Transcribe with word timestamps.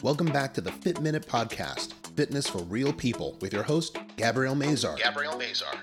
Welcome 0.00 0.28
back 0.28 0.54
to 0.54 0.60
the 0.60 0.70
Fit 0.70 1.00
Minute 1.00 1.26
Podcast, 1.26 1.92
fitness 2.14 2.46
for 2.46 2.58
real 2.58 2.92
people, 2.92 3.36
with 3.40 3.52
your 3.52 3.64
host, 3.64 3.98
Gabrielle 4.16 4.54
Mazar. 4.54 4.96
Gabrielle 4.96 5.36
Mazar. 5.36 5.74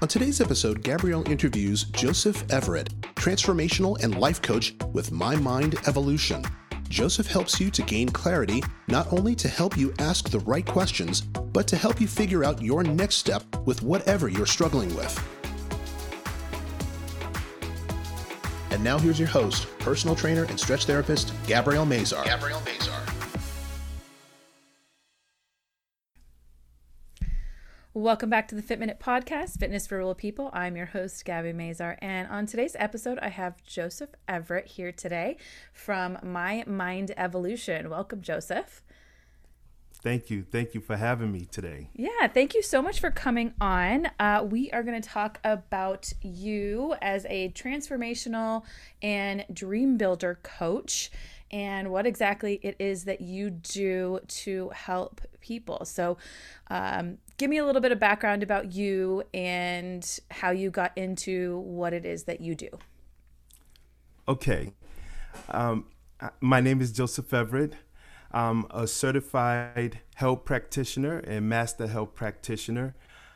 On 0.00 0.08
today's 0.08 0.40
episode, 0.40 0.82
Gabrielle 0.82 1.30
interviews 1.30 1.84
Joseph 1.84 2.50
Everett, 2.50 2.98
transformational 3.14 4.02
and 4.02 4.18
life 4.18 4.40
coach 4.40 4.74
with 4.94 5.12
My 5.12 5.36
Mind 5.36 5.74
Evolution. 5.86 6.42
Joseph 6.88 7.26
helps 7.26 7.60
you 7.60 7.70
to 7.70 7.82
gain 7.82 8.08
clarity, 8.08 8.62
not 8.88 9.12
only 9.12 9.34
to 9.34 9.48
help 9.48 9.76
you 9.76 9.92
ask 9.98 10.30
the 10.30 10.40
right 10.40 10.64
questions, 10.64 11.20
but 11.20 11.68
to 11.68 11.76
help 11.76 12.00
you 12.00 12.06
figure 12.06 12.42
out 12.42 12.62
your 12.62 12.82
next 12.82 13.16
step 13.16 13.42
with 13.66 13.82
whatever 13.82 14.30
you're 14.30 14.46
struggling 14.46 14.94
with. 14.96 15.35
And 18.76 18.84
now 18.84 18.98
here's 18.98 19.18
your 19.18 19.26
host, 19.26 19.66
personal 19.78 20.14
trainer 20.14 20.44
and 20.44 20.60
stretch 20.60 20.84
therapist, 20.84 21.32
Gabrielle 21.46 21.86
Mazar. 21.86 22.22
Gabrielle 22.26 22.60
Mazar. 22.60 23.00
Welcome 27.94 28.28
back 28.28 28.48
to 28.48 28.54
the 28.54 28.60
Fit 28.60 28.78
Minute 28.78 29.00
Podcast, 29.00 29.58
Fitness 29.58 29.86
for 29.86 29.96
Real 29.96 30.14
People. 30.14 30.50
I'm 30.52 30.76
your 30.76 30.84
host, 30.84 31.24
Gabby 31.24 31.54
Mazar. 31.54 31.96
And 32.02 32.28
on 32.28 32.44
today's 32.44 32.76
episode, 32.78 33.18
I 33.20 33.30
have 33.30 33.64
Joseph 33.64 34.10
Everett 34.28 34.66
here 34.66 34.92
today 34.92 35.38
from 35.72 36.18
My 36.22 36.62
Mind 36.66 37.14
Evolution. 37.16 37.88
Welcome, 37.88 38.20
Joseph. 38.20 38.82
Thank 40.06 40.30
you. 40.30 40.44
Thank 40.48 40.72
you 40.72 40.80
for 40.80 40.96
having 40.96 41.32
me 41.32 41.46
today. 41.46 41.90
Yeah, 41.96 42.28
thank 42.28 42.54
you 42.54 42.62
so 42.62 42.80
much 42.80 43.00
for 43.00 43.10
coming 43.10 43.54
on. 43.60 44.08
Uh, 44.20 44.46
we 44.48 44.70
are 44.70 44.84
going 44.84 45.02
to 45.02 45.08
talk 45.08 45.40
about 45.42 46.12
you 46.22 46.94
as 47.02 47.26
a 47.28 47.48
transformational 47.48 48.62
and 49.02 49.44
dream 49.52 49.96
builder 49.96 50.38
coach 50.44 51.10
and 51.50 51.90
what 51.90 52.06
exactly 52.06 52.60
it 52.62 52.76
is 52.78 53.02
that 53.06 53.20
you 53.20 53.50
do 53.50 54.20
to 54.28 54.68
help 54.68 55.22
people. 55.40 55.84
So, 55.84 56.18
um, 56.70 57.18
give 57.36 57.50
me 57.50 57.56
a 57.56 57.66
little 57.66 57.82
bit 57.82 57.90
of 57.90 57.98
background 57.98 58.44
about 58.44 58.70
you 58.74 59.24
and 59.34 60.08
how 60.30 60.52
you 60.52 60.70
got 60.70 60.96
into 60.96 61.58
what 61.58 61.92
it 61.92 62.06
is 62.06 62.22
that 62.26 62.40
you 62.40 62.54
do. 62.54 62.68
Okay. 64.28 64.72
Um, 65.50 65.86
my 66.40 66.60
name 66.60 66.80
is 66.80 66.92
Joseph 66.92 67.34
Everett. 67.34 67.74
I'm 68.32 68.66
a 68.70 68.86
certified 68.86 70.00
health 70.14 70.44
practitioner 70.44 71.18
and 71.18 71.48
master 71.48 71.86
health 71.86 72.14
practitioner 72.14 72.94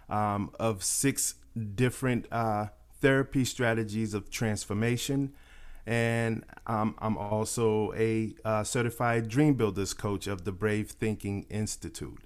um, 0.08 0.50
of 0.58 0.82
six 0.82 1.34
different 1.74 2.26
uh, 2.32 2.66
therapy 3.00 3.44
strategies 3.44 4.14
of 4.14 4.30
transformation. 4.30 5.32
And 5.86 6.44
um, 6.66 6.94
I'm 6.98 7.16
also 7.16 7.92
a 7.94 8.34
uh, 8.44 8.64
certified 8.64 9.28
dream 9.28 9.54
builders 9.54 9.94
coach 9.94 10.26
of 10.26 10.44
the 10.44 10.52
Brave 10.52 10.90
Thinking 10.90 11.46
Institute. 11.48 12.22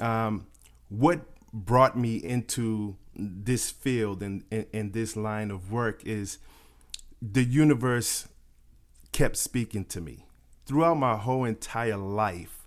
Um, 0.00 0.46
what 0.88 1.20
brought 1.52 1.96
me 1.96 2.16
into 2.16 2.96
this 3.14 3.70
field 3.70 4.22
and, 4.22 4.44
in 4.50 4.92
this 4.92 5.16
line 5.16 5.50
of 5.50 5.72
work 5.72 6.04
is 6.04 6.38
the 7.20 7.42
universe 7.44 8.28
kept 9.12 9.36
speaking 9.36 9.84
to 9.84 10.00
me 10.00 10.27
throughout 10.68 10.98
my 10.98 11.16
whole 11.16 11.44
entire 11.44 11.96
life. 11.96 12.66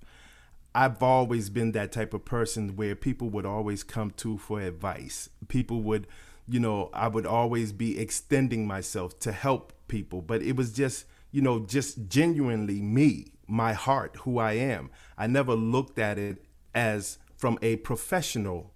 I've 0.73 1.03
always 1.03 1.49
been 1.49 1.73
that 1.73 1.91
type 1.91 2.13
of 2.13 2.25
person 2.25 2.75
where 2.75 2.95
people 2.95 3.29
would 3.29 3.45
always 3.45 3.83
come 3.83 4.09
to 4.17 4.39
for 4.39 4.59
advice. 4.59 5.29
People 5.47 5.83
would, 5.83 6.07
you 6.47 6.59
know, 6.59 6.89
I 6.93 7.07
would 7.07 7.27
always 7.27 7.71
be 7.71 7.99
extending 7.99 8.65
myself 8.65 9.19
to 9.19 9.31
help 9.31 9.73
people, 9.87 10.21
but 10.21 10.41
it 10.41 10.55
was 10.55 10.73
just, 10.73 11.05
you 11.31 11.41
know, 11.41 11.59
just 11.59 12.07
genuinely 12.07 12.81
me, 12.81 13.27
my 13.47 13.73
heart, 13.73 14.15
who 14.21 14.39
I 14.39 14.53
am. 14.53 14.89
I 15.17 15.27
never 15.27 15.53
looked 15.53 15.99
at 15.99 16.17
it 16.17 16.43
as 16.73 17.19
from 17.37 17.59
a 17.61 17.75
professional 17.77 18.73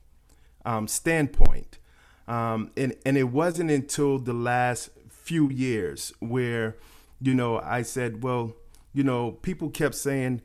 um, 0.65 0.87
standpoint. 0.87 1.79
Um, 2.27 2.71
and, 2.77 2.93
and 3.05 3.17
it 3.17 3.29
wasn't 3.29 3.71
until 3.71 4.19
the 4.19 4.33
last 4.33 4.89
few 5.09 5.49
years 5.49 6.13
where, 6.19 6.75
you 7.21 7.33
know, 7.33 7.59
I 7.59 7.81
said, 7.81 8.21
well, 8.21 8.55
you 8.95 9.03
know, 9.03 9.31
people 9.31 9.69
kept 9.69 9.93
saying, 9.93 10.41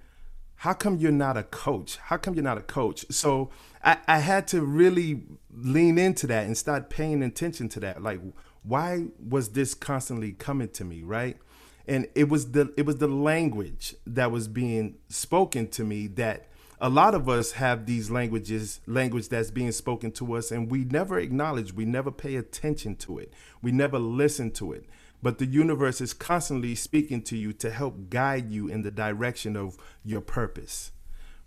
how 0.56 0.72
come 0.74 0.98
you're 0.98 1.12
not 1.12 1.36
a 1.36 1.44
coach? 1.44 1.96
How 1.96 2.16
come 2.16 2.34
you're 2.34 2.44
not 2.44 2.58
a 2.58 2.62
coach? 2.62 3.06
So 3.08 3.48
I, 3.82 3.98
I 4.08 4.18
had 4.18 4.48
to 4.48 4.60
really 4.60 5.22
lean 5.54 5.98
into 5.98 6.26
that 6.26 6.44
and 6.44 6.58
start 6.58 6.90
paying 6.90 7.22
attention 7.22 7.68
to 7.70 7.80
that. 7.80 8.02
Like, 8.02 8.20
why 8.64 9.06
was 9.26 9.50
this 9.50 9.72
constantly 9.72 10.32
coming 10.32 10.68
to 10.70 10.84
me, 10.84 11.02
right? 11.02 11.38
And 11.86 12.08
it 12.14 12.28
was 12.28 12.50
the 12.50 12.74
it 12.76 12.84
was 12.84 12.96
the 12.96 13.08
language 13.08 13.94
that 14.06 14.30
was 14.32 14.48
being 14.48 14.96
spoken 15.08 15.68
to 15.68 15.84
me 15.84 16.08
that 16.08 16.48
a 16.80 16.88
lot 16.88 17.14
of 17.14 17.28
us 17.28 17.52
have 17.52 17.86
these 17.86 18.10
languages, 18.10 18.80
language 18.86 19.28
that's 19.28 19.50
being 19.50 19.72
spoken 19.72 20.10
to 20.12 20.34
us, 20.34 20.50
and 20.50 20.70
we 20.70 20.84
never 20.84 21.18
acknowledge, 21.18 21.72
we 21.72 21.84
never 21.84 22.10
pay 22.10 22.36
attention 22.36 22.96
to 22.96 23.18
it, 23.18 23.32
we 23.62 23.70
never 23.70 23.98
listen 23.98 24.50
to 24.52 24.72
it. 24.72 24.86
But 25.22 25.38
the 25.38 25.46
universe 25.46 26.00
is 26.00 26.14
constantly 26.14 26.74
speaking 26.74 27.22
to 27.22 27.36
you 27.36 27.52
to 27.54 27.70
help 27.70 28.08
guide 28.08 28.50
you 28.50 28.68
in 28.68 28.82
the 28.82 28.90
direction 28.90 29.56
of 29.56 29.76
your 30.02 30.20
purpose, 30.20 30.92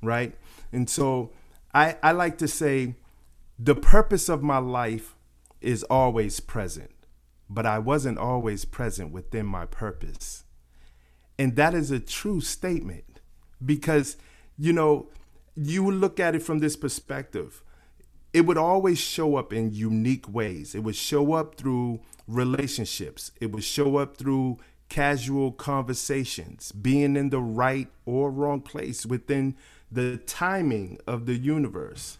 right? 0.02 0.36
And 0.72 0.90
so 0.90 1.32
I, 1.74 1.98
I 2.04 2.12
like 2.12 2.38
to 2.40 2.48
say 2.48 2.96
the 3.58 3.76
purpose 3.76 4.30
of 4.30 4.44
my 4.44 4.60
life 4.60 5.16
is 5.62 5.84
always 5.84 6.40
present, 6.40 6.92
but 7.50 7.66
I 7.66 7.80
wasn't 7.80 8.20
always 8.20 8.66
present 8.66 9.12
within 9.12 9.46
my 9.46 9.66
purpose. 9.66 10.44
And 11.40 11.56
that 11.56 11.74
is 11.74 11.90
a 11.90 12.00
true 12.00 12.42
statement 12.42 13.22
because, 13.64 14.18
you 14.58 14.74
know, 14.74 15.10
you 15.56 15.90
look 15.90 16.20
at 16.20 16.36
it 16.36 16.44
from 16.44 16.60
this 16.60 16.76
perspective, 16.76 17.64
it 18.34 18.42
would 18.42 18.58
always 18.58 19.00
show 19.00 19.36
up 19.36 19.54
in 19.54 19.74
unique 19.74 20.28
ways. 20.28 20.76
It 20.76 20.84
would 20.84 20.96
show 20.96 21.34
up 21.34 21.56
through 21.56 22.02
relationships, 22.28 23.32
it 23.40 23.52
would 23.52 23.64
show 23.64 23.98
up 23.98 24.18
through 24.18 24.60
casual 24.90 25.52
conversations, 25.52 26.72
being 26.72 27.16
in 27.16 27.30
the 27.30 27.42
right 27.42 27.88
or 28.06 28.30
wrong 28.30 28.62
place 28.62 29.06
within 29.06 29.56
the 29.92 30.18
timing 30.18 31.00
of 31.08 31.26
the 31.26 31.36
universe. 31.36 32.18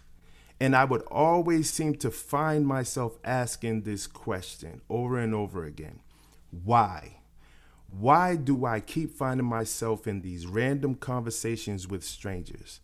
And 0.60 0.74
I 0.74 0.84
would 0.84 1.02
always 1.02 1.70
seem 1.70 1.96
to 1.96 2.10
find 2.10 2.66
myself 2.66 3.18
asking 3.24 3.82
this 3.82 4.06
question 4.06 4.80
over 4.88 5.18
and 5.18 5.34
over 5.34 5.64
again 5.64 6.00
Why? 6.50 7.18
Why 7.90 8.34
do 8.34 8.64
I 8.64 8.80
keep 8.80 9.12
finding 9.12 9.46
myself 9.46 10.08
in 10.08 10.22
these 10.22 10.46
random 10.46 10.96
conversations 10.96 11.86
with 11.86 12.02
strangers? 12.02 12.80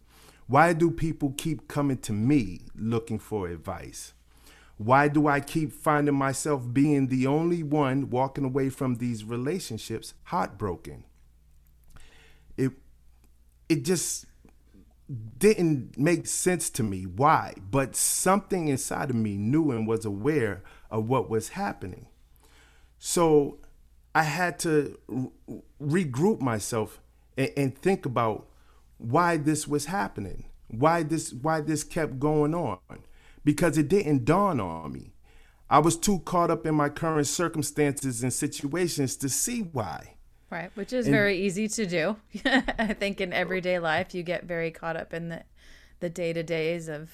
Why 0.47 0.73
do 0.73 0.91
people 0.91 1.35
keep 1.37 1.69
coming 1.69 1.99
to 1.99 2.13
me 2.13 2.61
looking 2.77 3.19
for 3.19 3.49
advice? 3.49 4.13
Why 4.83 5.09
do 5.09 5.27
I 5.27 5.41
keep 5.41 5.73
finding 5.73 6.15
myself 6.15 6.63
being 6.73 7.09
the 7.09 7.27
only 7.27 7.63
one 7.63 8.09
walking 8.09 8.47
away 8.47 8.71
from 8.71 8.95
these 8.95 9.25
relationships 9.25 10.15
heartbroken? 10.23 11.05
It 12.57 12.73
it 13.69 13.85
just 13.85 14.25
didn't 15.37 15.99
make 15.99 16.27
sense 16.27 16.71
to 16.71 16.83
me 16.83 17.05
why, 17.05 17.57
but 17.71 17.95
something 17.95 18.69
inside 18.69 19.11
of 19.11 19.17
me 19.17 19.37
knew 19.37 19.71
and 19.71 19.87
was 19.87 20.07
aware 20.07 20.63
of 20.91 21.07
what 21.07 21.29
was 21.29 21.51
happening. 21.51 22.07
So 22.99 23.59
I 24.15 24.23
had 24.23 24.59
to 24.61 24.99
regroup 25.79 26.41
myself 26.41 27.03
and, 27.37 27.51
and 27.55 27.77
think 27.77 28.07
about 28.07 28.47
why 28.97 29.37
this 29.37 29.69
was 29.69 29.85
happening, 29.85 30.47
why 30.69 31.03
this 31.03 31.35
why 31.35 31.61
this 31.61 31.85
kept 31.85 32.19
going 32.19 32.55
on, 32.55 32.79
because 33.45 33.79
it 33.79 33.89
didn't 33.89 34.25
dawn 34.25 34.61
on 34.61 34.93
me. 34.93 35.15
I 35.69 35.79
was 35.79 35.97
too 35.97 36.19
caught 36.21 36.51
up 36.51 36.67
in 36.67 36.75
my 36.75 36.89
current 36.89 37.29
circumstances 37.29 38.23
and 38.23 38.33
situations 38.33 39.17
to 39.19 39.29
see 39.29 39.61
why. 39.61 40.17
Right, 40.51 40.73
which 40.75 40.93
is 40.93 41.07
and, 41.07 41.15
very 41.15 41.39
easy 41.39 41.69
to 41.69 41.87
do. 41.87 42.17
I 42.45 42.93
think 42.93 43.21
in 43.21 43.33
everyday 43.33 43.79
life 43.79 44.15
you 44.15 44.25
get 44.25 44.45
very 44.45 44.73
caught 44.73 44.97
up 44.97 45.15
in 45.15 45.29
the 45.29 45.45
the 46.01 46.11
day-to-days 46.11 46.89
of 46.89 47.11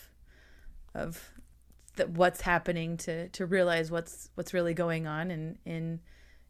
of 0.94 1.32
the, 1.96 2.06
what's 2.06 2.40
happening 2.40 2.96
to 2.98 3.28
to 3.28 3.44
realize 3.44 3.90
what's 3.90 4.30
what's 4.36 4.54
really 4.54 4.72
going 4.72 5.06
on 5.06 5.30
in 5.30 5.58
in 5.66 6.00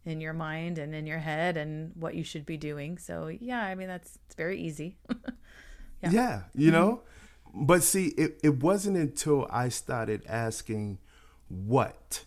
in 0.04 0.20
your 0.20 0.32
mind 0.32 0.78
and 0.78 0.94
in 0.94 1.06
your 1.06 1.18
head 1.18 1.56
and 1.56 1.90
what 1.96 2.14
you 2.14 2.22
should 2.22 2.46
be 2.46 2.56
doing. 2.56 2.98
So 2.98 3.26
yeah, 3.26 3.64
I 3.64 3.74
mean 3.74 3.88
that's 3.88 4.18
it's 4.26 4.36
very 4.36 4.60
easy. 4.60 4.96
yeah. 6.02 6.10
yeah, 6.10 6.42
you 6.54 6.70
know. 6.70 7.02
But 7.56 7.82
see, 7.82 8.08
it, 8.08 8.40
it 8.44 8.62
wasn't 8.62 8.98
until 8.98 9.48
I 9.50 9.70
started 9.70 10.22
asking 10.28 10.98
what 11.48 12.24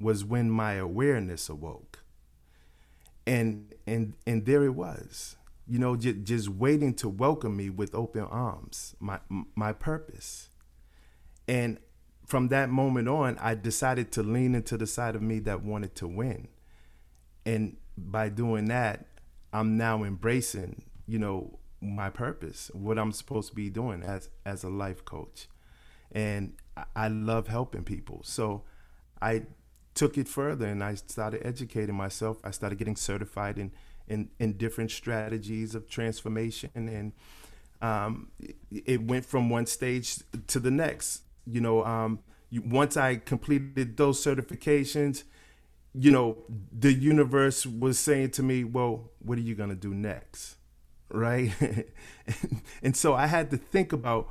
was 0.00 0.24
when 0.24 0.50
my 0.50 0.74
awareness 0.74 1.48
awoke. 1.50 2.00
And 3.26 3.74
and 3.86 4.14
and 4.26 4.46
there 4.46 4.64
it 4.64 4.74
was. 4.74 5.36
You 5.66 5.78
know, 5.78 5.96
j- 5.96 6.14
just 6.14 6.48
waiting 6.48 6.94
to 6.96 7.08
welcome 7.08 7.56
me 7.56 7.70
with 7.70 7.94
open 7.94 8.22
arms, 8.24 8.96
my 9.00 9.20
my 9.54 9.72
purpose. 9.72 10.50
And 11.48 11.78
from 12.26 12.48
that 12.48 12.70
moment 12.70 13.08
on, 13.08 13.38
I 13.38 13.54
decided 13.54 14.12
to 14.12 14.22
lean 14.22 14.54
into 14.54 14.78
the 14.78 14.86
side 14.86 15.16
of 15.16 15.22
me 15.22 15.40
that 15.40 15.62
wanted 15.62 15.94
to 15.96 16.08
win 16.08 16.48
and 17.46 17.76
by 17.96 18.28
doing 18.28 18.66
that, 18.66 19.06
I'm 19.52 19.76
now 19.76 20.04
embracing, 20.04 20.84
you 21.06 21.18
know, 21.18 21.58
my 21.80 22.10
purpose, 22.10 22.70
what 22.72 22.98
I'm 22.98 23.12
supposed 23.12 23.50
to 23.50 23.54
be 23.54 23.70
doing 23.70 24.02
as 24.02 24.28
as 24.44 24.64
a 24.64 24.68
life 24.68 25.04
coach, 25.04 25.48
and 26.12 26.54
I 26.94 27.08
love 27.08 27.48
helping 27.48 27.84
people. 27.84 28.22
So 28.24 28.64
I 29.20 29.42
took 29.94 30.18
it 30.18 30.28
further 30.28 30.66
and 30.66 30.82
I 30.82 30.94
started 30.94 31.46
educating 31.46 31.94
myself. 31.94 32.38
I 32.44 32.50
started 32.50 32.78
getting 32.78 32.96
certified 32.96 33.58
in 33.58 33.72
in, 34.06 34.28
in 34.38 34.52
different 34.54 34.90
strategies 34.90 35.74
of 35.74 35.88
transformation, 35.88 36.70
and 36.74 37.12
um, 37.80 38.28
it 38.70 39.02
went 39.02 39.24
from 39.24 39.48
one 39.48 39.66
stage 39.66 40.18
to 40.48 40.60
the 40.60 40.70
next. 40.70 41.22
You 41.46 41.60
know, 41.60 41.84
um, 41.84 42.20
once 42.52 42.96
I 42.96 43.16
completed 43.16 43.96
those 43.96 44.22
certifications, 44.22 45.24
you 45.94 46.10
know, 46.10 46.38
the 46.72 46.92
universe 46.92 47.64
was 47.64 47.98
saying 47.98 48.30
to 48.32 48.42
me, 48.42 48.64
"Well, 48.64 49.10
what 49.20 49.38
are 49.38 49.42
you 49.42 49.54
gonna 49.54 49.74
do 49.74 49.94
next?" 49.94 50.56
Right, 51.14 51.52
and 52.82 52.96
so 52.96 53.14
I 53.14 53.26
had 53.26 53.50
to 53.52 53.56
think 53.56 53.92
about, 53.92 54.28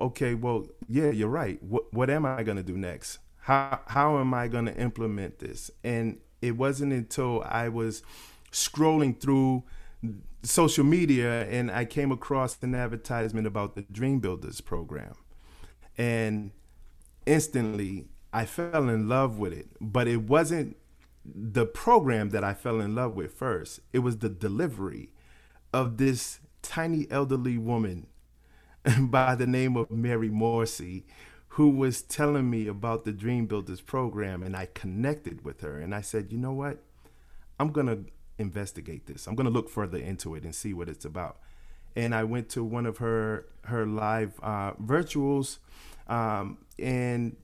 okay, 0.00 0.34
well, 0.34 0.68
yeah, 0.88 1.10
you're 1.10 1.28
right. 1.28 1.60
What 1.62 1.92
what 1.92 2.08
am 2.08 2.24
I 2.24 2.44
gonna 2.44 2.62
do 2.62 2.76
next? 2.76 3.18
How 3.40 3.80
how 3.86 4.18
am 4.18 4.32
I 4.32 4.46
gonna 4.46 4.72
implement 4.72 5.40
this? 5.40 5.72
And 5.82 6.18
it 6.40 6.56
wasn't 6.56 6.92
until 6.92 7.42
I 7.42 7.68
was 7.68 8.02
scrolling 8.52 9.20
through 9.20 9.64
social 10.42 10.84
media 10.84 11.46
and 11.48 11.70
I 11.70 11.84
came 11.84 12.12
across 12.12 12.56
an 12.62 12.74
advertisement 12.74 13.46
about 13.46 13.74
the 13.74 13.82
Dream 13.82 14.20
Builders 14.20 14.60
program. 14.60 15.14
And 15.98 16.52
instantly 17.26 18.06
I 18.32 18.46
fell 18.46 18.88
in 18.88 19.08
love 19.08 19.38
with 19.38 19.52
it. 19.52 19.68
But 19.80 20.08
it 20.08 20.22
wasn't 20.22 20.76
the 21.24 21.66
program 21.66 22.30
that 22.30 22.42
I 22.42 22.54
fell 22.54 22.80
in 22.80 22.94
love 22.94 23.14
with 23.14 23.34
first, 23.34 23.80
it 23.92 23.98
was 24.00 24.18
the 24.18 24.28
delivery 24.28 25.12
of 25.72 25.96
this 25.96 26.40
tiny 26.62 27.06
elderly 27.10 27.58
woman 27.58 28.06
by 29.00 29.34
the 29.34 29.46
name 29.46 29.76
of 29.76 29.90
Mary 29.90 30.28
Morrissey 30.28 31.04
who 31.54 31.68
was 31.68 32.02
telling 32.02 32.48
me 32.48 32.68
about 32.68 33.04
the 33.04 33.12
Dream 33.12 33.46
Builders 33.46 33.80
program 33.80 34.42
and 34.42 34.56
I 34.56 34.68
connected 34.72 35.44
with 35.44 35.62
her 35.62 35.78
and 35.78 35.94
I 35.94 36.00
said, 36.00 36.30
"You 36.30 36.38
know 36.38 36.52
what? 36.52 36.78
I'm 37.58 37.72
going 37.72 37.86
to 37.86 38.04
investigate 38.38 39.06
this. 39.06 39.26
I'm 39.26 39.34
going 39.34 39.46
to 39.46 39.52
look 39.52 39.68
further 39.68 39.98
into 39.98 40.34
it 40.34 40.44
and 40.44 40.54
see 40.54 40.72
what 40.72 40.88
it's 40.88 41.04
about." 41.04 41.38
And 41.96 42.14
I 42.14 42.22
went 42.22 42.48
to 42.50 42.62
one 42.62 42.86
of 42.86 42.98
her 42.98 43.46
her 43.64 43.84
live 43.84 44.38
uh, 44.42 44.72
virtuals 44.74 45.58
um, 46.06 46.58
and 46.78 47.36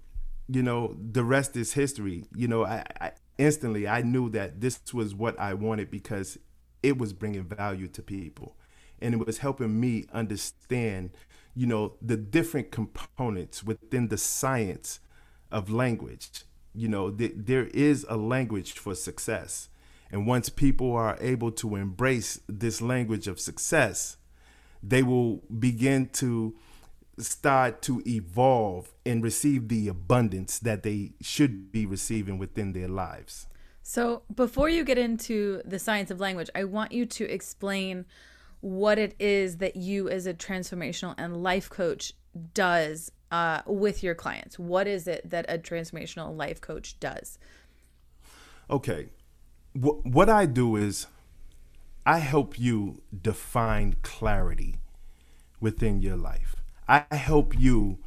you 0.48 0.62
know 0.62 0.96
the 1.12 1.24
rest 1.24 1.56
is 1.56 1.72
history 1.72 2.24
you 2.34 2.48
know 2.48 2.64
I, 2.64 2.84
I, 3.00 3.12
instantly 3.38 3.88
i 3.88 4.02
knew 4.02 4.28
that 4.30 4.60
this 4.60 4.80
was 4.92 5.14
what 5.14 5.38
i 5.38 5.54
wanted 5.54 5.90
because 5.90 6.38
it 6.82 6.98
was 6.98 7.12
bringing 7.12 7.44
value 7.44 7.88
to 7.88 8.02
people. 8.02 8.56
And 9.00 9.14
it 9.14 9.26
was 9.26 9.38
helping 9.38 9.78
me 9.78 10.06
understand 10.12 11.10
you 11.54 11.66
know 11.66 11.94
the 12.02 12.16
different 12.16 12.70
components 12.70 13.64
within 13.64 14.08
the 14.08 14.18
science 14.18 15.00
of 15.50 15.70
language. 15.70 16.28
You 16.74 16.88
know 16.88 17.10
th- 17.10 17.32
there 17.34 17.66
is 17.66 18.04
a 18.08 18.16
language 18.16 18.72
for 18.72 18.94
success. 18.94 19.68
And 20.10 20.26
once 20.26 20.48
people 20.48 20.92
are 20.92 21.18
able 21.20 21.50
to 21.52 21.74
embrace 21.76 22.40
this 22.48 22.80
language 22.80 23.26
of 23.26 23.40
success 23.40 24.18
they 24.82 25.02
will 25.02 25.42
begin 25.58 26.08
to 26.08 26.54
start 27.18 27.82
to 27.82 28.02
evolve 28.06 28.94
and 29.04 29.22
receive 29.22 29.68
the 29.68 29.88
abundance 29.88 30.58
that 30.58 30.82
they 30.82 31.12
should 31.20 31.72
be 31.72 31.86
receiving 31.86 32.38
within 32.38 32.72
their 32.72 32.88
lives. 32.88 33.46
So, 33.88 34.22
before 34.34 34.68
you 34.68 34.82
get 34.82 34.98
into 34.98 35.62
the 35.64 35.78
science 35.78 36.10
of 36.10 36.18
language, 36.18 36.50
I 36.56 36.64
want 36.64 36.90
you 36.90 37.06
to 37.06 37.24
explain 37.24 38.04
what 38.60 38.98
it 38.98 39.14
is 39.20 39.58
that 39.58 39.76
you, 39.76 40.08
as 40.08 40.26
a 40.26 40.34
transformational 40.34 41.14
and 41.16 41.40
life 41.40 41.70
coach, 41.70 42.12
does 42.52 43.12
uh, 43.30 43.62
with 43.64 44.02
your 44.02 44.16
clients. 44.16 44.58
What 44.58 44.88
is 44.88 45.06
it 45.06 45.30
that 45.30 45.46
a 45.48 45.56
transformational 45.56 46.36
life 46.36 46.60
coach 46.60 46.98
does? 46.98 47.38
Okay. 48.68 49.10
What 49.74 50.28
I 50.28 50.46
do 50.46 50.74
is 50.74 51.06
I 52.04 52.18
help 52.18 52.58
you 52.58 53.02
define 53.22 53.98
clarity 54.02 54.80
within 55.60 56.02
your 56.02 56.16
life. 56.16 56.56
I 56.88 57.04
help 57.12 57.56
you 57.56 57.98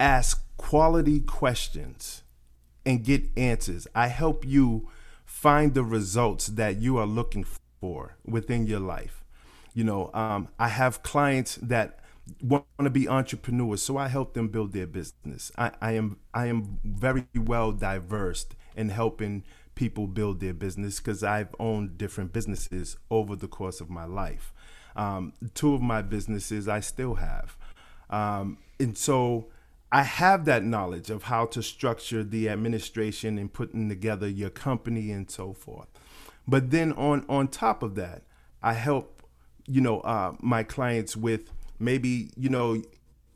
ask 0.00 0.44
quality 0.56 1.20
questions 1.20 2.24
and 2.84 3.04
get 3.04 3.22
answers. 3.36 3.86
I 3.94 4.08
help 4.08 4.44
you 4.44 4.88
find 5.30 5.72
the 5.74 5.84
results 5.84 6.48
that 6.48 6.76
you 6.82 6.98
are 6.98 7.06
looking 7.06 7.46
for 7.80 8.16
within 8.26 8.66
your 8.66 8.80
life. 8.80 9.24
You 9.72 9.84
know, 9.84 10.10
um, 10.12 10.48
I 10.58 10.68
have 10.68 11.02
clients 11.02 11.54
that 11.62 12.00
want 12.42 12.66
to 12.80 12.90
be 12.90 13.08
entrepreneurs, 13.08 13.80
so 13.80 13.96
I 13.96 14.08
help 14.08 14.34
them 14.34 14.48
build 14.48 14.72
their 14.72 14.88
business. 14.88 15.52
I, 15.56 15.70
I 15.80 15.92
am 15.92 16.18
I 16.34 16.46
am 16.46 16.78
very 16.84 17.26
well 17.34 17.72
diverse 17.72 18.44
in 18.76 18.90
helping 18.90 19.44
people 19.76 20.06
build 20.08 20.40
their 20.40 20.52
business 20.52 20.98
because 20.98 21.22
I've 21.22 21.54
owned 21.58 21.96
different 21.96 22.32
businesses 22.32 22.96
over 23.10 23.34
the 23.36 23.48
course 23.48 23.80
of 23.80 23.88
my 23.88 24.04
life. 24.04 24.52
Um, 24.96 25.32
two 25.54 25.72
of 25.74 25.80
my 25.80 26.02
businesses 26.02 26.68
I 26.68 26.80
still 26.80 27.14
have. 27.14 27.56
Um, 28.10 28.58
and 28.78 28.98
so 28.98 29.46
I 29.92 30.02
have 30.02 30.44
that 30.44 30.64
knowledge 30.64 31.10
of 31.10 31.24
how 31.24 31.46
to 31.46 31.62
structure 31.62 32.22
the 32.22 32.48
administration 32.48 33.38
and 33.38 33.52
putting 33.52 33.88
together 33.88 34.28
your 34.28 34.50
company 34.50 35.10
and 35.10 35.30
so 35.30 35.52
forth. 35.52 35.88
But 36.46 36.70
then 36.70 36.92
on 36.92 37.24
on 37.28 37.48
top 37.48 37.82
of 37.82 37.94
that, 37.96 38.22
I 38.62 38.74
help 38.74 39.22
you 39.66 39.80
know 39.80 40.00
uh, 40.00 40.34
my 40.40 40.62
clients 40.62 41.16
with 41.16 41.50
maybe 41.78 42.30
you 42.36 42.48
know 42.48 42.82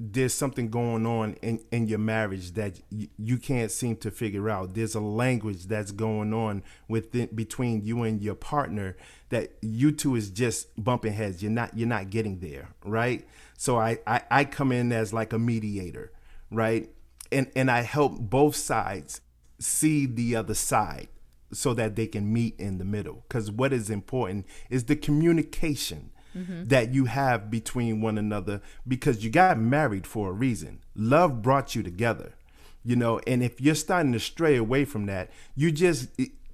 there's 0.01 0.35
something 0.35 0.69
going 0.71 1.07
on 1.07 1.35
in, 1.35 1.61
in 1.71 1.87
your 1.87 2.01
marriage 2.01 2.53
that 2.53 2.81
y- 2.91 3.09
you 3.17 3.39
can't 3.39 3.71
seem 3.71 3.97
to 3.97 4.11
figure 4.11 4.51
out. 4.51 4.75
There's 4.75 4.95
a 4.95 5.01
language 5.01 5.67
that's 5.67 5.93
going 5.93 6.35
on 6.35 6.63
within 6.89 7.29
between 7.35 7.85
you 7.85 8.03
and 8.03 8.21
your 8.21 8.35
partner 8.35 8.97
that 9.29 9.53
you 9.63 9.93
two 9.93 10.17
is 10.17 10.31
just 10.31 10.69
bumping 10.83 11.13
heads. 11.13 11.43
You're 11.43 11.53
not 11.53 11.77
you're 11.77 11.89
not 11.89 12.11
getting 12.11 12.41
there, 12.41 12.71
right? 12.85 13.27
So 13.57 13.79
I, 13.79 13.99
I, 14.07 14.23
I 14.31 14.45
come 14.45 14.73
in 14.73 14.93
as 14.93 15.13
like 15.13 15.33
a 15.33 15.39
mediator, 15.39 16.13
right? 16.55 16.91
And 17.33 17.51
and 17.57 17.71
I 17.71 17.83
help 17.83 18.19
both 18.19 18.57
sides 18.57 19.21
see 19.59 20.07
the 20.07 20.37
other 20.37 20.55
side 20.55 21.09
so 21.53 21.75
that 21.75 21.97
they 21.97 22.07
can 22.07 22.33
meet 22.33 22.59
in 22.59 22.79
the 22.79 22.85
middle. 22.85 23.25
Because 23.29 23.51
what 23.51 23.73
is 23.73 23.91
important 23.91 24.47
is 24.71 24.85
the 24.85 24.97
communication 24.97 26.11
mm-hmm. 26.37 26.67
that 26.67 26.93
you 26.93 27.07
have 27.07 27.51
between 27.51 28.01
one 28.01 28.19
another 28.19 28.61
because 28.87 29.25
you 29.25 29.31
got 29.31 29.59
married 29.59 30.07
for 30.07 30.31
a 30.31 30.33
reason. 30.33 30.81
Love 30.95 31.43
brought 31.43 31.75
you 31.75 31.83
together, 31.83 32.35
you 32.83 32.97
know, 32.97 33.21
and 33.27 33.43
if 33.43 33.61
you're 33.61 33.75
starting 33.75 34.13
to 34.13 34.21
stray 34.21 34.57
away 34.57 34.85
from 34.85 35.07
that, 35.07 35.31
you 35.55 35.71
just, 35.71 36.09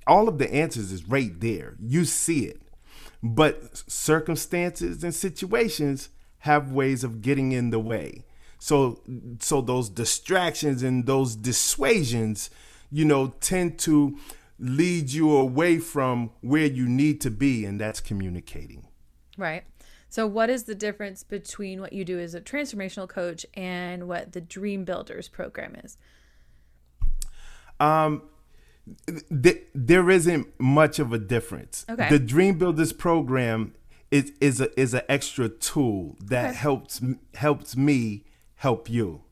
all 0.07 0.29
of 0.29 0.39
the 0.39 0.53
answers 0.53 0.93
is 0.93 1.09
right 1.09 1.41
there. 1.41 1.77
You 1.81 2.05
see 2.05 2.45
it. 2.45 2.61
But 3.23 3.83
circumstances 3.91 5.05
and 5.05 5.15
situations 5.15 6.09
have 6.41 6.73
ways 6.73 7.05
of 7.05 7.21
getting 7.21 7.53
in 7.53 7.71
the 7.71 7.79
way. 7.79 8.25
So 8.61 9.01
so 9.41 9.63
those 9.63 9.89
distractions 9.89 10.83
and 10.83 11.07
those 11.07 11.35
dissuasions, 11.35 12.51
you 12.91 13.07
know, 13.07 13.35
tend 13.41 13.79
to 13.81 14.19
lead 14.59 15.11
you 15.11 15.35
away 15.35 15.79
from 15.79 16.31
where 16.43 16.67
you 16.67 16.87
need 16.87 17.23
to 17.23 17.31
be 17.31 17.65
and 17.65 17.81
that's 17.81 18.01
communicating. 18.01 18.87
Right. 19.39 19.65
So 20.11 20.27
what 20.27 20.51
is 20.51 20.65
the 20.65 20.75
difference 20.75 21.23
between 21.23 21.81
what 21.81 21.95
you 21.95 22.05
do 22.05 22.19
as 22.19 22.35
a 22.35 22.41
transformational 22.41 23.09
coach 23.09 23.47
and 23.55 24.07
what 24.07 24.33
the 24.33 24.43
Dream 24.43 24.85
Builders 24.85 25.29
program 25.29 25.75
is? 25.83 25.97
Um 27.81 28.23
th- 29.43 29.63
there 29.75 30.11
isn't 30.11 30.49
much 30.61 30.99
of 30.99 31.15
a 31.15 31.19
difference. 31.19 31.87
Okay. 31.89 32.11
The 32.11 32.19
Dream 32.19 32.59
Builders 32.59 32.93
program 32.93 33.73
is 34.11 34.33
is 34.39 34.61
a 34.61 34.79
is 34.79 34.93
an 34.93 35.03
extra 35.09 35.49
tool 35.49 36.19
that 36.21 36.51
okay. 36.51 36.57
helps 36.57 37.01
helps 37.35 37.75
me 37.75 38.25
help 38.61 38.91
you. 38.91 39.23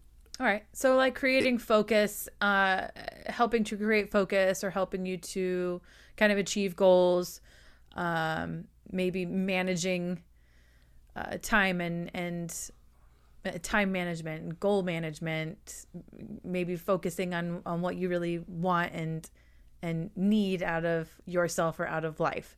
All 0.40 0.47
right. 0.47 0.64
So 0.73 0.97
like 0.97 1.14
creating 1.14 1.58
focus, 1.58 2.30
uh, 2.40 2.88
helping 3.26 3.62
to 3.64 3.76
create 3.76 4.11
focus, 4.11 4.64
or 4.64 4.70
helping 4.70 5.04
you 5.04 5.18
to 5.18 5.82
kind 6.16 6.32
of 6.32 6.38
achieve 6.38 6.75
goals. 6.75 7.42
Um, 7.94 8.64
maybe 8.90 9.26
managing 9.26 10.23
uh, 11.14 11.37
time 11.42 11.82
and 11.82 12.11
and 12.14 12.70
uh, 13.44 13.58
time 13.61 13.92
management, 13.92 14.42
and 14.42 14.61
goal 14.61 14.82
management, 14.82 15.85
maybe 16.42 16.76
focusing 16.76 17.35
on 17.35 17.61
on 17.66 17.82
what 17.82 17.97
you 17.97 18.08
really 18.08 18.38
want 18.47 18.92
and 18.94 19.28
and 19.82 20.11
need 20.16 20.62
out 20.62 20.87
of 20.87 21.08
yourself 21.26 21.78
or 21.78 21.87
out 21.87 22.06
of 22.06 22.18
life. 22.18 22.56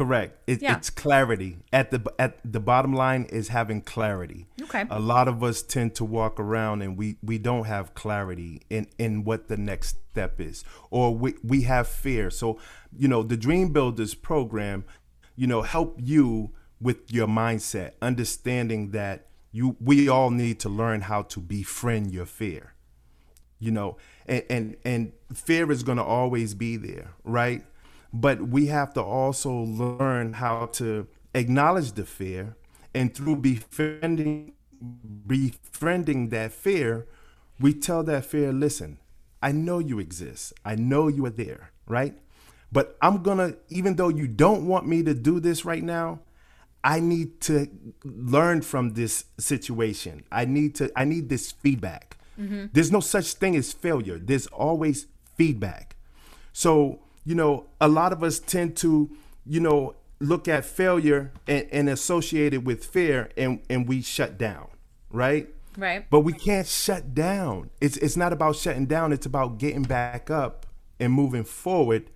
Correct. 0.00 0.38
It, 0.46 0.62
Yeah. 0.62 0.78
It's 0.78 0.88
clarity. 0.88 1.58
At 1.74 1.90
the 1.90 2.00
at 2.18 2.38
the 2.42 2.58
bottom 2.58 2.94
line 2.94 3.24
is 3.24 3.48
having 3.48 3.82
clarity. 3.82 4.46
Okay. 4.62 4.86
A 4.88 4.98
lot 4.98 5.28
of 5.28 5.44
us 5.44 5.60
tend 5.60 5.94
to 5.96 6.06
walk 6.06 6.40
around 6.40 6.80
and 6.80 6.96
we 6.96 7.18
we 7.22 7.36
don't 7.36 7.64
have 7.64 7.92
clarity 7.92 8.62
in 8.70 8.86
in 8.96 9.24
what 9.24 9.48
the 9.48 9.58
next 9.58 9.98
step 10.10 10.40
is, 10.40 10.64
or 10.90 11.14
we 11.14 11.34
we 11.44 11.62
have 11.62 11.86
fear. 11.86 12.30
So 12.30 12.58
you 12.96 13.08
know 13.08 13.22
the 13.22 13.36
Dream 13.36 13.74
Builders 13.74 14.14
program, 14.14 14.86
you 15.36 15.46
know, 15.46 15.60
help 15.60 15.98
you 15.98 16.52
with 16.80 17.12
your 17.12 17.28
mindset, 17.28 17.92
understanding 18.00 18.92
that 18.92 19.26
you 19.52 19.76
we 19.80 20.08
all 20.08 20.30
need 20.30 20.60
to 20.60 20.70
learn 20.70 21.02
how 21.02 21.24
to 21.24 21.40
befriend 21.40 22.10
your 22.10 22.24
fear 22.24 22.72
you 23.58 23.70
know 23.70 23.98
and 24.26 24.44
and, 24.48 24.76
and 24.84 25.12
fear 25.34 25.70
is 25.70 25.82
going 25.82 25.98
to 25.98 26.04
always 26.04 26.54
be 26.54 26.76
there 26.76 27.10
right 27.24 27.64
but 28.12 28.48
we 28.48 28.66
have 28.66 28.92
to 28.94 29.02
also 29.02 29.52
learn 29.52 30.34
how 30.34 30.66
to 30.66 31.06
acknowledge 31.34 31.92
the 31.92 32.04
fear 32.04 32.56
and 32.94 33.14
through 33.14 33.36
befriending 33.36 34.52
befriending 35.26 36.30
that 36.30 36.50
fear 36.52 37.06
we 37.60 37.72
tell 37.74 38.02
that 38.02 38.24
fear 38.24 38.52
listen 38.52 38.98
i 39.42 39.52
know 39.52 39.78
you 39.78 39.98
exist 39.98 40.52
i 40.64 40.74
know 40.74 41.06
you 41.06 41.24
are 41.26 41.30
there 41.30 41.70
right 41.86 42.18
but 42.72 42.96
i'm 43.02 43.22
gonna 43.22 43.54
even 43.68 43.96
though 43.96 44.08
you 44.08 44.26
don't 44.26 44.66
want 44.66 44.86
me 44.86 45.02
to 45.02 45.14
do 45.14 45.38
this 45.38 45.64
right 45.64 45.82
now 45.82 46.18
I 46.82 47.00
need 47.00 47.40
to 47.42 47.68
learn 48.04 48.62
from 48.62 48.94
this 48.94 49.24
situation. 49.38 50.24
I 50.32 50.46
need 50.46 50.74
to 50.76 50.90
I 50.96 51.04
need 51.04 51.28
this 51.28 51.52
feedback. 51.52 52.16
Mm-hmm. 52.38 52.66
There's 52.72 52.90
no 52.90 53.00
such 53.00 53.34
thing 53.34 53.54
as 53.56 53.72
failure. 53.72 54.18
There's 54.18 54.46
always 54.46 55.06
feedback. 55.36 55.96
So, 56.52 57.00
you 57.24 57.34
know, 57.34 57.66
a 57.80 57.88
lot 57.88 58.12
of 58.12 58.22
us 58.22 58.38
tend 58.38 58.76
to, 58.78 59.10
you 59.44 59.60
know, 59.60 59.96
look 60.20 60.48
at 60.48 60.64
failure 60.64 61.32
and, 61.46 61.66
and 61.72 61.88
associate 61.88 62.54
it 62.54 62.64
with 62.64 62.84
fear 62.84 63.30
and, 63.36 63.60
and 63.70 63.88
we 63.88 64.02
shut 64.02 64.38
down, 64.38 64.68
right? 65.10 65.48
Right. 65.76 66.08
But 66.10 66.20
we 66.20 66.32
can't 66.32 66.66
shut 66.66 67.14
down. 67.14 67.70
It's 67.80 67.96
it's 67.98 68.16
not 68.16 68.32
about 68.32 68.56
shutting 68.56 68.86
down, 68.86 69.12
it's 69.12 69.26
about 69.26 69.58
getting 69.58 69.82
back 69.82 70.30
up 70.30 70.66
and 70.98 71.12
moving 71.12 71.44
forward 71.44 72.10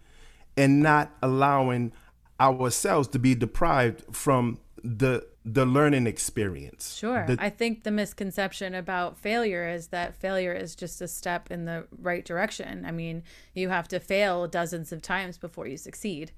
and 0.57 0.83
not 0.83 1.13
allowing 1.23 1.93
ourselves 2.41 3.09
to 3.09 3.19
be 3.19 3.35
deprived 3.35 4.05
from 4.15 4.59
the 4.85 5.27
the 5.47 5.65
learning 5.65 6.07
experience. 6.07 6.95
Sure. 6.95 7.25
The- 7.27 7.39
I 7.41 7.51
think 7.51 7.85
the 7.85 7.91
misconception 7.91 8.75
about 8.75 9.19
failure 9.19 9.69
is 9.69 9.89
that 9.89 10.15
failure 10.15 10.53
is 10.53 10.75
just 10.75 11.01
a 11.01 11.09
step 11.09 11.51
in 11.51 11.65
the 11.65 11.87
right 12.01 12.25
direction. 12.25 12.85
I 12.87 12.91
mean, 12.93 13.23
you 13.55 13.71
have 13.71 13.89
to 13.89 14.01
fail 14.01 14.47
dozens 14.47 14.93
of 14.93 15.03
times 15.03 15.39
before 15.39 15.67
you 15.67 15.77
succeed. 15.77 16.33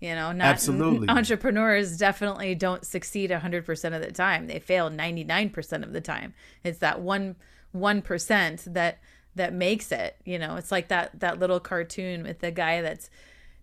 You 0.00 0.14
know, 0.14 0.32
not 0.32 0.48
Absolutely. 0.48 1.08
entrepreneurs 1.08 1.96
definitely 1.96 2.54
don't 2.54 2.84
succeed 2.84 3.30
100% 3.30 3.94
of 3.94 4.02
the 4.02 4.12
time. 4.12 4.46
They 4.46 4.58
fail 4.58 4.90
99% 4.90 5.82
of 5.82 5.92
the 5.92 6.02
time. 6.02 6.34
It's 6.62 6.78
that 6.80 7.00
1 7.00 7.36
1% 7.74 8.72
that 8.74 8.98
that 9.34 9.52
makes 9.52 9.92
it, 9.92 10.16
you 10.24 10.38
know. 10.38 10.56
It's 10.56 10.72
like 10.72 10.88
that 10.88 11.20
that 11.20 11.38
little 11.38 11.60
cartoon 11.60 12.22
with 12.24 12.40
the 12.40 12.50
guy 12.50 12.80
that's 12.80 13.10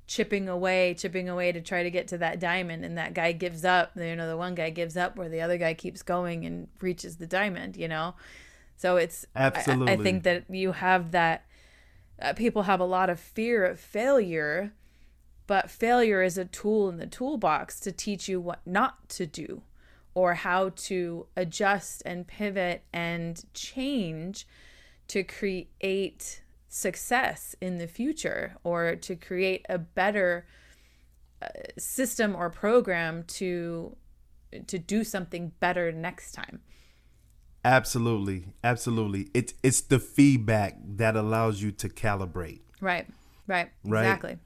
chipping 0.08 0.50
away, 0.50 0.94
chipping 0.94 1.30
away 1.30 1.52
to 1.52 1.62
try 1.62 1.84
to 1.84 1.90
get 1.92 2.08
to 2.10 2.18
that 2.20 2.40
diamond, 2.40 2.84
and 2.86 2.98
that 2.98 3.14
guy 3.14 3.32
gives 3.32 3.64
up. 3.64 3.92
You 3.96 4.16
know, 4.16 4.28
the 4.28 4.38
one 4.38 4.56
guy 4.56 4.70
gives 4.70 4.98
up 4.98 5.16
where 5.16 5.30
the 5.30 5.42
other 5.42 5.58
guy 5.58 5.74
keeps 5.74 6.02
going 6.02 6.46
and 6.46 6.68
reaches 6.82 7.18
the 7.18 7.28
diamond. 7.28 7.78
You 7.78 7.88
know, 7.88 8.16
so 8.76 8.98
it's 8.98 9.26
I- 9.36 9.46
I- 9.58 9.62
I, 9.90 9.96
think 10.04 10.24
that 10.24 10.44
you 10.50 10.72
have 10.74 11.12
that. 11.12 11.46
Uh, 12.22 12.34
people 12.34 12.64
have 12.64 12.80
a 12.80 12.86
lot 12.86 13.10
of 13.10 13.20
fear 13.20 13.66
of 13.66 13.80
failure, 13.80 14.74
but 15.48 15.70
failure 15.70 16.22
is 16.22 16.38
a 16.38 16.46
tool 16.46 16.88
in 16.90 16.98
the 16.98 17.08
toolbox 17.08 17.80
to 17.82 17.92
teach 17.92 18.28
you 18.30 18.40
what 18.40 18.62
not 18.66 19.10
to 19.10 19.26
do, 19.26 19.64
or 20.14 20.36
how 20.36 20.70
to 20.70 21.26
adjust 21.36 22.04
and 22.06 22.28
pivot 22.28 22.84
and 22.94 23.44
change 23.54 24.46
to 25.08 25.24
create 25.24 26.42
success 26.74 27.56
in 27.62 27.78
the 27.78 27.86
future 27.86 28.56
or 28.64 28.96
to 28.96 29.16
create 29.16 29.64
a 29.70 29.78
better 29.78 30.44
uh, 31.40 31.48
system 31.78 32.36
or 32.36 32.50
program 32.50 33.24
to 33.24 33.96
to 34.66 34.80
do 34.80 35.04
something 35.04 35.52
better 35.60 35.92
next 35.92 36.32
time. 36.32 36.62
Absolutely. 37.64 38.48
Absolutely. 38.64 39.30
It's 39.36 39.54
it's 39.62 39.82
the 39.82 40.00
feedback 40.00 40.78
that 40.84 41.16
allows 41.16 41.62
you 41.62 41.72
to 41.74 41.90
calibrate. 41.90 42.62
Right. 42.82 43.08
Right. 43.46 43.70
Right. 43.86 44.02
Exactly. 44.02 44.38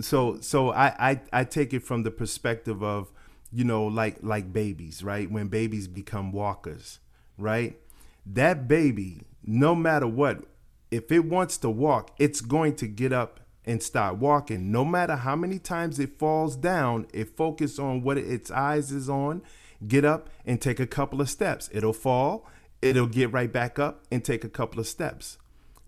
so 0.00 0.40
so 0.40 0.70
I, 0.72 1.10
I 1.10 1.20
i 1.32 1.44
take 1.44 1.74
it 1.74 1.82
from 1.82 2.02
the 2.04 2.10
perspective 2.10 2.82
of 2.82 3.12
you 3.52 3.64
know 3.64 3.84
like 3.84 4.16
like 4.22 4.50
babies 4.50 5.04
right 5.04 5.30
when 5.30 5.48
babies 5.48 5.86
become 5.88 6.32
walkers 6.32 7.00
right 7.36 7.78
that 8.24 8.66
baby 8.66 9.26
no 9.44 9.74
matter 9.74 10.06
what 10.06 10.46
if 10.92 11.10
it 11.10 11.24
wants 11.24 11.56
to 11.56 11.68
walk 11.68 12.14
it's 12.18 12.40
going 12.40 12.74
to 12.76 12.86
get 12.86 13.12
up 13.12 13.40
and 13.64 13.82
start 13.82 14.16
walking 14.18 14.70
no 14.70 14.84
matter 14.84 15.16
how 15.16 15.34
many 15.34 15.58
times 15.58 15.98
it 15.98 16.18
falls 16.18 16.54
down 16.56 17.06
it 17.12 17.36
focus 17.36 17.78
on 17.78 18.02
what 18.02 18.16
its 18.18 18.50
eyes 18.50 18.92
is 18.92 19.08
on 19.08 19.42
get 19.88 20.04
up 20.04 20.28
and 20.46 20.60
take 20.60 20.78
a 20.78 20.86
couple 20.86 21.20
of 21.20 21.28
steps 21.28 21.68
it'll 21.72 21.92
fall 21.92 22.46
it'll 22.80 23.06
get 23.06 23.32
right 23.32 23.52
back 23.52 23.78
up 23.78 24.04
and 24.12 24.24
take 24.24 24.44
a 24.44 24.48
couple 24.48 24.78
of 24.78 24.86
steps 24.86 25.38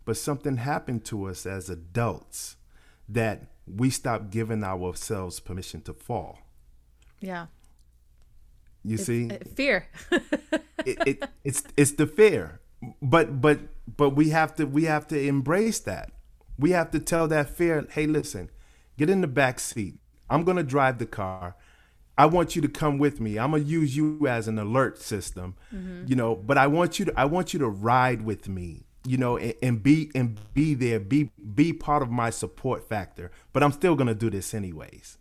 but 0.05 0.17
something 0.17 0.57
happened 0.59 1.05
to 1.05 1.25
us 1.25 1.47
as 1.47 1.71
adults 1.71 2.57
that 3.09 3.47
we 3.67 3.91
stopped 3.91 4.31
giving 4.31 4.63
ourselves 4.63 5.41
permission 5.41 5.81
to 5.83 5.95
fall. 5.95 6.39
Yeah. 7.21 7.47
You 8.85 8.99
see, 8.99 9.31
Uh, 9.31 9.39
Fear. 9.55 9.87
it, 10.85 10.99
it, 11.07 11.25
it's 11.43 11.63
it's 11.77 11.93
the 11.93 12.07
fear, 12.07 12.61
but 13.01 13.41
but 13.41 13.61
but 13.87 14.11
we 14.11 14.31
have 14.31 14.55
to 14.57 14.67
we 14.67 14.85
have 14.85 15.07
to 15.09 15.21
embrace 15.21 15.81
that. 15.81 16.11
We 16.59 16.71
have 16.71 16.91
to 16.93 17.01
tell 17.01 17.29
that 17.29 17.51
fear, 17.51 17.87
hey, 17.91 18.07
listen, 18.07 18.51
get 18.97 19.11
in 19.11 19.21
the 19.21 19.27
back 19.27 19.61
seat. 19.61 19.95
I'm 20.31 20.45
gonna 20.45 20.63
drive 20.63 20.99
the 20.99 21.07
car. 21.07 21.57
I 22.17 22.27
want 22.27 22.55
you 22.55 22.63
to 22.63 22.69
come 22.69 22.99
with 22.99 23.21
me. 23.21 23.39
I'm 23.39 23.51
gonna 23.51 23.65
use 23.65 23.97
you 23.97 24.27
as 24.27 24.47
an 24.47 24.59
alert 24.59 25.01
system, 25.01 25.57
mm-hmm. 25.75 26.05
you 26.07 26.17
know. 26.17 26.35
But 26.37 26.59
I 26.59 26.67
want 26.67 26.99
you 26.99 27.07
to 27.07 27.19
I 27.19 27.25
want 27.25 27.53
you 27.53 27.59
to 27.61 27.69
ride 27.69 28.23
with 28.23 28.49
me, 28.49 28.87
you 29.05 29.19
know, 29.19 29.37
and, 29.37 29.55
and 29.63 29.83
be 29.83 30.11
and 30.15 30.39
be 30.55 30.75
there, 30.75 31.01
be 31.01 31.31
be 31.55 31.73
part 31.73 32.03
of 32.03 32.11
my 32.11 32.31
support 32.31 32.89
factor. 32.89 33.31
But 33.53 33.63
I'm 33.63 33.73
still 33.73 33.97
gonna 33.97 34.15
do 34.15 34.31
this 34.31 34.55
anyways. 34.55 35.19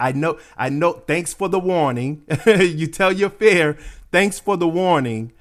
I 0.00 0.10
know, 0.10 0.38
I 0.56 0.70
know. 0.70 0.94
Thanks 0.94 1.32
for 1.32 1.48
the 1.48 1.60
warning. 1.60 2.24
you 2.46 2.88
tell 2.88 3.12
your 3.12 3.30
fear, 3.30 3.78
thanks 4.10 4.40
for 4.40 4.56
the 4.56 4.68
warning. 4.68 5.32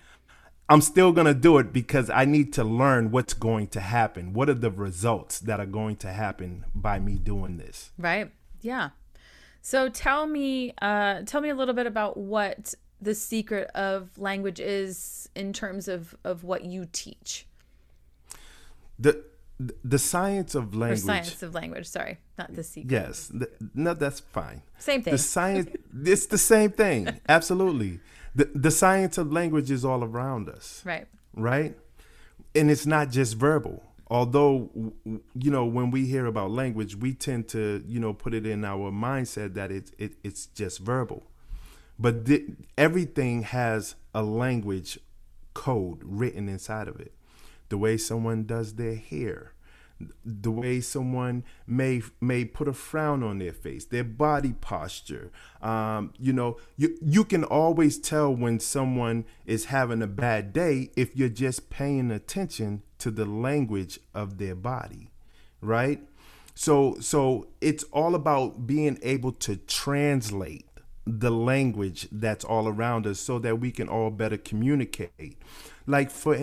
I'm 0.69 0.81
still 0.81 1.11
going 1.11 1.27
to 1.27 1.33
do 1.33 1.57
it 1.57 1.73
because 1.73 2.09
I 2.09 2.25
need 2.25 2.53
to 2.53 2.63
learn 2.63 3.11
what's 3.11 3.33
going 3.33 3.67
to 3.67 3.79
happen. 3.81 4.33
What 4.33 4.49
are 4.49 4.53
the 4.53 4.71
results 4.71 5.39
that 5.39 5.59
are 5.59 5.65
going 5.65 5.97
to 5.97 6.07
happen 6.07 6.65
by 6.73 6.99
me 6.99 7.15
doing 7.15 7.57
this? 7.57 7.91
Right. 7.97 8.31
Yeah. 8.61 8.91
So 9.61 9.89
tell 9.89 10.25
me, 10.25 10.73
uh, 10.81 11.21
tell 11.25 11.41
me 11.41 11.49
a 11.49 11.55
little 11.55 11.73
bit 11.73 11.85
about 11.87 12.17
what 12.17 12.73
the 13.01 13.13
secret 13.13 13.69
of 13.75 14.17
language 14.17 14.59
is 14.61 15.27
in 15.35 15.51
terms 15.51 15.87
of 15.89 16.15
of 16.23 16.45
what 16.45 16.63
you 16.63 16.87
teach 16.91 17.45
The 18.97 19.23
the 19.83 19.99
science 19.99 20.55
of 20.55 20.73
or 20.73 20.77
language. 20.77 20.99
science 21.01 21.43
of 21.43 21.53
language. 21.53 21.85
Sorry, 21.85 22.17
not 22.37 22.53
the 22.55 22.63
secret. 22.63 22.91
Yes. 22.91 23.27
The, 23.27 23.49
no, 23.75 23.93
that's 23.93 24.19
fine. 24.21 24.61
Same 24.79 25.01
thing. 25.03 25.11
The 25.11 25.17
science 25.17 25.69
it's 26.05 26.25
the 26.27 26.37
same 26.37 26.71
thing. 26.71 27.19
Absolutely. 27.29 27.99
The 28.35 28.49
the 28.53 28.71
science 28.71 29.17
of 29.17 29.31
language 29.31 29.69
is 29.69 29.85
all 29.85 30.03
around 30.03 30.49
us. 30.49 30.81
Right. 30.85 31.07
right? 31.35 31.77
And 32.55 32.69
it's 32.71 32.85
not 32.85 33.09
just 33.09 33.35
verbal. 33.35 33.83
Although, 34.07 34.69
you 35.33 35.49
know, 35.49 35.65
when 35.65 35.89
we 35.89 36.05
hear 36.05 36.25
about 36.25 36.51
language, 36.51 36.95
we 36.95 37.13
tend 37.13 37.47
to, 37.49 37.83
you 37.87 37.99
know, 37.99 38.13
put 38.13 38.33
it 38.33 38.45
in 38.45 38.63
our 38.63 38.91
mindset 38.91 39.53
that 39.55 39.71
it's 39.71 39.91
it, 39.97 40.13
it's 40.23 40.47
just 40.47 40.79
verbal. 40.79 41.23
But 41.97 42.25
th- 42.25 42.43
everything 42.77 43.43
has 43.43 43.95
a 44.13 44.23
language 44.23 44.99
code 45.53 45.99
written 46.03 46.49
inside 46.49 46.87
of 46.87 46.99
it. 46.99 47.13
The 47.69 47.77
way 47.77 47.97
someone 47.97 48.43
does 48.45 48.75
their 48.75 48.95
hair, 48.95 49.53
the 50.25 50.51
way 50.51 50.81
someone 50.81 51.43
may 51.67 52.01
may 52.19 52.45
put 52.45 52.67
a 52.67 52.73
frown 52.73 53.23
on 53.23 53.39
their 53.39 53.51
face, 53.51 53.85
their 53.85 54.03
body 54.03 54.53
posture. 54.53 55.31
Um, 55.61 56.13
you 56.19 56.33
know, 56.33 56.57
you 56.77 56.97
you 57.01 57.23
can 57.23 57.43
always 57.43 57.97
tell 57.97 58.33
when 58.33 58.59
someone 58.59 59.25
is 59.45 59.65
having 59.65 60.01
a 60.01 60.07
bad 60.07 60.53
day 60.53 60.91
if 60.95 61.15
you're 61.15 61.29
just 61.29 61.69
paying 61.69 62.11
attention 62.11 62.83
to 62.99 63.11
the 63.11 63.25
language 63.25 63.99
of 64.13 64.37
their 64.37 64.55
body, 64.55 65.11
right? 65.61 66.01
So 66.55 66.97
so 66.99 67.47
it's 67.61 67.83
all 67.85 68.15
about 68.15 68.67
being 68.67 68.99
able 69.01 69.31
to 69.33 69.55
translate 69.55 70.67
the 71.05 71.31
language 71.31 72.07
that's 72.11 72.45
all 72.45 72.67
around 72.67 73.05
us 73.05 73.19
so 73.19 73.39
that 73.39 73.59
we 73.59 73.71
can 73.71 73.89
all 73.89 74.09
better 74.09 74.37
communicate. 74.37 75.37
Like 75.85 76.11
for 76.11 76.35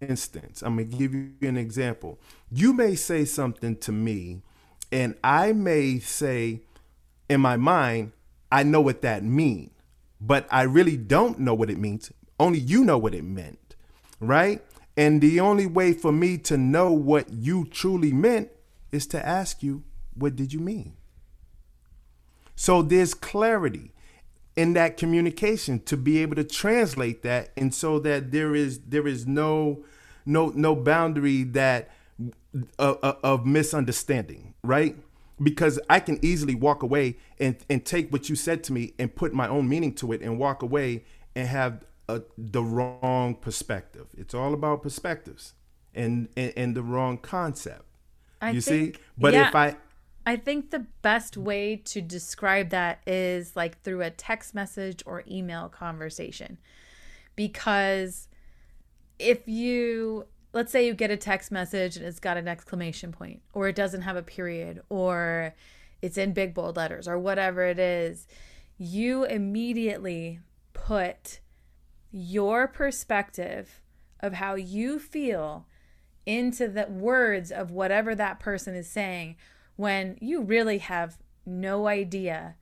instance, 0.00 0.62
I'm 0.62 0.76
going 0.76 0.90
to 0.90 0.96
give 0.96 1.14
you 1.14 1.32
an 1.42 1.56
example. 1.56 2.18
You 2.50 2.72
may 2.72 2.94
say 2.94 3.24
something 3.24 3.76
to 3.78 3.92
me, 3.92 4.42
and 4.92 5.16
I 5.22 5.52
may 5.52 5.98
say, 5.98 6.62
in 7.28 7.40
my 7.40 7.56
mind, 7.56 8.12
I 8.50 8.62
know 8.62 8.80
what 8.80 9.02
that 9.02 9.22
means, 9.22 9.70
but 10.20 10.46
I 10.50 10.62
really 10.62 10.96
don't 10.96 11.38
know 11.38 11.54
what 11.54 11.70
it 11.70 11.78
means. 11.78 12.10
Only 12.40 12.58
you 12.58 12.84
know 12.84 12.98
what 12.98 13.14
it 13.14 13.24
meant, 13.24 13.76
right? 14.20 14.62
And 14.96 15.20
the 15.20 15.40
only 15.40 15.66
way 15.66 15.92
for 15.92 16.10
me 16.10 16.38
to 16.38 16.56
know 16.56 16.92
what 16.92 17.30
you 17.30 17.66
truly 17.66 18.12
meant 18.12 18.50
is 18.90 19.06
to 19.08 19.24
ask 19.24 19.62
you, 19.62 19.84
what 20.14 20.34
did 20.34 20.52
you 20.52 20.60
mean? 20.60 20.96
So 22.56 22.82
there's 22.82 23.14
clarity 23.14 23.92
in 24.56 24.72
that 24.74 24.96
communication 24.96 25.80
to 25.80 25.96
be 25.96 26.18
able 26.18 26.36
to 26.36 26.44
translate 26.44 27.22
that 27.22 27.50
and 27.56 27.74
so 27.74 27.98
that 28.00 28.32
there 28.32 28.54
is 28.54 28.80
there 28.80 29.06
is 29.06 29.26
no 29.26 29.84
no 30.26 30.52
no 30.54 30.74
boundary 30.76 31.42
that 31.42 31.90
uh, 32.78 32.94
uh, 33.02 33.12
of 33.22 33.46
misunderstanding, 33.46 34.54
right? 34.64 34.96
Because 35.40 35.78
I 35.88 36.00
can 36.00 36.18
easily 36.22 36.54
walk 36.54 36.82
away 36.82 37.16
and 37.38 37.56
and 37.70 37.84
take 37.84 38.10
what 38.12 38.28
you 38.28 38.36
said 38.36 38.64
to 38.64 38.72
me 38.72 38.94
and 38.98 39.14
put 39.14 39.32
my 39.32 39.48
own 39.48 39.68
meaning 39.68 39.94
to 39.96 40.12
it 40.12 40.22
and 40.22 40.38
walk 40.38 40.62
away 40.62 41.04
and 41.36 41.46
have 41.46 41.84
a, 42.08 42.22
the 42.36 42.62
wrong 42.62 43.34
perspective. 43.34 44.06
It's 44.16 44.34
all 44.34 44.54
about 44.54 44.82
perspectives 44.82 45.54
and 45.94 46.28
and, 46.36 46.52
and 46.56 46.76
the 46.76 46.82
wrong 46.82 47.18
concept. 47.18 47.84
I 48.40 48.50
you 48.50 48.60
think, 48.60 48.96
see, 48.96 49.02
but 49.16 49.34
yeah, 49.34 49.48
if 49.48 49.54
I 49.54 49.76
I 50.28 50.36
think 50.36 50.72
the 50.72 50.84
best 51.00 51.38
way 51.38 51.76
to 51.86 52.02
describe 52.02 52.68
that 52.68 53.00
is 53.06 53.56
like 53.56 53.80
through 53.80 54.02
a 54.02 54.10
text 54.10 54.54
message 54.54 55.02
or 55.06 55.24
email 55.26 55.70
conversation. 55.70 56.58
Because 57.34 58.28
if 59.18 59.48
you 59.48 60.26
let's 60.52 60.70
say 60.70 60.86
you 60.86 60.92
get 60.92 61.10
a 61.10 61.16
text 61.16 61.50
message 61.50 61.96
and 61.96 62.04
it's 62.04 62.20
got 62.20 62.36
an 62.36 62.46
exclamation 62.46 63.10
point 63.10 63.40
or 63.54 63.68
it 63.68 63.74
doesn't 63.74 64.02
have 64.02 64.16
a 64.16 64.22
period 64.22 64.82
or 64.90 65.54
it's 66.02 66.18
in 66.18 66.34
big 66.34 66.52
bold 66.52 66.76
letters 66.76 67.08
or 67.08 67.18
whatever 67.18 67.62
it 67.62 67.78
is, 67.78 68.26
you 68.76 69.24
immediately 69.24 70.40
put 70.74 71.40
your 72.12 72.68
perspective 72.68 73.80
of 74.20 74.34
how 74.34 74.56
you 74.56 74.98
feel 74.98 75.66
into 76.26 76.68
the 76.68 76.84
words 76.86 77.50
of 77.50 77.70
whatever 77.70 78.14
that 78.14 78.38
person 78.38 78.74
is 78.74 78.90
saying 78.90 79.34
when 79.78 80.18
you 80.20 80.42
really 80.42 80.78
have 80.78 81.16
no 81.46 81.86
idea 81.86 82.56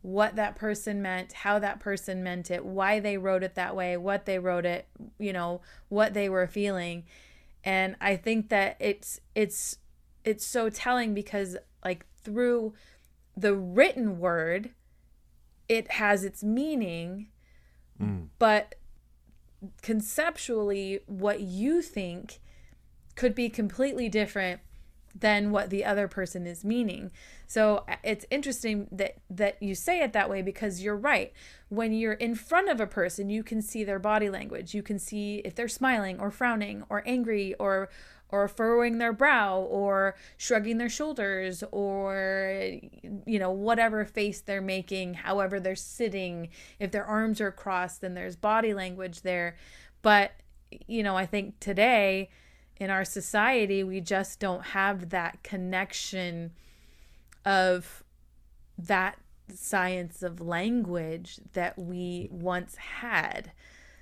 what 0.00 0.34
that 0.36 0.56
person 0.56 1.02
meant, 1.02 1.34
how 1.34 1.58
that 1.58 1.78
person 1.78 2.22
meant 2.22 2.50
it, 2.50 2.64
why 2.64 2.98
they 2.98 3.18
wrote 3.18 3.42
it 3.42 3.54
that 3.54 3.76
way, 3.76 3.98
what 3.98 4.24
they 4.24 4.38
wrote 4.38 4.64
it, 4.64 4.88
you 5.18 5.30
know, 5.30 5.60
what 5.90 6.14
they 6.14 6.26
were 6.26 6.46
feeling. 6.46 7.04
And 7.64 7.96
I 8.00 8.16
think 8.16 8.48
that 8.48 8.78
it's 8.80 9.20
it's 9.34 9.76
it's 10.24 10.46
so 10.46 10.70
telling 10.70 11.12
because 11.12 11.58
like 11.84 12.06
through 12.22 12.72
the 13.36 13.54
written 13.54 14.18
word 14.18 14.70
it 15.68 15.90
has 15.92 16.24
its 16.24 16.42
meaning 16.42 17.28
mm. 18.00 18.28
but 18.38 18.74
conceptually 19.82 21.00
what 21.06 21.40
you 21.40 21.82
think 21.82 22.40
could 23.16 23.34
be 23.34 23.50
completely 23.50 24.08
different 24.08 24.60
than 25.14 25.50
what 25.50 25.70
the 25.70 25.84
other 25.84 26.08
person 26.08 26.46
is 26.46 26.64
meaning. 26.64 27.10
So 27.46 27.84
uh, 27.88 27.96
it's 28.02 28.26
interesting 28.30 28.88
that 28.90 29.16
that 29.30 29.62
you 29.62 29.74
say 29.74 30.02
it 30.02 30.12
that 30.12 30.28
way 30.28 30.42
because 30.42 30.82
you're 30.82 30.96
right. 30.96 31.32
When 31.68 31.92
you're 31.92 32.14
in 32.14 32.34
front 32.34 32.68
of 32.68 32.80
a 32.80 32.86
person, 32.86 33.30
you 33.30 33.42
can 33.42 33.62
see 33.62 33.84
their 33.84 33.98
body 33.98 34.28
language. 34.28 34.74
You 34.74 34.82
can 34.82 34.98
see 34.98 35.36
if 35.44 35.54
they're 35.54 35.68
smiling 35.68 36.18
or 36.18 36.30
frowning 36.30 36.84
or 36.88 37.02
angry 37.06 37.54
or 37.54 37.88
or 38.30 38.48
furrowing 38.48 38.98
their 38.98 39.12
brow 39.12 39.60
or 39.60 40.16
shrugging 40.36 40.78
their 40.78 40.88
shoulders 40.88 41.62
or 41.70 42.80
you 43.26 43.38
know 43.38 43.52
whatever 43.52 44.04
face 44.04 44.40
they're 44.40 44.60
making 44.60 45.14
however 45.14 45.60
they're 45.60 45.76
sitting 45.76 46.48
if 46.80 46.90
their 46.90 47.04
arms 47.04 47.40
are 47.40 47.52
crossed 47.52 48.00
then 48.00 48.14
there's 48.14 48.34
body 48.34 48.74
language 48.74 49.20
there 49.22 49.56
but 50.02 50.32
you 50.88 51.02
know 51.02 51.16
i 51.16 51.24
think 51.24 51.60
today 51.60 52.28
in 52.76 52.90
our 52.90 53.04
society 53.04 53.84
we 53.84 54.00
just 54.00 54.40
don't 54.40 54.64
have 54.66 55.10
that 55.10 55.42
connection 55.42 56.50
of 57.44 58.02
that 58.76 59.18
science 59.54 60.22
of 60.22 60.40
language 60.40 61.38
that 61.52 61.78
we 61.78 62.28
once 62.30 62.76
had. 62.76 63.52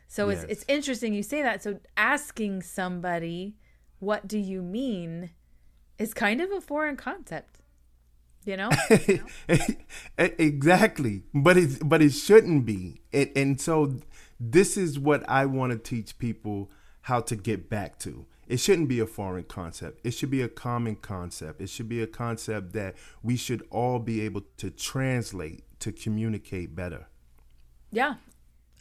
So 0.09 0.29
yes. 0.29 0.45
it's 0.45 0.53
it's 0.53 0.65
interesting 0.69 1.15
you 1.15 1.23
say 1.23 1.43
that. 1.43 1.63
So 1.63 1.81
asking 1.97 2.63
somebody 2.63 3.57
what 3.99 4.27
do 4.27 4.39
you 4.39 4.63
mean? 4.63 5.31
is 5.99 6.15
kind 6.15 6.41
of 6.41 6.51
a 6.51 6.61
foreign 6.61 6.97
concept 6.97 7.59
you 8.45 8.57
know? 8.57 8.71
Exactly. 10.19 11.23
But 11.33 11.57
it 11.57 11.89
but 11.89 12.03
it 12.03 12.11
shouldn't 12.11 12.67
be. 12.67 13.03
And, 13.13 13.31
and 13.37 13.61
so 13.61 13.95
this 14.43 14.77
is 14.77 14.99
what 14.99 15.23
i 15.29 15.47
want 15.47 15.71
to 15.71 15.79
teach 15.79 16.19
people 16.19 16.71
how 17.03 17.21
to 17.21 17.37
get 17.37 17.71
back 17.71 17.99
to 18.01 18.27
it 18.53 18.61
shouldn't 18.61 18.89
be 18.89 19.01
a 19.01 19.07
foreign 19.07 19.45
concept. 19.45 20.01
It 20.05 20.11
should 20.13 20.31
be 20.31 20.43
a 20.43 20.49
common 20.49 20.97
concept. 20.97 21.63
It 21.63 21.71
should 21.71 21.89
be 21.89 22.03
a 22.03 22.07
concept 22.07 22.75
that 22.75 22.97
we 23.23 23.35
should 23.35 23.67
all 23.71 23.99
be 23.99 24.21
able 24.21 24.43
to 24.59 24.71
translate 24.71 25.65
to 25.81 25.91
communicate 25.91 26.77
better. 26.77 27.07
Yeah. 27.91 28.17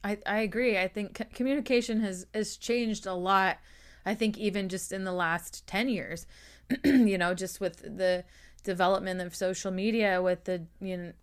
I 0.03 0.17
i 0.25 0.39
agree. 0.39 0.77
I 0.77 0.89
think 0.89 1.21
communication 1.33 2.01
has 2.01 2.25
has 2.33 2.57
changed 2.57 3.05
a 3.05 3.13
lot 3.13 3.59
I 4.05 4.13
think 4.15 4.37
even 4.37 4.67
just 4.67 4.91
in 4.91 5.03
the 5.03 5.13
last 5.13 5.65
10 5.67 5.87
years, 5.87 6.25
you 6.83 7.17
know, 7.17 7.33
just 7.33 7.61
with 7.61 7.77
the 7.97 8.23
development 8.63 9.21
of 9.21 9.35
social 9.35 9.71
media, 9.71 10.21
with 10.21 10.43
the, 10.45 10.65
you 10.79 10.97
know, 10.97 11.13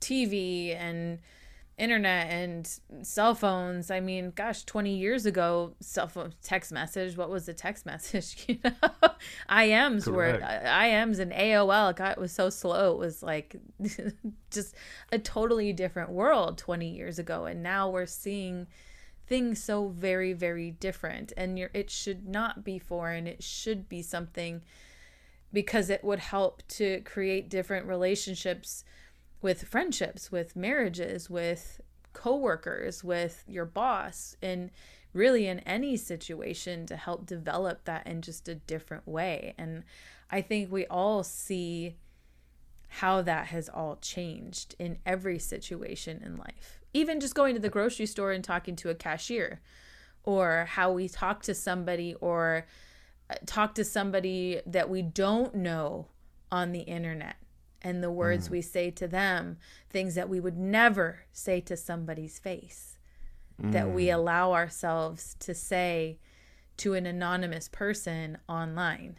TV 0.00 0.74
and 0.74 1.18
internet 1.78 2.30
and 2.30 2.78
cell 3.02 3.34
phones. 3.34 3.90
I 3.90 4.00
mean, 4.00 4.32
gosh, 4.34 4.64
20 4.64 4.94
years 4.94 5.26
ago, 5.26 5.74
cell 5.80 6.08
phone 6.08 6.34
text 6.42 6.72
message, 6.72 7.16
what 7.16 7.30
was 7.30 7.46
the 7.46 7.54
text 7.54 7.86
message? 7.86 8.44
You 8.48 8.58
know, 8.64 9.10
IMs 9.48 10.04
Correct. 10.04 10.40
were 10.42 10.46
IMs 10.68 11.18
and 11.18 11.32
AOL. 11.32 11.96
God, 11.96 12.12
it 12.12 12.18
was 12.18 12.32
so 12.32 12.50
slow. 12.50 12.92
It 12.92 12.98
was 12.98 13.22
like 13.22 13.56
just 14.50 14.74
a 15.10 15.18
totally 15.18 15.72
different 15.72 16.10
world 16.10 16.58
20 16.58 16.94
years 16.94 17.18
ago. 17.18 17.46
And 17.46 17.62
now 17.62 17.88
we're 17.90 18.06
seeing 18.06 18.66
things 19.26 19.62
so 19.62 19.88
very 19.88 20.32
very 20.32 20.70
different 20.72 21.32
and 21.36 21.58
you 21.58 21.68
it 21.72 21.88
should 21.88 22.28
not 22.28 22.64
be 22.64 22.78
foreign 22.78 23.26
it 23.26 23.42
should 23.42 23.88
be 23.88 24.02
something 24.02 24.60
because 25.52 25.88
it 25.90 26.02
would 26.02 26.18
help 26.18 26.62
to 26.68 27.00
create 27.02 27.48
different 27.48 27.86
relationships 27.86 28.84
with 29.42 29.64
friendships 29.64 30.30
with 30.30 30.56
marriages 30.56 31.28
with 31.28 31.80
coworkers 32.12 33.02
with 33.02 33.44
your 33.46 33.64
boss 33.64 34.36
and 34.40 34.70
really 35.12 35.46
in 35.46 35.58
any 35.60 35.96
situation 35.96 36.86
to 36.86 36.96
help 36.96 37.26
develop 37.26 37.84
that 37.84 38.06
in 38.06 38.22
just 38.22 38.48
a 38.48 38.54
different 38.54 39.06
way. 39.06 39.54
And 39.58 39.84
i 40.30 40.40
think 40.40 40.72
we 40.72 40.86
all 40.86 41.22
see 41.22 41.96
how 42.88 43.22
that 43.22 43.46
has 43.46 43.68
all 43.68 43.96
changed 43.96 44.74
in 44.78 44.98
every 45.06 45.38
situation 45.38 46.22
in 46.24 46.36
life. 46.36 46.78
Even 46.92 47.20
just 47.20 47.34
going 47.34 47.54
to 47.54 47.60
the 47.60 47.70
grocery 47.70 48.04
store 48.04 48.32
and 48.32 48.44
talking 48.44 48.76
to 48.76 48.90
a 48.90 48.94
cashier 48.94 49.60
or 50.24 50.66
how 50.68 50.92
we 50.92 51.08
talk 51.08 51.42
to 51.42 51.54
somebody 51.54 52.14
or 52.20 52.66
uh, 53.30 53.34
talk 53.46 53.74
to 53.74 53.84
somebody 53.84 54.60
that 54.66 54.90
we 54.90 55.00
don't 55.00 55.54
know 55.54 56.06
on 56.50 56.72
the 56.72 56.80
internet 56.80 57.36
and 57.82 58.02
the 58.02 58.10
words 58.10 58.48
mm. 58.48 58.52
we 58.52 58.62
say 58.62 58.90
to 58.92 59.08
them, 59.08 59.58
things 59.90 60.14
that 60.14 60.28
we 60.28 60.40
would 60.40 60.56
never 60.56 61.20
say 61.32 61.60
to 61.60 61.76
somebody's 61.76 62.38
face, 62.38 62.98
mm. 63.60 63.72
that 63.72 63.90
we 63.90 64.06
mm. 64.06 64.14
allow 64.14 64.52
ourselves 64.52 65.36
to 65.40 65.54
say 65.54 66.18
to 66.78 66.94
an 66.94 67.06
anonymous 67.06 67.68
person 67.68 68.38
online. 68.48 69.18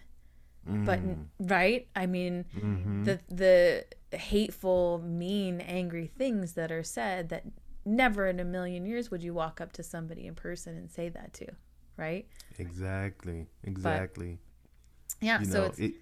Mm. 0.69 0.85
But 0.85 0.99
right? 1.39 1.87
I 1.95 2.05
mean, 2.05 2.45
mm-hmm. 2.57 3.03
the 3.03 3.19
the 3.29 3.85
hateful, 4.17 5.01
mean, 5.03 5.59
angry 5.59 6.07
things 6.07 6.53
that 6.53 6.71
are 6.71 6.83
said 6.83 7.29
that 7.29 7.43
never 7.85 8.27
in 8.27 8.39
a 8.39 8.45
million 8.45 8.85
years 8.85 9.11
would 9.11 9.21
you 9.21 9.33
walk 9.33 9.59
up 9.59 9.73
to 9.73 9.83
somebody 9.83 10.25
in 10.25 10.35
person 10.35 10.77
and 10.77 10.89
say 10.89 11.09
that 11.09 11.33
to, 11.33 11.47
right? 11.97 12.27
Exactly. 12.57 13.47
Exactly. 13.63 14.39
But, 15.19 15.25
yeah. 15.25 15.39
You 15.39 15.45
so 15.45 15.59
know, 15.59 15.65
it's, 15.65 15.79
it, 15.79 15.93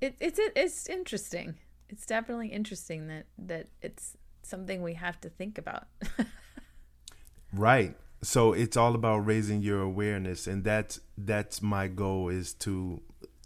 it, 0.00 0.16
it's 0.20 0.38
it, 0.38 0.52
it's 0.56 0.88
interesting. 0.88 1.54
It's 1.88 2.06
definitely 2.06 2.48
interesting 2.48 3.08
that 3.08 3.26
that 3.38 3.68
it's 3.82 4.16
something 4.42 4.82
we 4.82 4.94
have 4.94 5.20
to 5.22 5.28
think 5.28 5.58
about. 5.58 5.86
right. 7.52 7.96
So 8.20 8.52
it's 8.52 8.76
all 8.76 8.94
about 8.94 9.18
raising 9.18 9.62
your 9.62 9.80
awareness, 9.80 10.46
and 10.46 10.64
that's 10.64 11.00
that's 11.16 11.62
my 11.62 11.88
goal 11.88 12.28
is 12.28 12.52
to 12.54 13.02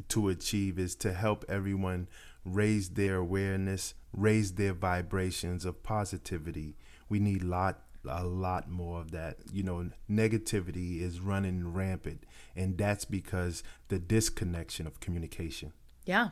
to 0.08 0.28
achieve 0.28 0.78
is 0.78 0.94
to 0.96 1.12
help 1.12 1.44
everyone 1.48 2.08
raise 2.44 2.90
their 2.90 3.16
awareness, 3.16 3.94
raise 4.12 4.54
their 4.54 4.72
vibrations 4.72 5.64
of 5.64 5.82
positivity, 5.82 6.76
we 7.08 7.20
need 7.20 7.42
lot 7.42 7.82
a 8.08 8.24
lot 8.24 8.68
more 8.68 9.00
of 9.00 9.12
that. 9.12 9.36
You 9.52 9.62
know, 9.62 9.90
negativity 10.10 11.00
is 11.00 11.20
running 11.20 11.72
rampant, 11.72 12.24
and 12.56 12.76
that's 12.76 13.04
because 13.04 13.62
the 13.88 13.98
disconnection 13.98 14.86
of 14.86 15.00
communication. 15.00 15.72
Yeah, 16.04 16.30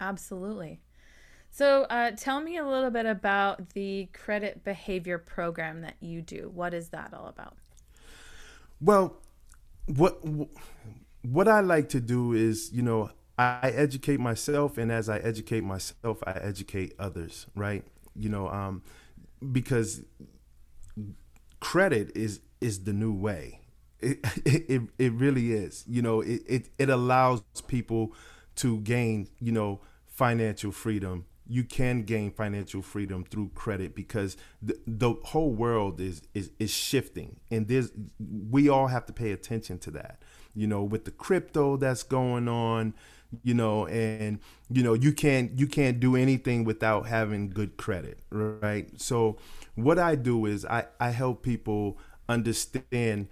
absolutely. 0.00 0.80
So, 1.54 1.82
uh, 1.82 2.12
tell 2.16 2.40
me 2.40 2.56
a 2.56 2.66
little 2.66 2.90
bit 2.90 3.04
about 3.04 3.74
the 3.74 4.08
credit 4.14 4.64
behavior 4.64 5.18
program 5.18 5.82
that 5.82 5.96
you 6.00 6.22
do. 6.22 6.50
What 6.54 6.72
is 6.72 6.88
that 6.88 7.12
all 7.12 7.26
about? 7.26 7.56
Well, 8.80 9.18
what 9.84 10.18
what 11.20 11.48
I 11.48 11.60
like 11.60 11.90
to 11.90 12.00
do 12.00 12.32
is, 12.32 12.72
you 12.72 12.80
know, 12.80 13.10
I 13.38 13.70
educate 13.74 14.18
myself, 14.18 14.78
and 14.78 14.90
as 14.90 15.10
I 15.10 15.18
educate 15.18 15.62
myself, 15.62 16.22
I 16.26 16.32
educate 16.32 16.94
others. 16.98 17.46
Right? 17.54 17.84
You 18.16 18.30
know, 18.30 18.48
um, 18.48 18.82
because 19.52 20.00
credit 21.60 22.16
is 22.16 22.40
is 22.62 22.84
the 22.84 22.94
new 22.94 23.12
way. 23.12 23.60
It, 24.00 24.20
it, 24.46 24.82
it 24.98 25.12
really 25.12 25.52
is. 25.52 25.84
You 25.86 26.00
know, 26.00 26.22
it, 26.22 26.40
it, 26.46 26.68
it 26.78 26.88
allows 26.88 27.42
people 27.66 28.14
to 28.56 28.78
gain, 28.80 29.28
you 29.38 29.52
know, 29.52 29.80
financial 30.06 30.72
freedom. 30.72 31.26
You 31.46 31.64
can 31.64 32.02
gain 32.02 32.30
financial 32.30 32.82
freedom 32.82 33.24
through 33.24 33.50
credit 33.54 33.94
because 33.94 34.36
the, 34.60 34.78
the 34.86 35.14
whole 35.24 35.52
world 35.52 36.00
is, 36.00 36.22
is 36.34 36.50
is 36.58 36.70
shifting, 36.70 37.40
and 37.50 37.68
there's 37.68 37.90
we 38.50 38.68
all 38.68 38.86
have 38.86 39.06
to 39.06 39.12
pay 39.12 39.32
attention 39.32 39.78
to 39.80 39.90
that. 39.92 40.22
You 40.54 40.66
know, 40.66 40.82
with 40.82 41.04
the 41.04 41.10
crypto 41.10 41.76
that's 41.76 42.02
going 42.02 42.48
on, 42.48 42.94
you 43.42 43.54
know, 43.54 43.86
and 43.86 44.38
you 44.70 44.82
know 44.82 44.94
you 44.94 45.12
can't 45.12 45.58
you 45.58 45.66
can't 45.66 45.98
do 45.98 46.16
anything 46.16 46.64
without 46.64 47.06
having 47.06 47.50
good 47.50 47.76
credit, 47.76 48.20
right? 48.30 48.88
So 49.00 49.38
what 49.74 49.98
I 49.98 50.14
do 50.14 50.46
is 50.46 50.64
I 50.64 50.86
I 51.00 51.10
help 51.10 51.42
people 51.42 51.98
understand 52.28 53.28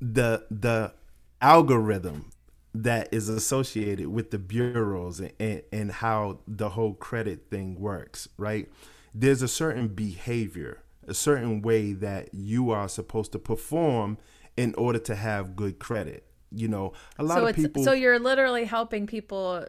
the 0.00 0.44
the 0.50 0.94
algorithm 1.40 2.31
that 2.74 3.12
is 3.12 3.28
associated 3.28 4.08
with 4.08 4.30
the 4.30 4.38
bureaus 4.38 5.20
and, 5.38 5.62
and 5.72 5.92
how 5.92 6.38
the 6.46 6.70
whole 6.70 6.94
credit 6.94 7.50
thing 7.50 7.78
works, 7.78 8.28
right? 8.38 8.68
There's 9.14 9.42
a 9.42 9.48
certain 9.48 9.88
behavior, 9.88 10.82
a 11.06 11.14
certain 11.14 11.60
way 11.60 11.92
that 11.92 12.30
you 12.32 12.70
are 12.70 12.88
supposed 12.88 13.32
to 13.32 13.38
perform 13.38 14.16
in 14.56 14.74
order 14.76 14.98
to 15.00 15.14
have 15.14 15.54
good 15.54 15.78
credit. 15.78 16.26
You 16.50 16.68
know, 16.68 16.92
a 17.18 17.24
lot 17.24 17.38
so 17.38 17.46
of 17.46 17.56
people. 17.56 17.84
So 17.84 17.92
you're 17.92 18.18
literally 18.18 18.64
helping 18.64 19.06
people 19.06 19.66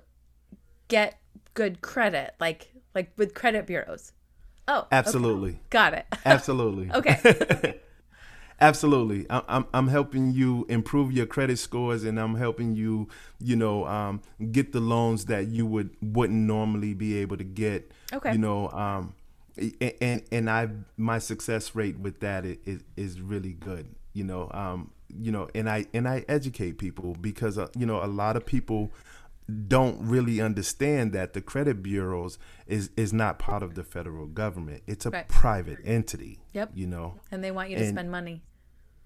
get 0.90 1.20
good 1.54 1.82
credit, 1.82 2.36
like 2.40 2.74
like 2.94 3.12
with 3.18 3.34
credit 3.34 3.68
bureaus. 3.68 4.12
Oh, 4.68 4.88
absolutely. 4.92 5.52
Okay. 5.52 5.60
Got 5.70 5.94
it. 5.94 6.06
Absolutely. 6.26 6.92
okay. 6.92 7.80
Absolutely, 8.62 9.26
I'm 9.30 9.66
I'm 9.74 9.88
helping 9.88 10.32
you 10.32 10.66
improve 10.70 11.12
your 11.12 11.26
credit 11.26 11.60
scores, 11.60 12.04
and 12.04 12.20
I'm 12.20 12.36
helping 12.36 12.76
you, 12.76 13.10
you 13.40 13.56
know, 13.56 13.86
um, 13.86 14.22
get 14.52 14.72
the 14.72 14.80
loans 14.80 15.26
that 15.26 15.48
you 15.48 15.66
would 15.66 15.90
wouldn't 16.02 16.40
normally 16.40 16.94
be 16.94 17.18
able 17.18 17.38
to 17.38 17.44
get. 17.44 17.92
Okay. 18.14 18.32
You 18.32 18.38
know, 18.38 18.70
um, 18.70 19.14
and 19.58 20.24
and 20.32 20.50
I 20.50 20.70
my 20.98 21.20
success 21.20 21.76
rate 21.76 22.00
with 22.00 22.20
that 22.22 22.46
is 22.46 22.84
is 22.96 23.22
really 23.22 23.54
good. 23.54 23.88
You 24.14 24.24
know, 24.24 24.50
um, 24.54 24.92
you 25.10 25.32
know, 25.32 25.50
and 25.54 25.70
I 25.70 25.86
and 25.94 26.08
I 26.08 26.24
educate 26.28 26.78
people 26.78 27.16
because 27.20 27.58
uh, 27.58 27.68
you 27.78 27.86
know 27.86 28.04
a 28.04 28.08
lot 28.08 28.36
of 28.36 28.46
people 28.46 28.92
don't 29.68 29.98
really 30.00 30.40
understand 30.40 31.12
that 31.14 31.34
the 31.34 31.42
credit 31.42 31.84
bureaus 31.84 32.38
is 32.66 32.90
is 32.96 33.12
not 33.12 33.40
part 33.40 33.64
of 33.64 33.76
the 33.76 33.84
federal 33.84 34.28
government. 34.28 34.84
It's 34.88 35.06
a 35.06 35.10
right. 35.10 35.28
private 35.28 35.80
entity. 35.84 36.40
Yep. 36.54 36.72
You 36.74 36.88
know. 36.88 37.16
And 37.32 37.44
they 37.44 37.52
want 37.52 37.70
you 37.70 37.78
to 37.78 37.84
and, 37.84 37.94
spend 37.94 38.12
money 38.12 38.42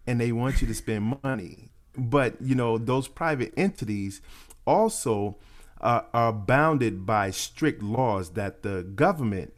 and 0.08 0.22
they 0.22 0.32
want 0.32 0.62
you 0.62 0.68
to 0.68 0.74
spend 0.74 1.20
money. 1.22 1.70
But 1.96 2.42
you 2.42 2.56
know 2.56 2.78
those 2.78 3.08
private 3.08 3.54
entities 3.58 4.22
also 4.66 5.38
uh, 5.82 6.02
are 6.14 6.34
bounded 6.34 7.06
by 7.06 7.32
strict 7.32 7.84
laws 7.84 8.32
that 8.32 8.64
the 8.64 8.84
government 8.84 9.54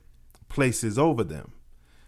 places 0.49 0.97
over 0.97 1.23
them. 1.23 1.53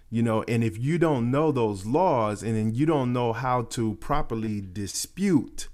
You 0.09 0.23
know, 0.23 0.43
and 0.43 0.61
if 0.61 0.77
you 0.77 0.97
don't 0.97 1.31
know 1.31 1.53
those 1.53 1.85
laws 1.85 2.43
and 2.43 2.57
then 2.57 2.75
you 2.75 2.85
don't 2.85 3.13
know 3.13 3.31
how 3.31 3.61
to 3.63 3.95
properly 3.95 4.59
dispute, 4.59 5.69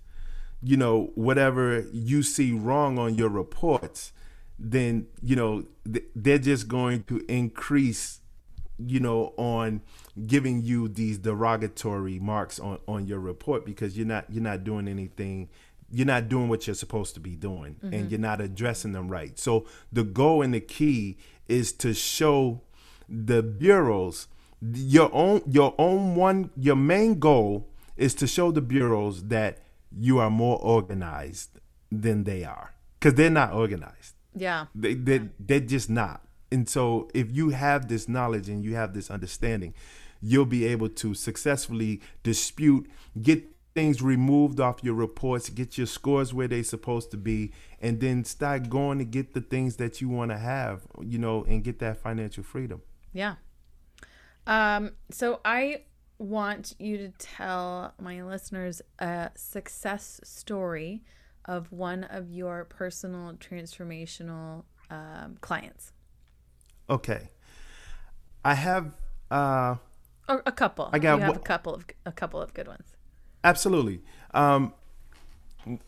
you 0.61 0.77
know, 0.77 1.11
whatever 1.15 1.85
you 1.91 2.23
see 2.23 2.51
wrong 2.51 2.97
on 2.97 3.15
your 3.15 3.29
reports, 3.29 4.11
then 4.59 5.07
you 5.21 5.35
know 5.35 5.63
they're 6.15 6.39
just 6.39 6.67
going 6.67 7.03
to 7.03 7.23
increase 7.27 8.21
you 8.79 8.99
know, 8.99 9.33
on 9.37 9.81
giving 10.27 10.61
you 10.61 10.87
these 10.87 11.17
derogatory 11.17 12.19
marks 12.19 12.59
on, 12.59 12.77
on 12.87 13.07
your 13.07 13.19
report 13.19 13.65
because 13.65 13.97
you're 13.97 14.05
not 14.05 14.25
you're 14.29 14.43
not 14.43 14.63
doing 14.63 14.87
anything 14.87 15.49
you're 15.89 16.07
not 16.07 16.27
doing 16.27 16.49
what 16.49 16.67
you're 16.67 16.75
supposed 16.75 17.13
to 17.13 17.19
be 17.19 17.35
doing 17.35 17.75
mm-hmm. 17.75 17.93
and 17.93 18.11
you're 18.11 18.19
not 18.19 18.41
addressing 18.41 18.91
them 18.91 19.07
right. 19.07 19.39
So 19.39 19.65
the 19.91 20.03
goal 20.03 20.41
and 20.41 20.53
the 20.53 20.59
key 20.59 21.17
is 21.47 21.71
to 21.73 21.93
show 21.93 22.61
the 23.07 23.41
bureaus 23.41 24.27
your 24.61 25.09
own 25.13 25.41
your 25.49 25.73
own 25.77 26.15
one 26.15 26.49
your 26.57 26.75
main 26.75 27.19
goal 27.19 27.69
is 27.95 28.13
to 28.15 28.27
show 28.27 28.51
the 28.51 28.61
bureaus 28.61 29.23
that 29.25 29.59
you 29.91 30.19
are 30.19 30.29
more 30.29 30.57
organized 30.59 31.59
than 31.91 32.23
they 32.23 32.43
are 32.43 32.73
because 32.99 33.15
they're 33.15 33.29
not 33.29 33.53
organized. 33.53 34.15
Yeah, 34.35 34.65
they 34.75 34.93
they 34.93 35.29
they're 35.39 35.59
just 35.59 35.89
not. 35.89 36.23
And 36.51 36.67
so 36.67 37.09
if 37.13 37.31
you 37.31 37.49
have 37.49 37.87
this 37.87 38.07
knowledge 38.07 38.47
and 38.47 38.63
you 38.63 38.75
have 38.75 38.93
this 38.93 39.11
understanding, 39.11 39.73
you'll 40.21 40.45
be 40.45 40.65
able 40.65 40.89
to 40.89 41.13
successfully 41.13 42.01
dispute, 42.23 42.89
get 43.21 43.45
things 43.75 44.01
removed 44.01 44.59
off 44.59 44.83
your 44.83 44.95
reports, 44.95 45.49
get 45.49 45.77
your 45.77 45.85
scores 45.85 46.33
where 46.33 46.47
they're 46.47 46.63
supposed 46.63 47.11
to 47.11 47.17
be, 47.17 47.51
and 47.79 47.99
then 47.99 48.23
start 48.23 48.69
going 48.69 48.97
to 48.97 49.05
get 49.05 49.33
the 49.33 49.41
things 49.41 49.75
that 49.75 50.01
you 50.01 50.09
want 50.09 50.31
to 50.31 50.37
have, 50.37 50.81
you 51.01 51.19
know, 51.19 51.43
and 51.43 51.63
get 51.63 51.79
that 51.79 51.97
financial 51.97 52.43
freedom. 52.43 52.81
Yeah. 53.13 53.35
Um, 54.47 54.93
so 55.11 55.41
I 55.45 55.81
want 56.19 56.75
you 56.79 56.97
to 56.97 57.09
tell 57.17 57.93
my 57.99 58.23
listeners 58.23 58.81
a 58.99 59.29
success 59.35 60.19
story 60.23 61.03
of 61.45 61.71
one 61.71 62.03
of 62.03 62.29
your 62.29 62.65
personal 62.65 63.33
transformational 63.33 64.63
um, 64.89 65.37
clients. 65.41 65.93
Okay. 66.89 67.29
I 68.43 68.53
have 68.53 68.93
uh 69.29 69.75
or 70.29 70.41
a 70.45 70.51
couple. 70.51 70.89
I 70.91 70.99
got 70.99 71.15
you 71.15 71.23
have 71.23 71.35
a 71.35 71.39
couple 71.39 71.73
of 71.73 71.85
a 72.05 72.11
couple 72.11 72.41
of 72.41 72.53
good 72.53 72.67
ones. 72.67 72.95
Absolutely. 73.43 74.01
Um 74.33 74.73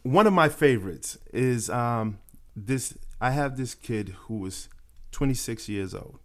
one 0.03 0.27
of 0.27 0.33
my 0.33 0.49
favorites 0.49 1.17
is 1.33 1.69
um 1.69 2.19
this 2.55 2.97
I 3.21 3.31
have 3.31 3.57
this 3.57 3.75
kid 3.75 4.09
who 4.25 4.39
was 4.39 4.69
26 5.11 5.69
years 5.69 5.93
old 5.93 6.19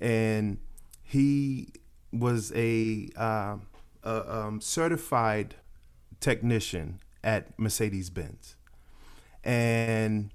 and 0.00 0.58
he 1.02 1.68
was 2.12 2.52
a, 2.54 3.08
uh, 3.16 3.56
a 4.04 4.36
um, 4.36 4.60
certified 4.60 5.56
technician 6.20 7.00
at 7.22 7.58
Mercedes 7.58 8.10
Benz. 8.10 8.56
And 9.44 10.30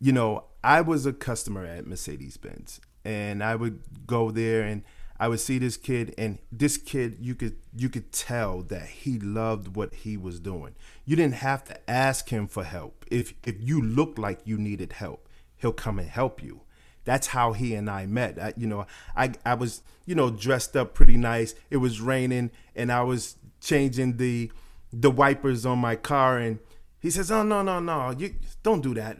you 0.00 0.12
know, 0.12 0.44
I 0.62 0.80
was 0.80 1.06
a 1.06 1.12
customer 1.12 1.64
at 1.64 1.86
Mercedes 1.86 2.36
Benz 2.36 2.80
and 3.04 3.42
I 3.42 3.54
would 3.54 3.80
go 4.06 4.30
there 4.30 4.62
and 4.62 4.82
I 5.18 5.28
would 5.28 5.40
see 5.40 5.58
this 5.58 5.76
kid 5.76 6.14
and 6.18 6.38
this 6.52 6.76
kid 6.76 7.16
you 7.20 7.34
could 7.34 7.56
you 7.74 7.88
could 7.88 8.12
tell 8.12 8.62
that 8.62 8.88
he 8.88 9.18
loved 9.18 9.74
what 9.76 9.94
he 9.94 10.16
was 10.16 10.40
doing. 10.40 10.74
You 11.06 11.16
didn't 11.16 11.36
have 11.36 11.64
to 11.64 11.90
ask 11.90 12.28
him 12.28 12.46
for 12.46 12.64
help. 12.64 13.06
If 13.10 13.32
if 13.46 13.56
you 13.58 13.80
looked 13.80 14.18
like 14.18 14.40
you 14.44 14.58
needed 14.58 14.92
help, 14.92 15.28
he'll 15.56 15.72
come 15.72 15.98
and 15.98 16.08
help 16.08 16.42
you. 16.42 16.62
That's 17.06 17.28
how 17.28 17.54
he 17.54 17.74
and 17.74 17.88
I 17.88 18.04
met. 18.04 18.38
I, 18.38 18.52
you 18.58 18.66
know, 18.66 18.86
I 19.16 19.32
I 19.46 19.54
was 19.54 19.82
you 20.04 20.14
know 20.14 20.28
dressed 20.28 20.76
up 20.76 20.92
pretty 20.92 21.16
nice. 21.16 21.54
It 21.70 21.78
was 21.78 22.02
raining 22.02 22.50
and 22.74 22.92
I 22.92 23.02
was 23.02 23.36
changing 23.62 24.18
the 24.18 24.52
the 24.92 25.10
wipers 25.10 25.64
on 25.64 25.78
my 25.78 25.96
car 25.96 26.36
and 26.36 26.58
he 27.00 27.10
says, 27.10 27.30
"Oh 27.30 27.42
no 27.42 27.62
no 27.62 27.80
no, 27.80 28.10
you 28.10 28.34
don't 28.62 28.82
do 28.82 28.92
that." 28.94 29.18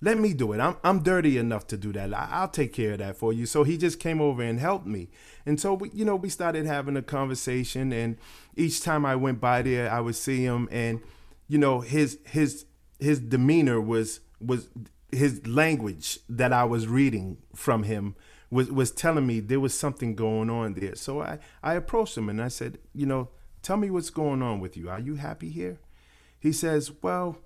let 0.00 0.18
me 0.18 0.32
do 0.34 0.52
it. 0.52 0.60
I'm 0.60 0.76
I'm 0.84 1.02
dirty 1.02 1.38
enough 1.38 1.66
to 1.68 1.76
do 1.76 1.92
that. 1.92 2.12
I, 2.12 2.42
will 2.42 2.48
take 2.48 2.72
care 2.72 2.92
of 2.92 2.98
that 2.98 3.16
for 3.16 3.32
you. 3.32 3.46
So 3.46 3.64
he 3.64 3.76
just 3.76 3.98
came 3.98 4.20
over 4.20 4.42
and 4.42 4.60
helped 4.60 4.86
me. 4.86 5.08
And 5.44 5.60
so 5.60 5.74
we, 5.74 5.90
you 5.90 6.04
know, 6.04 6.16
we 6.16 6.28
started 6.28 6.66
having 6.66 6.96
a 6.96 7.02
conversation. 7.02 7.92
And 7.92 8.18
each 8.56 8.82
time 8.82 9.06
I 9.06 9.16
went 9.16 9.40
by 9.40 9.62
there, 9.62 9.90
I 9.90 10.00
would 10.00 10.16
see 10.16 10.42
him, 10.42 10.68
and 10.70 11.00
you 11.48 11.58
know, 11.58 11.80
his 11.80 12.18
his 12.26 12.66
his 12.98 13.20
demeanor 13.20 13.80
was 13.80 14.20
was 14.40 14.68
his 15.16 15.46
language 15.46 16.18
that 16.28 16.52
I 16.52 16.64
was 16.64 16.86
reading 16.86 17.38
from 17.54 17.84
him 17.84 18.14
was 18.50 18.70
was 18.70 18.90
telling 18.90 19.26
me 19.26 19.40
there 19.40 19.60
was 19.60 19.74
something 19.74 20.14
going 20.14 20.50
on 20.50 20.74
there. 20.74 20.94
So 20.94 21.22
I 21.22 21.38
I 21.62 21.74
approached 21.74 22.16
him 22.16 22.28
and 22.28 22.40
I 22.40 22.48
said, 22.48 22.78
you 22.94 23.06
know, 23.06 23.30
tell 23.62 23.76
me 23.76 23.90
what's 23.90 24.10
going 24.10 24.42
on 24.42 24.60
with 24.60 24.76
you. 24.76 24.88
Are 24.88 25.00
you 25.00 25.16
happy 25.16 25.50
here? 25.50 25.78
He 26.38 26.52
says, 26.52 26.92
well, 27.02 27.38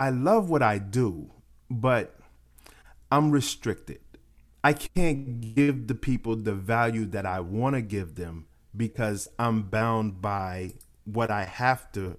I 0.00 0.10
love 0.10 0.48
what 0.48 0.62
I 0.62 0.78
do 0.78 1.32
but 1.70 2.18
I'm 3.10 3.30
restricted. 3.30 4.00
I 4.62 4.72
can't 4.72 5.54
give 5.54 5.86
the 5.86 5.94
people 5.94 6.36
the 6.36 6.54
value 6.54 7.06
that 7.06 7.26
I 7.26 7.40
want 7.40 7.74
to 7.76 7.82
give 7.82 8.16
them 8.16 8.46
because 8.76 9.28
I'm 9.38 9.62
bound 9.62 10.20
by 10.20 10.74
what 11.04 11.30
I 11.30 11.44
have 11.44 11.90
to 11.92 12.18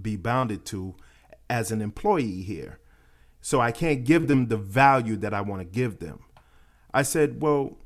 be 0.00 0.16
bounded 0.16 0.64
to 0.66 0.96
as 1.48 1.70
an 1.70 1.80
employee 1.80 2.42
here. 2.42 2.80
So 3.44 3.60
I 3.60 3.72
can't 3.72 4.04
give 4.04 4.26
them 4.26 4.46
the 4.46 4.56
value 4.56 5.16
that 5.16 5.34
I 5.34 5.42
want 5.42 5.60
to 5.60 5.66
give 5.66 5.98
them. 5.98 6.20
I 6.94 7.02
said, 7.02 7.42
well, 7.42 7.76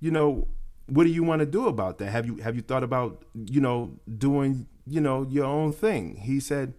you 0.00 0.10
know, 0.10 0.48
what 0.86 1.04
do 1.04 1.10
you 1.10 1.22
want 1.22 1.40
to 1.40 1.46
do 1.46 1.66
about 1.68 1.98
that? 1.98 2.06
Have 2.06 2.24
you 2.24 2.36
have 2.36 2.56
you 2.56 2.62
thought 2.62 2.82
about 2.82 3.22
you 3.34 3.60
know 3.60 3.98
doing 4.16 4.66
you 4.86 5.02
know 5.02 5.26
your 5.28 5.44
own 5.44 5.74
thing? 5.74 6.16
He 6.16 6.40
said, 6.40 6.72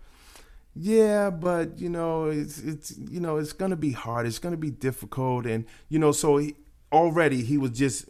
yeah, 0.76 1.30
but 1.30 1.78
you 1.78 1.90
know 1.90 2.26
it's 2.26 2.58
it's 2.58 2.98
you 2.98 3.20
know 3.20 3.38
it's 3.38 3.54
gonna 3.54 3.76
be 3.76 3.92
hard. 3.92 4.26
It's 4.26 4.40
gonna 4.40 4.58
be 4.58 4.72
difficult, 4.72 5.46
and 5.46 5.66
you 5.88 6.00
know 6.00 6.12
so 6.12 6.38
he, 6.38 6.56
already 6.92 7.44
he 7.44 7.60
was 7.60 7.70
just 7.70 8.06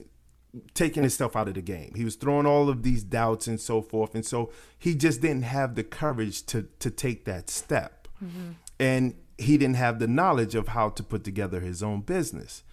taking 0.74 1.04
himself 1.04 1.36
out 1.36 1.50
of 1.50 1.56
the 1.56 1.62
game. 1.62 1.92
He 1.98 2.06
was 2.06 2.16
throwing 2.16 2.46
all 2.46 2.70
of 2.70 2.82
these 2.82 3.04
doubts 3.04 3.46
and 3.46 3.60
so 3.60 3.82
forth, 3.82 4.16
and 4.16 4.26
so 4.26 4.54
he 4.80 4.96
just 4.96 5.20
didn't 5.20 5.44
have 5.44 5.76
the 5.76 5.84
courage 5.84 6.46
to 6.46 6.70
to 6.80 6.90
take 6.90 7.26
that 7.26 7.50
step, 7.50 8.08
mm-hmm. 8.24 8.52
and 8.80 9.14
he 9.38 9.58
didn't 9.58 9.76
have 9.76 10.00
the 10.00 10.08
knowledge 10.08 10.56
of 10.56 10.70
how 10.70 10.90
to 10.90 11.04
put 11.04 11.24
together 11.24 11.60
his 11.60 11.84
own 11.84 12.02
business. 12.02 12.64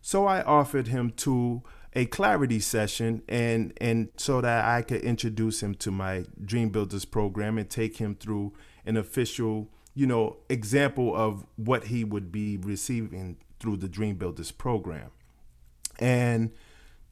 So 0.00 0.26
I 0.26 0.42
offered 0.42 0.88
him 0.88 1.10
to 1.18 1.62
a 1.94 2.06
clarity 2.06 2.60
session 2.60 3.22
and 3.28 3.72
and 3.80 4.08
so 4.16 4.40
that 4.40 4.64
I 4.64 4.82
could 4.82 5.00
introduce 5.00 5.62
him 5.62 5.74
to 5.76 5.90
my 5.90 6.24
Dream 6.44 6.68
Builders 6.68 7.04
program 7.04 7.58
and 7.58 7.68
take 7.68 7.96
him 7.96 8.14
through 8.14 8.52
an 8.84 8.96
official, 8.96 9.68
you 9.94 10.06
know, 10.06 10.36
example 10.48 11.14
of 11.14 11.44
what 11.56 11.84
he 11.84 12.04
would 12.04 12.30
be 12.30 12.56
receiving 12.56 13.38
through 13.58 13.78
the 13.78 13.88
Dream 13.88 14.16
Builders 14.16 14.50
program. 14.50 15.10
And 15.98 16.52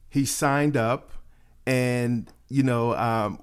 he 0.09 0.25
signed 0.25 0.77
up 0.77 1.13
and 1.67 2.33
you 2.49 2.63
know 2.63 2.95
um, 2.95 3.43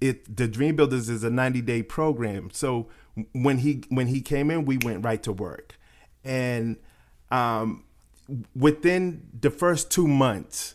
it 0.00 0.36
the 0.36 0.48
Dream 0.48 0.76
Builders 0.76 1.08
is 1.08 1.24
a 1.24 1.30
90 1.30 1.62
day 1.62 1.82
program. 1.82 2.50
So 2.52 2.88
when 3.32 3.58
he 3.58 3.84
when 3.88 4.06
he 4.06 4.20
came 4.20 4.50
in, 4.50 4.64
we 4.64 4.78
went 4.78 5.04
right 5.04 5.22
to 5.22 5.32
work. 5.32 5.76
And 6.24 6.76
um, 7.30 7.84
within 8.54 9.28
the 9.38 9.50
first 9.50 9.90
two 9.90 10.06
months, 10.06 10.74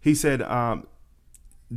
he 0.00 0.14
said, 0.14 0.42
um, 0.42 0.86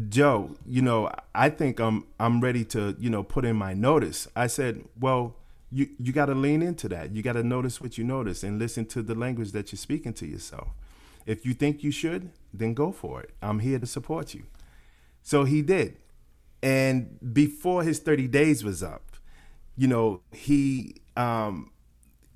Joe, 0.09 0.55
you 0.65 0.81
know, 0.81 1.11
I 1.33 1.49
think 1.49 1.79
I'm 1.79 2.05
I'm 2.19 2.41
ready 2.41 2.65
to, 2.65 2.95
you 2.99 3.09
know, 3.09 3.23
put 3.23 3.45
in 3.45 3.55
my 3.55 3.73
notice. 3.73 4.27
I 4.35 4.47
said, 4.47 4.85
well, 4.99 5.35
you 5.71 5.89
you 5.99 6.11
got 6.11 6.27
to 6.27 6.35
lean 6.35 6.61
into 6.61 6.89
that. 6.89 7.15
You 7.15 7.21
got 7.21 7.33
to 7.33 7.43
notice 7.43 7.79
what 7.79 7.97
you 7.97 8.03
notice 8.03 8.43
and 8.43 8.59
listen 8.59 8.85
to 8.87 9.01
the 9.01 9.15
language 9.15 9.51
that 9.51 9.71
you're 9.71 9.77
speaking 9.77 10.13
to 10.13 10.25
yourself. 10.25 10.69
If 11.25 11.45
you 11.45 11.53
think 11.53 11.83
you 11.83 11.91
should, 11.91 12.31
then 12.53 12.73
go 12.73 12.91
for 12.91 13.21
it. 13.21 13.31
I'm 13.41 13.59
here 13.59 13.79
to 13.79 13.87
support 13.87 14.33
you. 14.33 14.43
So 15.23 15.43
he 15.43 15.61
did. 15.61 15.97
And 16.61 17.19
before 17.33 17.83
his 17.83 17.99
30 17.99 18.27
days 18.27 18.63
was 18.63 18.83
up, 18.83 19.03
you 19.77 19.87
know, 19.87 20.21
he 20.31 20.95
um, 21.17 21.71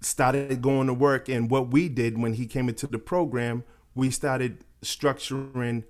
started 0.02 0.62
going 0.62 0.88
to 0.88 0.94
work. 0.94 1.30
And 1.30 1.50
what 1.50 1.72
we 1.72 1.90
did 1.90 2.18
when 2.18 2.34
he 2.34 2.46
came 2.46 2.70
into 2.70 2.88
the 2.88 3.00
program, 3.00 3.64
we 3.96 4.10
started 4.12 4.64
structuring 4.82 5.84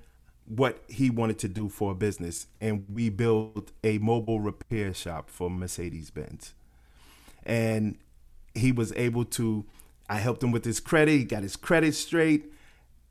what 0.46 0.84
he 0.88 1.10
wanted 1.10 1.38
to 1.40 1.48
do 1.48 1.70
for 1.70 1.92
a 1.92 1.96
business. 1.96 2.48
And 2.60 2.86
we 2.92 3.10
built 3.10 3.72
a 3.84 3.98
mobile 4.00 4.40
repair 4.40 4.94
shop 4.94 5.30
for 5.30 5.50
Mercedes 5.50 6.10
Benz. 6.10 6.54
And 7.44 7.98
he 8.56 8.72
was 8.72 8.92
able 8.96 9.26
to, 9.26 9.66
I 10.10 10.16
helped 10.16 10.44
him 10.44 10.52
with 10.52 10.66
his 10.66 10.80
credit. 10.80 11.12
He 11.12 11.24
got 11.24 11.44
his 11.44 11.56
credit 11.56 11.94
straight. 11.94 12.52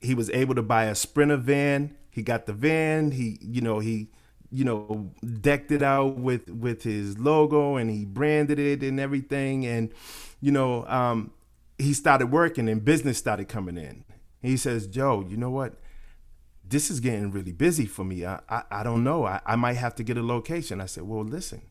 He 0.01 0.14
was 0.14 0.31
able 0.31 0.55
to 0.55 0.62
buy 0.62 0.85
a 0.85 0.94
Sprinter 0.94 1.37
van. 1.37 1.96
He 2.11 2.22
got 2.22 2.46
the 2.46 2.53
van. 2.53 3.12
He, 3.12 3.38
you 3.40 3.61
know, 3.61 3.79
he 3.79 4.09
you 4.50 4.64
know 4.64 5.11
decked 5.40 5.70
it 5.70 5.82
out 5.82 6.16
with 6.16 6.48
with 6.48 6.82
his 6.82 7.18
logo 7.18 7.76
and 7.76 7.90
he 7.90 8.04
branded 8.04 8.58
it 8.58 8.82
and 8.82 8.98
everything. 8.98 9.66
And 9.66 9.92
you 10.40 10.52
know 10.52 10.87
um, 10.87 11.32
he 11.78 11.92
started 11.92 12.26
working 12.26 12.68
and 12.68 12.84
business 12.84 13.18
started 13.18 13.48
coming 13.48 13.76
in. 13.76 14.04
He 14.42 14.56
says 14.56 14.87
joe 14.87 15.24
you 15.26 15.37
know 15.37 15.50
what? 15.50 15.74
This 16.66 16.90
is 16.90 17.00
getting 17.00 17.30
really 17.30 17.52
busy 17.52 17.87
for 17.87 18.04
me. 18.04 18.24
I 18.24 18.40
i, 18.48 18.62
I 18.70 18.82
don't 18.82 19.04
know. 19.04 19.24
I, 19.24 19.40
I 19.46 19.56
might 19.56 19.76
have 19.76 19.94
to 19.96 20.02
get 20.02 20.16
a 20.16 20.22
location. 20.22 20.80
I 20.80 20.87
said 20.87 21.04
well 21.04 21.24
listen 21.24 21.62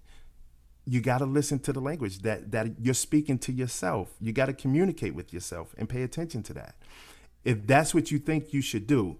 you 0.89 1.01
got 1.01 1.17
to 1.17 1.25
listen 1.25 1.59
to 1.59 1.73
the 1.73 1.81
language 1.81 2.19
that 2.19 2.51
that 2.51 2.79
you're 2.79 2.93
speaking 2.93 3.37
to 3.39 3.51
yourself. 3.51 4.13
You 4.21 4.31
got 4.31 4.45
to 4.45 4.53
communicate 4.53 5.15
with 5.15 5.33
yourself 5.33 5.75
and 5.77 5.89
pay 5.89 6.03
attention 6.03 6.43
to 6.43 6.53
that. 6.53 6.75
If 7.43 7.67
that's 7.67 7.93
what 7.93 8.11
you 8.11 8.19
think 8.19 8.53
you 8.53 8.61
should 8.61 8.87
do 8.87 9.17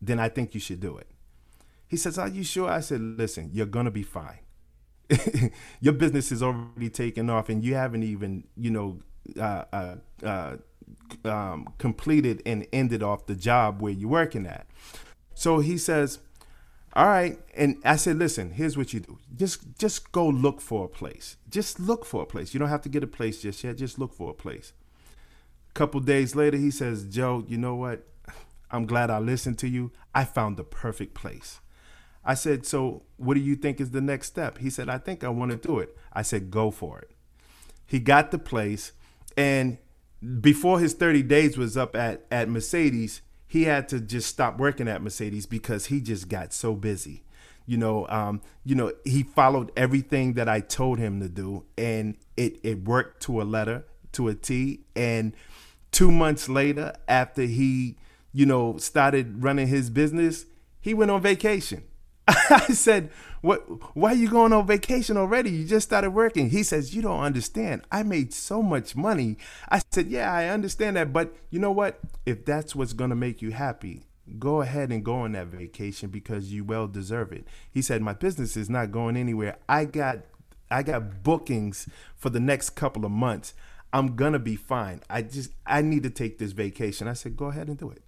then 0.00 0.18
i 0.18 0.28
think 0.28 0.54
you 0.54 0.60
should 0.60 0.80
do 0.80 0.96
it 0.96 1.06
he 1.88 1.96
says, 1.96 2.18
Are 2.18 2.28
you 2.28 2.42
sure? 2.44 2.68
I 2.68 2.80
said, 2.80 3.00
Listen, 3.00 3.50
you're 3.52 3.66
going 3.66 3.84
to 3.84 3.90
be 3.90 4.02
fine. 4.02 4.40
Your 5.80 5.92
business 5.92 6.32
is 6.32 6.42
already 6.42 6.90
taken 6.90 7.30
off 7.30 7.48
and 7.48 7.64
you 7.64 7.74
haven't 7.74 8.02
even, 8.02 8.44
you 8.56 8.70
know, 8.70 9.00
uh, 9.38 9.64
uh, 9.72 9.94
uh, 10.24 10.56
um, 11.24 11.68
completed 11.78 12.42
and 12.44 12.66
ended 12.72 13.02
off 13.02 13.26
the 13.26 13.34
job 13.34 13.80
where 13.80 13.92
you're 13.92 14.10
working 14.10 14.46
at. 14.46 14.66
So 15.34 15.58
he 15.60 15.78
says, 15.78 16.18
all 16.94 17.06
right. 17.06 17.38
And 17.54 17.76
i 17.84 17.96
said 17.96 18.16
listen 18.16 18.52
here's 18.52 18.76
what 18.76 18.92
you 18.92 19.00
do. 19.00 19.18
Just 19.36 19.78
just 19.78 20.10
go 20.12 20.26
look 20.26 20.60
for 20.60 20.86
a 20.86 20.88
place. 20.88 21.36
Just 21.48 21.78
look 21.78 22.04
for 22.04 22.22
a 22.22 22.26
place. 22.26 22.54
You 22.54 22.60
don't 22.60 22.70
have 22.70 22.82
to 22.82 22.88
get 22.88 23.04
a 23.04 23.08
place 23.08 23.42
just 23.42 23.62
yet. 23.62 23.76
Just 23.76 23.98
look 23.98 24.14
for 24.14 24.30
a 24.30 24.34
place. 24.34 24.72
A 25.70 25.72
couple 25.74 26.00
days 26.00 26.34
later 26.34 26.56
he 26.56 26.70
says 26.70 27.04
joe 27.04 27.44
you 27.46 27.58
know 27.58 27.74
what? 27.74 28.06
I'm 28.70 28.86
glad 28.86 29.10
i 29.10 29.18
listened 29.18 29.58
to 29.58 29.68
you. 29.68 29.92
I 30.14 30.24
found 30.24 30.56
the 30.56 30.64
perfect 30.64 31.14
place 31.14 31.60
I 32.26 32.34
said, 32.34 32.66
So 32.66 33.04
what 33.16 33.34
do 33.34 33.40
you 33.40 33.56
think 33.56 33.80
is 33.80 33.92
the 33.92 34.00
next 34.00 34.26
step? 34.26 34.58
He 34.58 34.68
said, 34.68 34.88
I 34.88 34.98
think 34.98 35.24
I 35.24 35.28
want 35.28 35.52
to 35.52 35.56
do 35.56 35.78
it. 35.78 35.96
I 36.12 36.22
said, 36.22 36.50
Go 36.50 36.70
for 36.70 36.98
it. 36.98 37.12
He 37.86 38.00
got 38.00 38.32
the 38.32 38.38
place. 38.38 38.92
And 39.36 39.78
before 40.40 40.80
his 40.80 40.92
30 40.94 41.22
days 41.22 41.56
was 41.56 41.76
up 41.76 41.94
at, 41.94 42.26
at 42.30 42.48
Mercedes, 42.48 43.22
he 43.46 43.64
had 43.64 43.88
to 43.90 44.00
just 44.00 44.28
stop 44.28 44.58
working 44.58 44.88
at 44.88 45.00
Mercedes 45.00 45.46
because 45.46 45.86
he 45.86 46.00
just 46.00 46.28
got 46.28 46.52
so 46.52 46.74
busy. 46.74 47.22
You 47.64 47.78
know, 47.78 48.06
um, 48.08 48.42
you 48.64 48.74
know, 48.74 48.92
he 49.04 49.22
followed 49.22 49.70
everything 49.76 50.34
that 50.34 50.48
I 50.48 50.60
told 50.60 50.98
him 50.98 51.20
to 51.20 51.28
do, 51.28 51.64
and 51.76 52.16
it 52.36 52.58
it 52.62 52.84
worked 52.84 53.22
to 53.22 53.42
a 53.42 53.44
letter, 53.44 53.84
to 54.12 54.28
a 54.28 54.34
T. 54.34 54.80
And 54.94 55.34
two 55.90 56.12
months 56.12 56.48
later, 56.48 56.94
after 57.08 57.42
he, 57.42 57.96
you 58.32 58.46
know, 58.46 58.76
started 58.76 59.42
running 59.42 59.66
his 59.66 59.90
business, 59.90 60.46
he 60.80 60.94
went 60.94 61.10
on 61.10 61.20
vacation. 61.20 61.82
I 62.50 62.72
said, 62.72 63.10
"What? 63.40 63.60
Why 63.96 64.10
are 64.10 64.16
you 64.16 64.28
going 64.28 64.52
on 64.52 64.66
vacation 64.66 65.16
already? 65.16 65.50
You 65.50 65.64
just 65.64 65.86
started 65.86 66.10
working." 66.10 66.50
He 66.50 66.64
says, 66.64 66.94
"You 66.94 67.02
don't 67.02 67.20
understand. 67.20 67.82
I 67.92 68.02
made 68.02 68.32
so 68.32 68.62
much 68.62 68.96
money." 68.96 69.36
I 69.68 69.80
said, 69.92 70.08
"Yeah, 70.08 70.32
I 70.32 70.48
understand 70.48 70.96
that, 70.96 71.12
but 71.12 71.36
you 71.50 71.60
know 71.60 71.70
what? 71.70 72.00
If 72.24 72.44
that's 72.44 72.74
what's 72.74 72.94
going 72.94 73.10
to 73.10 73.16
make 73.16 73.42
you 73.42 73.52
happy, 73.52 74.02
go 74.40 74.60
ahead 74.60 74.90
and 74.90 75.04
go 75.04 75.14
on 75.14 75.32
that 75.32 75.46
vacation 75.46 76.10
because 76.10 76.52
you 76.52 76.64
well 76.64 76.88
deserve 76.88 77.30
it." 77.30 77.46
He 77.70 77.80
said, 77.80 78.02
"My 78.02 78.12
business 78.12 78.56
is 78.56 78.68
not 78.68 78.90
going 78.90 79.16
anywhere. 79.16 79.58
I 79.68 79.84
got 79.84 80.18
I 80.68 80.82
got 80.82 81.22
bookings 81.22 81.88
for 82.16 82.30
the 82.30 82.40
next 82.40 82.70
couple 82.70 83.04
of 83.04 83.12
months. 83.12 83.54
I'm 83.92 84.16
to 84.16 84.38
be 84.40 84.56
fine. 84.56 85.00
I 85.08 85.22
just 85.22 85.52
I 85.64 85.80
need 85.80 86.02
to 86.02 86.10
take 86.10 86.38
this 86.38 86.50
vacation." 86.50 87.06
I 87.06 87.12
said, 87.12 87.36
"Go 87.36 87.46
ahead 87.46 87.68
and 87.68 87.78
do 87.78 87.88
it." 87.90 88.02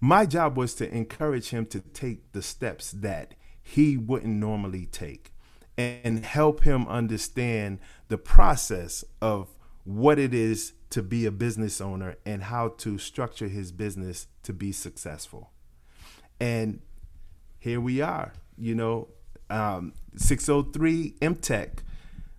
My 0.00 0.26
job 0.26 0.56
was 0.56 0.74
to 0.74 0.88
encourage 0.94 1.48
him 1.48 1.66
to 1.66 1.80
take 1.80 2.30
the 2.30 2.40
steps 2.40 2.92
that 2.92 3.34
he 3.68 3.98
wouldn't 3.98 4.34
normally 4.34 4.86
take 4.86 5.30
and 5.76 6.24
help 6.24 6.62
him 6.62 6.88
understand 6.88 7.78
the 8.08 8.16
process 8.16 9.04
of 9.20 9.48
what 9.84 10.18
it 10.18 10.32
is 10.32 10.72
to 10.88 11.02
be 11.02 11.26
a 11.26 11.30
business 11.30 11.78
owner 11.78 12.16
and 12.24 12.44
how 12.44 12.68
to 12.68 12.96
structure 12.96 13.46
his 13.46 13.70
business 13.70 14.26
to 14.42 14.54
be 14.54 14.72
successful. 14.72 15.50
And 16.40 16.80
here 17.58 17.78
we 17.78 18.00
are, 18.00 18.32
you 18.56 18.74
know, 18.74 19.08
um, 19.50 19.92
603 20.16 21.16
MTech 21.20 21.80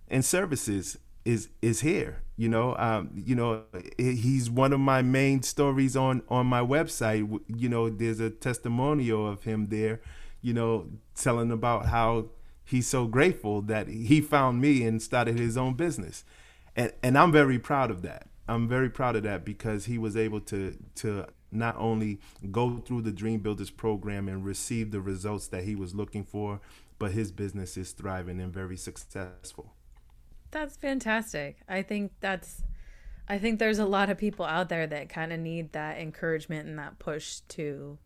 and 0.08 0.24
services 0.24 0.98
is 1.24 1.48
is 1.62 1.80
here. 1.82 2.22
You 2.36 2.48
know, 2.48 2.74
um, 2.76 3.10
you 3.14 3.36
know, 3.36 3.62
he's 3.98 4.50
one 4.50 4.72
of 4.72 4.80
my 4.80 5.02
main 5.02 5.42
stories 5.42 5.96
on 5.96 6.22
on 6.28 6.46
my 6.48 6.60
website. 6.60 7.40
You 7.46 7.68
know, 7.68 7.88
there's 7.88 8.18
a 8.18 8.30
testimonial 8.30 9.28
of 9.28 9.44
him 9.44 9.68
there 9.68 10.00
you 10.42 10.52
know, 10.52 10.88
telling 11.14 11.50
about 11.50 11.86
how 11.86 12.26
he's 12.64 12.86
so 12.86 13.06
grateful 13.06 13.62
that 13.62 13.88
he 13.88 14.20
found 14.20 14.60
me 14.60 14.84
and 14.84 15.02
started 15.02 15.38
his 15.38 15.56
own 15.56 15.74
business. 15.74 16.24
And 16.76 16.92
and 17.02 17.18
I'm 17.18 17.32
very 17.32 17.58
proud 17.58 17.90
of 17.90 18.02
that. 18.02 18.28
I'm 18.48 18.68
very 18.68 18.90
proud 18.90 19.16
of 19.16 19.22
that 19.24 19.44
because 19.44 19.86
he 19.86 19.98
was 19.98 20.16
able 20.16 20.40
to 20.42 20.76
to 20.96 21.26
not 21.52 21.76
only 21.76 22.20
go 22.50 22.78
through 22.78 23.02
the 23.02 23.12
Dream 23.12 23.40
Builders 23.40 23.70
program 23.70 24.28
and 24.28 24.44
receive 24.44 24.92
the 24.92 25.00
results 25.00 25.48
that 25.48 25.64
he 25.64 25.74
was 25.74 25.94
looking 25.94 26.24
for, 26.24 26.60
but 26.98 27.12
his 27.12 27.32
business 27.32 27.76
is 27.76 27.92
thriving 27.92 28.40
and 28.40 28.52
very 28.52 28.76
successful. 28.76 29.74
That's 30.52 30.76
fantastic. 30.76 31.58
I 31.68 31.82
think 31.82 32.12
that's 32.20 32.62
I 33.28 33.38
think 33.38 33.58
there's 33.58 33.78
a 33.78 33.86
lot 33.86 34.10
of 34.10 34.18
people 34.18 34.44
out 34.44 34.68
there 34.68 34.86
that 34.86 35.08
kind 35.08 35.32
of 35.32 35.38
need 35.38 35.72
that 35.72 35.98
encouragement 35.98 36.68
and 36.68 36.78
that 36.78 36.98
push 36.98 37.40
to 37.50 37.98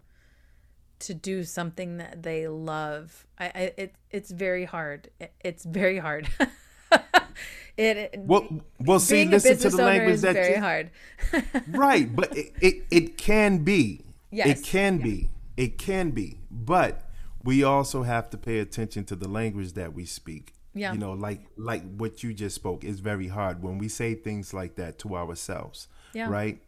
to 1.05 1.15
do 1.15 1.45
something 1.45 1.99
that 1.99 2.23
they 2.23 2.49
love. 2.49 3.27
I, 3.39 3.45
I 3.45 3.73
it 3.77 3.95
it's 4.11 4.31
very 4.31 4.65
hard. 4.65 5.11
It's 5.41 5.65
very 5.65 5.99
hard. 5.99 6.29
it 7.77 8.15
well, 8.19 8.49
well 8.81 9.01
see, 9.01 9.25
listen 9.25 9.59
to 9.59 9.71
the 9.71 9.85
language 9.85 10.21
that 10.23 10.35
very 10.35 10.55
you, 10.55 10.61
hard. 10.61 10.91
right, 11.69 12.15
but 12.15 12.37
it, 12.37 12.53
it, 12.61 12.85
it 12.91 13.19
can 13.19 13.65
be. 13.65 14.01
Yes. 14.31 14.61
It 14.61 14.65
can 14.65 14.99
be. 14.99 15.31
It 15.57 15.79
can 15.79 16.11
be. 16.11 16.39
But 16.51 17.09
we 17.43 17.63
also 17.63 18.03
have 18.03 18.31
to 18.31 18.39
pay 18.39 18.59
attention 18.59 19.05
to 19.05 19.17
the 19.17 19.29
language 19.29 19.75
that 19.75 19.93
we 19.93 20.07
speak. 20.07 20.55
Yeah. 20.75 20.93
You 20.93 20.99
know, 20.99 21.13
like 21.13 21.47
like 21.57 21.83
what 21.97 22.23
you 22.23 22.33
just 22.33 22.57
spoke 22.57 22.83
is 22.83 23.01
very 23.01 23.29
hard. 23.29 23.63
When 23.63 23.79
we 23.79 23.89
say 23.89 24.15
things 24.15 24.53
like 24.55 24.75
that 24.77 24.99
to 25.01 25.17
ourselves, 25.17 25.89
Yeah. 26.15 26.29
right? 26.29 26.61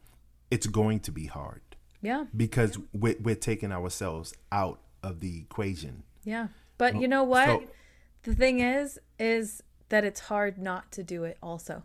It's 0.49 0.69
going 0.69 1.01
to 1.01 1.11
be 1.11 1.27
hard 1.27 1.61
Yeah. 2.07 2.27
because 2.37 2.79
we're, 2.93 3.17
we're 3.21 3.35
taking 3.35 3.73
ourselves 3.73 4.33
out 4.53 4.81
of 5.03 5.19
the 5.19 5.39
equation. 5.41 6.05
Yeah. 6.23 6.49
But 6.79 7.01
you 7.01 7.09
know 7.09 7.25
what? 7.25 7.47
So- 7.47 7.65
the 8.23 8.35
thing 8.35 8.61
is, 8.61 9.01
is 9.19 9.63
that 9.89 10.05
it's 10.05 10.21
hard 10.21 10.57
not 10.57 10.93
to 10.93 11.03
do 11.03 11.25
it 11.25 11.37
also. 11.43 11.83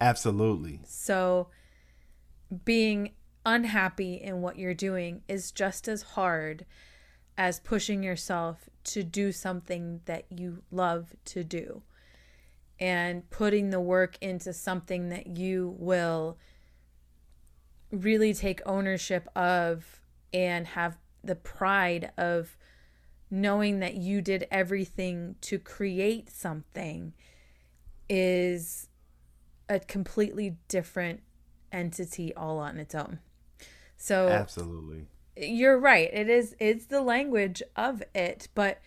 Absolutely. 0.00 0.80
So 0.86 1.48
being 2.64 3.10
unhappy 3.44 4.14
in 4.14 4.40
what 4.40 4.58
you're 4.58 4.72
doing 4.72 5.22
is 5.28 5.50
just 5.50 5.86
as 5.86 6.02
hard 6.02 6.64
as 7.36 7.60
pushing 7.60 8.02
yourself 8.02 8.70
to 8.84 9.02
do 9.02 9.32
something 9.32 10.00
that 10.06 10.24
you 10.30 10.62
love 10.70 11.14
to 11.26 11.44
do 11.44 11.82
and 12.78 13.28
putting 13.28 13.68
the 13.68 13.80
work 13.80 14.16
into 14.22 14.54
something 14.54 15.10
that 15.10 15.36
you 15.36 15.76
will 15.78 16.38
really 17.90 18.34
take 18.34 18.60
ownership 18.66 19.28
of 19.34 20.00
and 20.32 20.66
have 20.68 20.96
the 21.22 21.34
pride 21.34 22.12
of 22.16 22.56
knowing 23.30 23.80
that 23.80 23.94
you 23.94 24.20
did 24.20 24.46
everything 24.50 25.36
to 25.40 25.58
create 25.58 26.30
something 26.30 27.12
is 28.08 28.88
a 29.68 29.78
completely 29.78 30.56
different 30.68 31.22
entity 31.70 32.34
all 32.34 32.58
on 32.58 32.78
its 32.78 32.94
own. 32.94 33.20
So 33.96 34.28
Absolutely. 34.28 35.06
you're 35.36 35.78
right. 35.78 36.10
It 36.12 36.28
is 36.28 36.56
it's 36.58 36.86
the 36.86 37.02
language 37.02 37.62
of 37.76 38.02
it, 38.14 38.48
but 38.54 38.80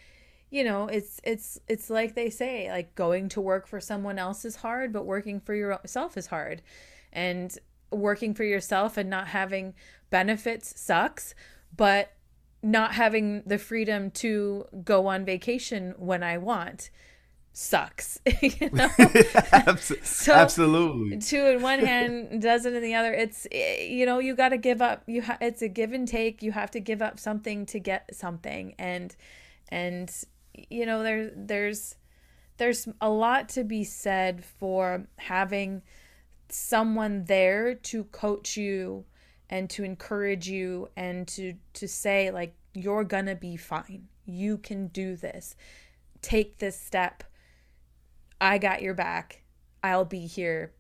you 0.50 0.64
know, 0.64 0.88
it's 0.88 1.20
it's 1.24 1.60
it's 1.68 1.90
like 1.90 2.16
they 2.16 2.30
say, 2.30 2.70
like 2.70 2.94
going 2.96 3.30
to 3.30 3.42
work 3.42 3.66
for 3.66 3.80
someone 3.80 4.20
else 4.20 4.44
is 4.46 4.58
hard, 4.58 4.92
but 4.92 5.06
working 5.06 5.40
for 5.40 5.56
yourself 5.56 6.18
is 6.18 6.28
hard. 6.28 6.62
And 7.12 7.58
working 7.96 8.34
for 8.34 8.44
yourself 8.44 8.98
and 8.98 9.10
not 9.10 9.28
having 9.28 9.74
benefits 10.10 10.80
sucks, 10.80 11.34
but 11.76 12.14
not 12.62 12.94
having 12.94 13.44
the 13.46 13.58
freedom 13.58 14.10
to 14.12 14.66
go 14.84 15.08
on 15.08 15.26
vacation 15.26 15.94
when 15.98 16.24
I 16.24 16.38
want 16.38 16.90
sucks. 17.52 18.20
you 18.42 18.70
know? 18.74 18.90
So- 19.76 20.34
Absolutely. 20.34 21.18
two 21.20 21.46
in 21.46 21.62
one 21.62 21.80
hand 21.80 22.42
does 22.42 22.66
it 22.66 22.74
in 22.74 22.82
the 22.82 22.96
other 22.96 23.14
it's 23.14 23.46
eh, 23.52 23.84
you 23.84 24.06
know 24.06 24.18
you 24.20 24.36
got 24.36 24.50
to 24.50 24.58
give 24.58 24.82
up 24.82 25.04
you 25.08 25.22
ha- 25.22 25.38
it's 25.40 25.62
a 25.62 25.68
give 25.68 25.94
and 25.94 26.08
take 26.08 26.42
you 26.42 26.52
have 26.52 26.72
to 26.72 26.80
give 26.80 27.02
up 27.02 27.20
something 27.20 27.66
to 27.68 27.80
get 27.80 28.10
something 28.16 28.74
and 28.80 29.16
and 29.70 30.12
you 30.70 30.86
know 30.86 31.04
there 31.04 31.32
there's 31.36 31.96
there's 32.58 32.88
a 33.02 33.10
lot 33.10 33.50
to 33.50 33.64
be 33.64 33.84
said 33.84 34.44
for 34.44 35.06
having 35.18 35.82
someone 36.54 37.26
there 37.26 37.76
to 37.76 38.04
coach 38.06 38.58
you 38.58 39.06
and 39.50 39.70
to 39.72 39.84
encourage 39.84 40.48
you 40.48 40.90
and 40.96 41.28
to 41.28 41.54
to 41.74 41.88
say 41.88 42.32
like 42.32 42.56
you're 42.74 43.04
gonna 43.04 43.36
be 43.36 43.56
fine. 43.56 44.08
You 44.26 44.58
can 44.58 44.88
do 44.88 45.16
this. 45.16 45.56
Take 46.22 46.58
this 46.58 46.80
step. 46.80 47.24
I 48.40 48.58
got 48.58 48.82
your 48.82 48.94
back. 48.94 49.44
I'll 49.84 50.06
be 50.06 50.26
here. 50.28 50.74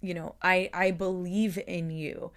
You 0.00 0.14
know 0.14 0.36
i 0.40 0.70
i 0.72 0.92
believe 0.92 1.58
in 1.66 1.90
you 1.90 2.30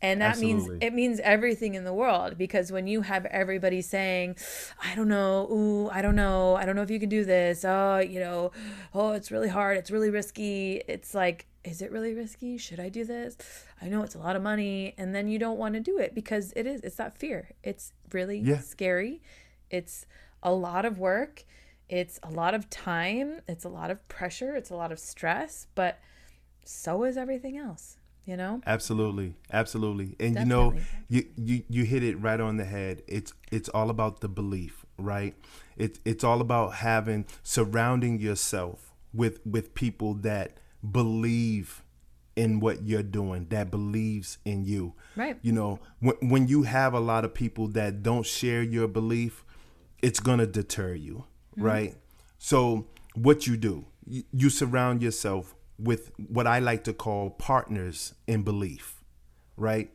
and 0.00 0.20
that 0.20 0.38
means 0.38 0.68
it 0.80 0.94
means 0.94 1.20
everything 1.20 1.74
in 1.74 1.84
the 1.84 1.92
world 1.92 2.38
because 2.38 2.70
when 2.70 2.86
you 2.86 3.02
have 3.02 3.26
everybody 3.26 3.80
saying 3.82 4.36
i 4.84 4.94
don't 4.94 5.08
know 5.08 5.48
ooh 5.50 5.88
i 5.90 6.00
don't 6.00 6.14
know 6.16 6.54
i 6.56 6.64
don't 6.64 6.76
know 6.76 6.82
if 6.82 6.90
you 6.90 7.00
can 7.00 7.08
do 7.08 7.24
this 7.24 7.64
oh 7.64 7.98
you 7.98 8.20
know 8.20 8.52
oh 8.94 9.12
it's 9.12 9.30
really 9.30 9.48
hard 9.48 9.76
it's 9.76 9.90
really 9.90 10.10
risky 10.10 10.82
it's 10.88 11.14
like 11.14 11.46
is 11.64 11.82
it 11.82 11.90
really 11.90 12.14
risky? 12.14 12.56
Should 12.56 12.80
i 12.80 12.88
do 12.88 13.04
this? 13.04 13.36
I 13.82 13.88
know 13.88 14.02
it's 14.02 14.14
a 14.14 14.18
lot 14.18 14.36
of 14.36 14.42
money 14.42 14.94
and 14.96 15.14
then 15.14 15.28
you 15.28 15.38
don't 15.38 15.58
want 15.58 15.74
to 15.74 15.80
do 15.80 15.98
it 15.98 16.14
because 16.14 16.52
it 16.56 16.66
is 16.66 16.80
it's 16.80 16.96
that 16.96 17.18
fear. 17.18 17.50
It's 17.62 17.92
really 18.12 18.38
Yeah. 18.38 18.60
scary. 18.60 19.20
It's 19.68 20.06
a 20.42 20.52
lot 20.52 20.86
of 20.86 20.98
work. 20.98 21.44
It's 21.90 22.20
a 22.22 22.30
lot 22.30 22.54
of 22.54 22.70
time. 22.70 23.42
It's 23.46 23.64
a 23.64 23.68
lot 23.68 23.90
of 23.90 24.06
pressure. 24.08 24.54
It's 24.56 24.70
a 24.70 24.76
lot 24.76 24.92
of 24.92 24.98
stress 24.98 25.66
but 25.74 25.98
so 26.64 27.04
is 27.04 27.18
everything 27.18 27.58
else 27.58 27.97
you 28.28 28.36
know 28.36 28.60
Absolutely, 28.66 29.34
absolutely, 29.50 30.14
and 30.20 30.36
you 30.38 30.44
know, 30.44 30.74
you, 31.08 31.24
you 31.36 31.62
you 31.70 31.84
hit 31.84 32.02
it 32.02 32.20
right 32.20 32.38
on 32.38 32.58
the 32.58 32.64
head. 32.66 33.02
It's 33.08 33.32
it's 33.50 33.70
all 33.70 33.88
about 33.88 34.20
the 34.20 34.28
belief, 34.28 34.84
right? 34.98 35.34
It's 35.78 35.98
it's 36.04 36.22
all 36.22 36.42
about 36.42 36.74
having 36.74 37.24
surrounding 37.42 38.20
yourself 38.20 38.92
with 39.14 39.40
with 39.46 39.74
people 39.74 40.12
that 40.14 40.58
believe 40.88 41.82
in 42.36 42.60
what 42.60 42.82
you're 42.82 43.02
doing, 43.02 43.46
that 43.48 43.70
believes 43.70 44.38
in 44.44 44.64
you. 44.64 44.92
Right. 45.16 45.38
You 45.40 45.52
know, 45.52 45.80
when 46.00 46.16
when 46.20 46.48
you 46.48 46.64
have 46.64 46.92
a 46.92 47.00
lot 47.00 47.24
of 47.24 47.32
people 47.32 47.68
that 47.68 48.02
don't 48.02 48.26
share 48.26 48.62
your 48.62 48.88
belief, 48.88 49.42
it's 50.02 50.20
gonna 50.20 50.46
deter 50.46 50.92
you, 50.92 51.24
mm-hmm. 51.56 51.62
right? 51.62 51.94
So 52.36 52.88
what 53.14 53.46
you 53.46 53.56
do, 53.56 53.86
you, 54.06 54.24
you 54.32 54.50
surround 54.50 55.02
yourself 55.02 55.54
with 55.78 56.10
what 56.16 56.46
I 56.46 56.58
like 56.58 56.84
to 56.84 56.92
call 56.92 57.30
partners 57.30 58.14
in 58.26 58.42
belief, 58.42 59.02
right? 59.56 59.90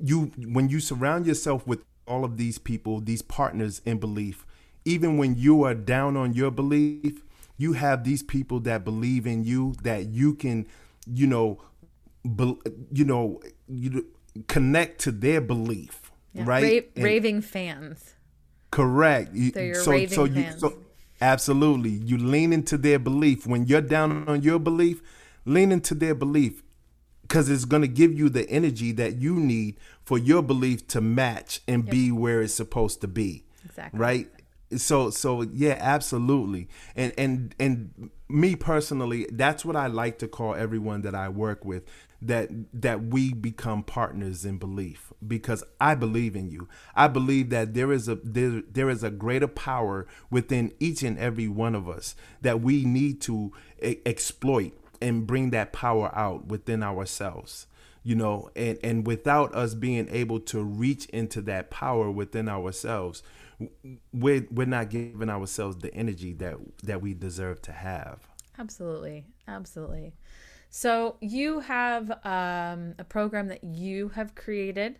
You 0.00 0.32
when 0.38 0.68
you 0.68 0.80
surround 0.80 1.26
yourself 1.26 1.66
with 1.66 1.80
all 2.06 2.24
of 2.24 2.36
these 2.36 2.58
people, 2.58 3.00
these 3.00 3.22
partners 3.22 3.82
in 3.84 3.98
belief, 3.98 4.46
even 4.84 5.16
when 5.18 5.34
you 5.36 5.64
are 5.64 5.74
down 5.74 6.16
on 6.16 6.34
your 6.34 6.50
belief, 6.50 7.22
you 7.56 7.72
have 7.72 8.04
these 8.04 8.22
people 8.22 8.60
that 8.60 8.84
believe 8.84 9.26
in 9.26 9.44
you 9.44 9.74
that 9.82 10.06
you 10.06 10.34
can, 10.34 10.66
you 11.06 11.26
know, 11.26 11.60
be, 12.36 12.56
you 12.92 13.04
know, 13.04 13.40
you 13.68 14.06
connect 14.48 15.00
to 15.00 15.10
their 15.10 15.40
belief, 15.40 16.12
Yeah. 16.32 16.44
right? 16.46 16.90
Ra- 16.96 17.02
raving 17.04 17.40
fans 17.42 18.12
Correct. 18.70 19.32
You- 19.34 19.52
They're 19.52 19.66
your 19.66 19.74
so 19.82 19.90
raving 19.92 20.14
so 20.14 20.24
you 20.24 20.42
fans. 20.42 20.60
so 20.60 20.78
absolutely 21.20 21.90
you 21.90 22.18
lean 22.18 22.52
into 22.52 22.76
their 22.76 22.98
belief 22.98 23.46
when 23.46 23.66
you're 23.66 23.80
down 23.80 24.28
on 24.28 24.42
your 24.42 24.58
belief. 24.58 25.02
Lean 25.44 25.70
into 25.70 25.94
their 25.94 26.14
belief 26.14 26.62
because 27.22 27.48
it's 27.48 27.64
going 27.64 27.82
to 27.82 27.88
give 27.88 28.12
you 28.12 28.28
the 28.28 28.48
energy 28.50 28.92
that 28.92 29.16
you 29.16 29.34
need 29.36 29.76
for 30.04 30.18
your 30.18 30.42
belief 30.42 30.86
to 30.88 31.00
match 31.00 31.60
and 31.66 31.88
be 31.88 32.10
where 32.12 32.40
it's 32.42 32.54
supposed 32.54 33.00
to 33.00 33.08
be. 33.08 33.44
Exactly. 33.64 33.98
Right. 33.98 34.30
So 34.76 35.10
so 35.10 35.42
yeah, 35.42 35.76
absolutely. 35.80 36.68
And 36.94 37.12
and 37.16 37.54
and 37.58 38.10
me 38.28 38.56
personally, 38.56 39.26
that's 39.30 39.64
what 39.64 39.76
I 39.76 39.86
like 39.86 40.18
to 40.18 40.28
call 40.28 40.54
everyone 40.54 41.02
that 41.02 41.14
I 41.14 41.28
work 41.28 41.64
with 41.64 41.84
that 42.22 42.50
that 42.72 43.04
we 43.04 43.32
become 43.32 43.82
partners 43.82 44.44
in 44.44 44.58
belief 44.58 45.12
because 45.26 45.62
I 45.80 45.94
believe 45.94 46.34
in 46.34 46.50
you. 46.50 46.68
I 46.94 47.08
believe 47.08 47.50
that 47.50 47.74
there 47.74 47.92
is 47.92 48.08
a 48.08 48.16
there, 48.16 48.62
there 48.70 48.88
is 48.90 49.02
a 49.02 49.10
greater 49.10 49.48
power 49.48 50.06
within 50.30 50.72
each 50.80 51.02
and 51.02 51.18
every 51.18 51.48
one 51.48 51.74
of 51.74 51.88
us 51.88 52.14
that 52.40 52.60
we 52.60 52.84
need 52.84 53.20
to 53.22 53.52
exploit 53.82 54.72
and 55.00 55.26
bring 55.26 55.50
that 55.50 55.72
power 55.72 56.10
out 56.16 56.46
within 56.46 56.82
ourselves 56.82 57.66
you 58.02 58.14
know 58.14 58.48
and 58.56 58.78
and 58.82 59.06
without 59.06 59.54
us 59.54 59.74
being 59.74 60.08
able 60.10 60.40
to 60.40 60.62
reach 60.62 61.04
into 61.06 61.42
that 61.42 61.70
power 61.70 62.10
within 62.10 62.48
ourselves 62.48 63.22
we're 64.12 64.46
we're 64.50 64.66
not 64.66 64.88
giving 64.88 65.28
ourselves 65.28 65.76
the 65.78 65.92
energy 65.94 66.32
that 66.32 66.56
that 66.82 67.02
we 67.02 67.12
deserve 67.12 67.60
to 67.60 67.72
have 67.72 68.26
Absolutely. 68.58 69.26
Absolutely. 69.48 70.14
So 70.70 71.16
you 71.20 71.60
have 71.60 72.10
um, 72.24 72.94
a 72.98 73.04
program 73.08 73.48
that 73.48 73.64
you 73.64 74.10
have 74.10 74.34
created 74.34 74.98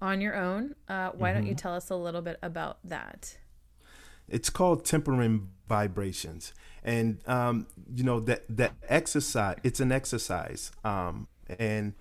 on 0.00 0.20
your 0.20 0.34
own. 0.36 0.74
Uh, 0.88 1.10
why 1.10 1.32
don't 1.32 1.46
you 1.46 1.54
Mm-hmm. 1.54 1.56
tell 1.56 1.74
us 1.74 1.90
a 1.90 1.96
little 1.96 2.22
bit 2.22 2.38
about 2.42 2.78
that? 2.84 3.38
it's 4.28 4.50
called 4.50 4.84
tempering 4.84 5.48
vibrations 5.68 6.52
and 6.82 7.20
um, 7.28 7.66
you 7.94 8.04
know 8.04 8.20
that 8.20 8.44
that 8.48 8.74
exercise 8.88 9.56
it's 9.62 9.80
an 9.80 9.92
exercise 9.92 10.70
um, 10.84 11.28
and 11.58 11.94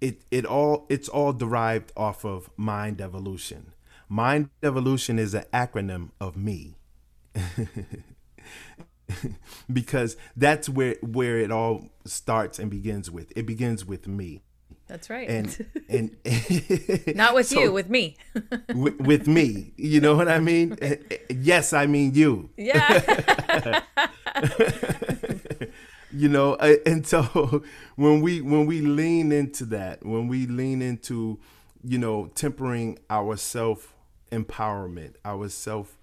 it 0.00 0.22
it 0.30 0.44
all 0.44 0.86
it's 0.88 1.08
all 1.08 1.32
derived 1.32 1.92
off 1.96 2.24
of 2.24 2.50
mind 2.56 3.00
evolution 3.00 3.72
mind 4.08 4.50
evolution 4.62 5.18
is 5.18 5.34
an 5.34 5.44
acronym 5.52 6.10
of 6.20 6.36
me 6.36 6.76
because 9.72 10.16
that's 10.36 10.68
where 10.68 10.96
where 11.02 11.38
it 11.38 11.50
all 11.50 11.88
starts 12.04 12.58
and 12.58 12.70
begins 12.70 13.10
with 13.10 13.32
it 13.36 13.46
begins 13.46 13.84
with 13.84 14.06
me 14.06 14.42
That's 14.86 15.10
right. 15.10 15.28
and 15.28 15.66
and 15.88 16.16
Not 17.16 17.34
with 17.34 17.46
so- 17.46 17.60
you, 17.60 17.72
with 17.72 17.88
me. 17.90 18.16
with, 18.74 18.98
with 19.00 19.26
me 19.26 19.72
you 19.76 20.00
know 20.00 20.14
what 20.14 20.28
i 20.28 20.38
mean 20.38 20.76
eh, 20.80 20.96
yes 21.30 21.72
i 21.72 21.86
mean 21.86 22.14
you 22.14 22.50
yeah. 22.56 23.82
you 26.12 26.28
know 26.28 26.54
eh, 26.54 26.76
and 26.86 27.06
so 27.06 27.62
when 27.96 28.20
we 28.20 28.40
when 28.40 28.66
we 28.66 28.80
lean 28.80 29.32
into 29.32 29.64
that 29.66 30.04
when 30.04 30.28
we 30.28 30.46
lean 30.46 30.82
into 30.82 31.38
you 31.82 31.98
know 31.98 32.26
tempering 32.34 32.98
our 33.10 33.36
self 33.36 33.94
empowerment 34.30 35.14
our 35.24 35.48
self 35.48 35.98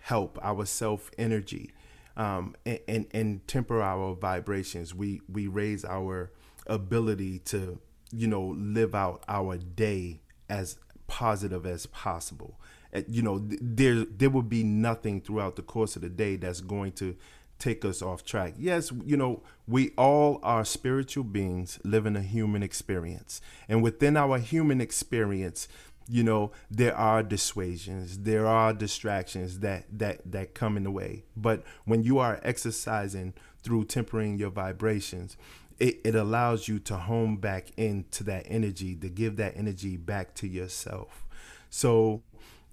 help 0.00 0.38
our 0.42 0.64
self 0.66 1.10
energy 1.18 1.70
um, 2.16 2.54
and, 2.66 2.80
and, 2.88 3.06
and 3.12 3.48
temper 3.48 3.80
our 3.82 4.14
vibrations 4.14 4.94
we 4.94 5.20
we 5.28 5.46
raise 5.46 5.84
our 5.84 6.30
ability 6.66 7.38
to 7.40 7.78
you 8.12 8.26
know 8.26 8.54
live 8.56 8.94
out 8.94 9.24
our 9.28 9.56
day 9.56 10.20
as 10.48 10.78
positive 11.06 11.66
as 11.66 11.86
possible 11.86 12.60
you 13.08 13.22
know 13.22 13.38
there 13.60 14.04
there 14.04 14.30
will 14.30 14.42
be 14.42 14.62
nothing 14.64 15.20
throughout 15.20 15.56
the 15.56 15.62
course 15.62 15.96
of 15.96 16.02
the 16.02 16.08
day 16.08 16.36
that's 16.36 16.60
going 16.60 16.92
to 16.92 17.16
take 17.60 17.84
us 17.84 18.02
off 18.02 18.24
track. 18.24 18.54
Yes, 18.58 18.90
you 19.04 19.16
know, 19.16 19.42
we 19.68 19.90
all 19.96 20.40
are 20.42 20.64
spiritual 20.64 21.22
beings 21.22 21.78
living 21.84 22.16
a 22.16 22.22
human 22.22 22.62
experience. 22.62 23.40
And 23.68 23.82
within 23.82 24.16
our 24.16 24.38
human 24.38 24.80
experience, 24.80 25.68
you 26.10 26.24
know, 26.24 26.50
there 26.70 26.96
are 26.96 27.22
dissuasions, 27.22 28.18
there 28.18 28.46
are 28.46 28.72
distractions 28.72 29.60
that 29.60 29.84
that 29.92 30.20
that 30.30 30.54
come 30.54 30.76
in 30.76 30.82
the 30.82 30.90
way. 30.90 31.24
But 31.36 31.62
when 31.84 32.02
you 32.02 32.18
are 32.18 32.40
exercising 32.42 33.34
through 33.62 33.84
tempering 33.84 34.36
your 34.36 34.50
vibrations, 34.50 35.36
it, 35.78 36.00
it 36.04 36.14
allows 36.14 36.66
you 36.66 36.80
to 36.80 36.96
home 36.96 37.36
back 37.36 37.70
into 37.76 38.24
that 38.24 38.44
energy, 38.46 38.96
to 38.96 39.08
give 39.08 39.36
that 39.36 39.56
energy 39.56 39.96
back 39.96 40.34
to 40.36 40.48
yourself. 40.48 41.26
So 41.70 42.22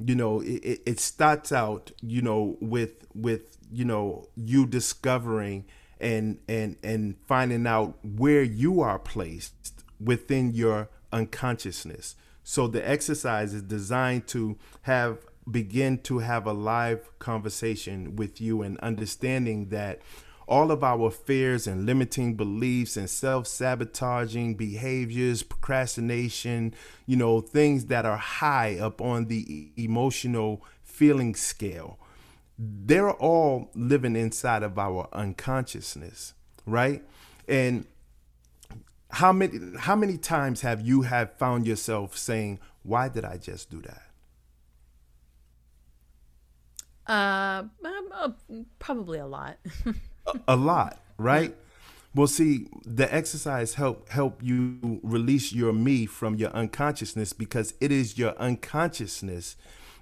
you 0.03 0.15
know 0.15 0.41
it, 0.41 0.81
it 0.85 0.99
starts 0.99 1.51
out 1.51 1.91
you 2.01 2.21
know 2.21 2.55
with 2.61 3.07
with 3.15 3.57
you 3.71 3.85
know 3.85 4.27
you 4.35 4.65
discovering 4.65 5.65
and 5.99 6.39
and 6.47 6.77
and 6.83 7.15
finding 7.27 7.65
out 7.65 7.97
where 8.03 8.43
you 8.43 8.81
are 8.81 8.99
placed 8.99 9.83
within 9.99 10.53
your 10.53 10.89
unconsciousness 11.11 12.15
so 12.50 12.66
the 12.66 12.88
exercise 12.89 13.54
is 13.54 13.62
designed 13.62 14.26
to 14.26 14.58
have 14.84 15.18
begin 15.52 15.98
to 15.98 16.20
have 16.20 16.48
a 16.48 16.54
live 16.54 17.10
conversation 17.20 18.16
with 18.16 18.39
you 18.39 18.62
and 18.62 18.78
understanding 18.80 19.68
that 19.68 20.02
all 20.48 20.72
of 20.72 20.82
our 20.82 21.12
fears 21.12 21.68
and 21.68 21.86
limiting 21.86 22.36
beliefs 22.36 22.95
and 22.95 23.10
self-sabotaging 23.10 24.56
behaviors 24.56 25.43
procrastination 25.43 26.74
you 27.06 27.18
know 27.18 27.41
things 27.41 27.88
that 27.88 28.06
are 28.06 28.16
high 28.16 28.78
up 28.80 29.02
on 29.02 29.26
the 29.26 29.70
emotional 29.76 30.64
feeling 30.84 31.36
scale 31.36 32.00
they're 32.58 33.12
all 33.12 33.70
living 33.76 34.16
inside 34.16 34.64
of 34.64 34.80
our 34.80 35.10
unconsciousness 35.12 36.34
right? 36.68 37.02
And 37.48 37.88
how 39.12 39.32
many 39.32 39.60
how 39.80 39.95
many 39.95 40.18
times 40.18 40.62
have 40.62 40.82
you 40.82 41.03
have 41.03 41.32
found 41.34 41.66
yourself 41.66 42.18
saying 42.18 42.60
why 42.84 43.08
did 43.08 43.24
i 43.24 43.38
just 43.38 43.70
do 43.70 43.82
that 43.82 44.03
uh, 47.08 47.64
um, 47.86 48.10
uh 48.14 48.30
probably 48.80 49.18
a 49.18 49.26
lot 49.26 49.58
a, 50.47 50.55
lot, 50.55 50.99
right? 51.18 51.55
Well, 52.16 52.28
see, 52.28 52.68
the 52.84 53.14
exercise 53.14 53.76
help 53.76 54.10
help 54.10 54.41
you 54.41 54.99
release 55.03 55.53
your 55.53 55.74
me 55.74 56.05
from 56.05 56.36
your 56.36 56.49
unconsciousness 56.49 57.34
because 57.34 57.74
it 57.80 57.91
is 57.91 58.18
your 58.18 58.36
unconsciousness 58.38 59.55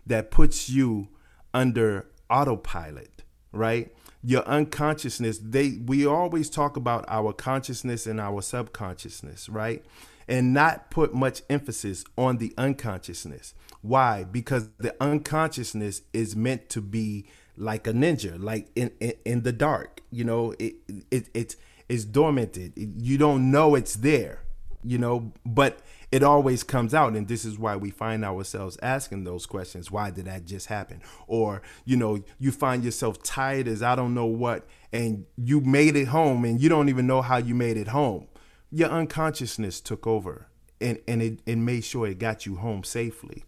that 0.06 0.32
puts 0.32 0.70
you 0.70 1.10
under 1.54 2.08
autopilot, 2.30 3.24
right? 3.52 3.94
Your 4.26 4.44
unconsciousness, 4.44 5.38
they 5.38 5.78
we 5.86 6.06
always 6.06 6.50
talk 6.50 6.78
about 6.78 7.06
our 7.08 7.32
consciousness 7.32 8.08
and 8.08 8.20
our 8.20 8.42
subconsciousness, 8.42 9.50
right? 9.50 9.86
And 10.28 10.54
not 10.54 10.90
put 10.90 11.14
much 11.14 11.44
emphasis 11.50 12.04
on 12.18 12.38
the 12.38 12.52
unconsciousness. 12.58 13.54
Why? 13.82 14.24
Because 14.24 14.70
the 14.80 14.96
unconsciousness 15.00 16.02
is 16.12 16.36
meant 16.36 16.70
to 16.70 16.82
be 16.82 17.28
like 17.56 17.86
a 17.86 17.94
ninja, 17.94 18.42
like 18.42 18.70
in 18.76 18.92
in, 19.00 19.14
in 19.26 19.42
the 19.44 19.52
dark. 19.52 20.02
You 20.10 20.24
know, 20.24 20.56
it 20.58 20.76
it 21.12 21.30
it's 21.34 21.56
it's 21.88 22.06
dormanted. 22.06 22.74
You 22.76 23.18
don't 23.20 23.52
know 23.52 23.76
it's 23.76 23.96
there. 23.96 24.45
You 24.86 24.98
know, 24.98 25.34
but 25.46 25.80
it 26.12 26.24
always 26.24 26.64
comes 26.64 26.94
out 26.94 27.14
and 27.14 27.28
this 27.28 27.44
is 27.44 27.58
why 27.58 27.76
we 27.76 27.90
find 27.90 28.24
ourselves 28.24 28.78
asking 28.82 29.24
those 29.24 29.46
questions 29.46 29.92
why 29.92 30.12
did 30.12 30.26
that 30.26 30.46
just 30.46 30.68
happen? 30.68 31.02
Or 31.28 31.62
you 31.84 31.98
know 31.98 32.24
you 32.40 32.52
find 32.52 32.84
yourself 32.84 33.22
tired 33.24 33.68
as 33.68 33.82
i 33.82 33.96
don't 33.96 34.14
know 34.14 34.26
what 34.26 34.66
and 34.94 35.26
you 35.36 35.60
made 35.62 35.96
it 35.96 36.08
home 36.08 36.46
and 36.46 36.62
you 36.62 36.70
don't 36.70 36.90
even 36.90 37.08
know 37.08 37.22
how 37.22 37.38
you 37.38 37.56
made 37.56 37.78
it 37.78 37.90
home. 37.90 38.28
Your 38.72 38.90
unconsciousness 38.90 39.82
took 39.82 40.06
over 40.08 40.48
and 40.80 41.00
and 41.08 41.22
it, 41.22 41.40
it 41.46 41.58
made 41.58 41.84
sure 41.84 42.08
it 42.08 42.20
got 42.20 42.46
you 42.46 42.56
home 42.56 42.84
safely. 42.84 43.46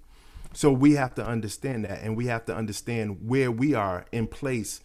So 0.54 0.72
we 0.72 0.94
have 0.94 1.14
to 1.16 1.26
understand 1.26 1.86
that, 1.86 2.02
and 2.02 2.18
we 2.18 2.26
have 2.28 2.46
to 2.46 2.56
understand 2.56 3.28
where 3.28 3.52
we 3.52 3.76
are 3.76 4.06
in 4.12 4.26
place 4.26 4.82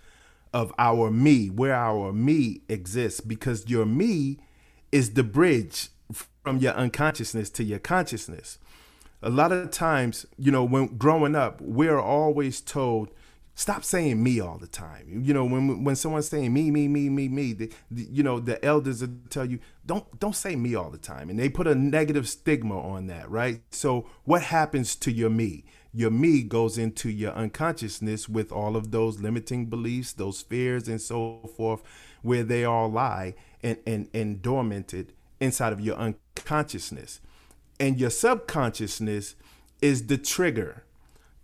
of 0.53 0.73
our 0.79 1.11
me, 1.11 1.49
where 1.49 1.75
our 1.75 2.13
me 2.13 2.61
exists, 2.69 3.21
because 3.21 3.69
your 3.69 3.87
me 3.87 4.39
is 4.91 5.15
the 5.15 5.23
bridge 5.23 5.89
from 6.13 6.59
your 6.59 6.73
unconsciousness 6.73 7.51
to 7.51 7.65
your 7.65 7.79
consciousness. 7.79 8.59
A 9.23 9.31
lot 9.31 9.53
of 9.53 9.71
times, 9.71 10.27
you 10.37 10.51
know, 10.51 10.65
when 10.65 10.97
growing 10.99 11.37
up, 11.37 11.61
we're 11.61 12.01
always 12.01 12.61
told 12.61 13.11
stop 13.55 13.85
saying 13.85 14.23
me 14.23 14.41
all 14.41 14.59
the 14.59 14.67
time. 14.67 15.23
You 15.25 15.35
know, 15.35 15.45
when 15.45 15.85
when 15.85 15.97
someone's 15.97 16.29
saying 16.29 16.53
me, 16.53 16.71
me, 16.71 16.89
me, 16.89 17.09
me, 17.09 17.29
me, 17.29 17.53
the, 17.53 17.73
the, 17.91 18.03
you 18.03 18.23
know, 18.23 18.41
the 18.41 18.63
elders 18.65 19.01
will 19.03 19.11
tell 19.31 19.45
you 19.45 19.59
don't 19.87 20.19
don't 20.19 20.37
say 20.37 20.57
me 20.57 20.75
all 20.75 20.91
the 20.91 20.99
time, 20.99 21.31
and 21.31 21.39
they 21.39 21.49
put 21.49 21.67
a 21.67 21.75
negative 21.75 22.29
stigma 22.29 22.81
on 22.81 23.07
that, 23.09 23.31
right? 23.31 23.61
So 23.71 24.09
what 24.25 24.43
happens 24.43 24.97
to 24.97 25.13
your 25.13 25.31
me? 25.31 25.65
Your 25.95 26.11
me 26.11 26.43
goes 26.43 26.79
into 26.79 27.11
your 27.11 27.33
unconsciousness 27.33 28.29
with 28.29 28.51
all 28.51 28.77
of 28.77 28.93
those 28.93 29.21
limiting 29.21 29.67
beliefs, 29.67 30.13
those 30.13 30.41
fears, 30.41 30.89
and 30.89 31.01
so 31.01 31.51
forth, 31.57 31.83
where 32.23 32.43
they 32.43 32.65
all 32.65 32.91
lie 32.91 33.35
and 33.63 33.79
and 33.87 34.09
and 34.15 34.43
dormanted 34.43 35.13
inside 35.43 35.73
of 35.73 35.81
your 35.81 35.97
unconsciousness, 35.97 37.21
and 37.81 37.99
your 37.99 38.11
subconsciousness 38.11 39.35
is 39.81 40.07
the 40.07 40.17
trigger 40.17 40.85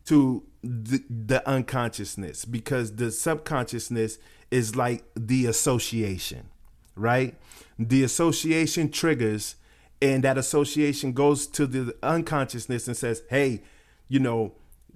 to 0.06 0.44
the, 0.62 1.02
the 1.10 1.46
unconsciousness 1.46 2.44
because 2.44 2.96
the 2.96 3.10
subconsciousness 3.10 4.18
is 4.50 4.74
like 4.76 5.04
the 5.14 5.46
association, 5.46 6.48
right? 6.94 7.34
The 7.78 8.02
association 8.02 8.90
triggers, 8.90 9.56
and 10.00 10.24
that 10.24 10.38
association 10.38 11.12
goes 11.12 11.46
to 11.48 11.66
the 11.66 11.94
unconsciousness 12.02 12.86
and 12.86 12.96
says, 12.96 13.22
hey, 13.28 13.62
you 14.08 14.20
know, 14.20 14.52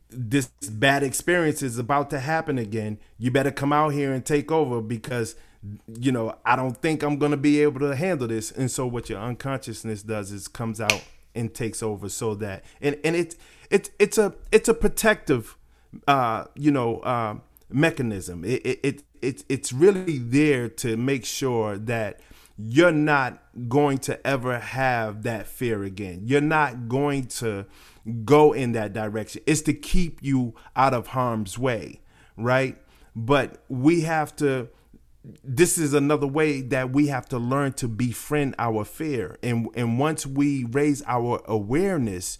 this 0.08 0.46
bad 0.70 1.02
experience 1.02 1.62
is 1.62 1.78
about 1.78 2.10
to 2.10 2.20
happen 2.20 2.58
again. 2.58 2.98
You 3.18 3.30
better 3.30 3.50
come 3.50 3.72
out 3.72 3.90
here 3.90 4.12
and 4.12 4.24
take 4.24 4.50
over 4.50 4.80
because, 4.80 5.34
you 6.00 6.12
know, 6.12 6.36
I 6.44 6.56
don't 6.56 6.76
think 6.76 7.02
I'm 7.02 7.18
to 7.30 7.36
be 7.36 7.62
able 7.62 7.80
to 7.80 7.94
handle 7.94 8.28
this. 8.28 8.50
And 8.50 8.70
so 8.70 8.86
what 8.86 9.08
your 9.08 9.20
unconsciousness 9.20 10.02
does 10.02 10.32
is 10.32 10.48
comes 10.48 10.80
out 10.80 11.04
and 11.34 11.52
takes 11.54 11.82
over 11.82 12.08
so 12.08 12.34
that, 12.36 12.64
and, 12.80 12.98
and 13.04 13.16
it, 13.16 13.36
it's 13.70 13.90
it's 13.98 14.18
a 14.18 14.34
it's 14.50 14.68
a 14.68 14.74
protective 14.74 15.56
uh, 16.06 16.44
you 16.54 16.70
know 16.70 16.98
uh, 16.98 17.36
mechanism. 17.70 18.44
It, 18.44 18.66
it, 18.66 18.80
it 18.82 19.02
it's 19.22 19.44
it's 19.48 19.72
really 19.72 20.18
there 20.18 20.68
to 20.68 20.96
make 20.96 21.24
sure 21.24 21.78
that 21.78 22.20
you're 22.58 22.92
not 22.92 23.42
going 23.68 23.98
to 23.98 24.26
ever 24.26 24.58
have 24.58 25.22
that 25.22 25.46
fear 25.46 25.84
again. 25.84 26.22
You're 26.24 26.40
not 26.40 26.88
going 26.88 27.26
to 27.26 27.66
go 28.24 28.52
in 28.52 28.72
that 28.72 28.92
direction. 28.92 29.42
It's 29.46 29.62
to 29.62 29.72
keep 29.72 30.22
you 30.22 30.54
out 30.76 30.92
of 30.92 31.08
harm's 31.08 31.56
way, 31.58 32.00
right? 32.36 32.76
But 33.14 33.62
we 33.68 34.02
have 34.02 34.34
to 34.36 34.68
this 35.44 35.78
is 35.78 35.94
another 35.94 36.26
way 36.26 36.60
that 36.62 36.90
we 36.90 37.06
have 37.08 37.28
to 37.28 37.38
learn 37.38 37.74
to 37.74 37.88
befriend 37.88 38.54
our 38.58 38.84
fear. 38.84 39.38
And 39.42 39.68
and 39.74 39.98
once 39.98 40.26
we 40.26 40.64
raise 40.64 41.02
our 41.06 41.40
awareness, 41.46 42.38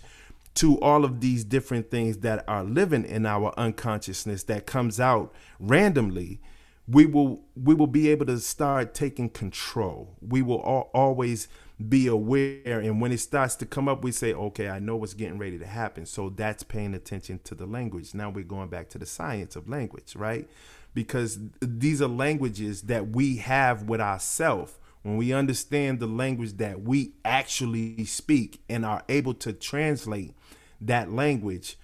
to 0.54 0.78
all 0.80 1.04
of 1.04 1.20
these 1.20 1.44
different 1.44 1.90
things 1.90 2.18
that 2.18 2.44
are 2.46 2.64
living 2.64 3.04
in 3.04 3.24
our 3.24 3.54
unconsciousness 3.56 4.42
that 4.44 4.66
comes 4.66 5.00
out 5.00 5.32
randomly 5.58 6.40
we 6.88 7.06
will 7.06 7.42
we 7.54 7.74
will 7.74 7.86
be 7.86 8.10
able 8.10 8.26
to 8.26 8.38
start 8.38 8.92
taking 8.92 9.30
control. 9.30 10.16
We 10.20 10.42
will 10.42 10.60
all, 10.60 10.90
always 10.92 11.48
be 11.88 12.06
aware. 12.06 12.80
And 12.80 13.00
when 13.00 13.12
it 13.12 13.18
starts 13.18 13.54
to 13.56 13.66
come 13.66 13.88
up 13.88 14.02
we 14.02 14.12
say 14.12 14.32
okay 14.32 14.68
i 14.68 14.78
know 14.78 14.96
what's 14.96 15.14
getting 15.14 15.38
ready 15.38 15.58
to 15.58 15.66
happen. 15.66 16.06
So 16.06 16.30
that's 16.30 16.62
paying 16.62 16.94
attention 16.94 17.40
to 17.44 17.54
the 17.54 17.66
language. 17.66 18.14
Now 18.14 18.30
we're 18.30 18.44
going 18.44 18.68
back 18.68 18.88
to 18.90 18.98
the 18.98 19.06
science 19.06 19.56
of 19.56 19.68
language 19.68 20.16
right 20.16 20.48
because 20.94 21.38
these 21.60 22.02
are 22.02 22.08
languages 22.08 22.82
that 22.82 23.08
we 23.08 23.36
have 23.38 23.84
with 23.84 24.00
ourselves 24.00 24.78
when 25.02 25.16
we 25.16 25.32
understand 25.32 25.98
the 25.98 26.06
language 26.06 26.58
that 26.58 26.82
we 26.82 27.12
actually 27.24 28.04
speak 28.04 28.62
and 28.68 28.84
are 28.84 29.02
able 29.08 29.34
to 29.34 29.52
translate 29.52 30.34
that 30.80 31.10
language, 31.10 31.76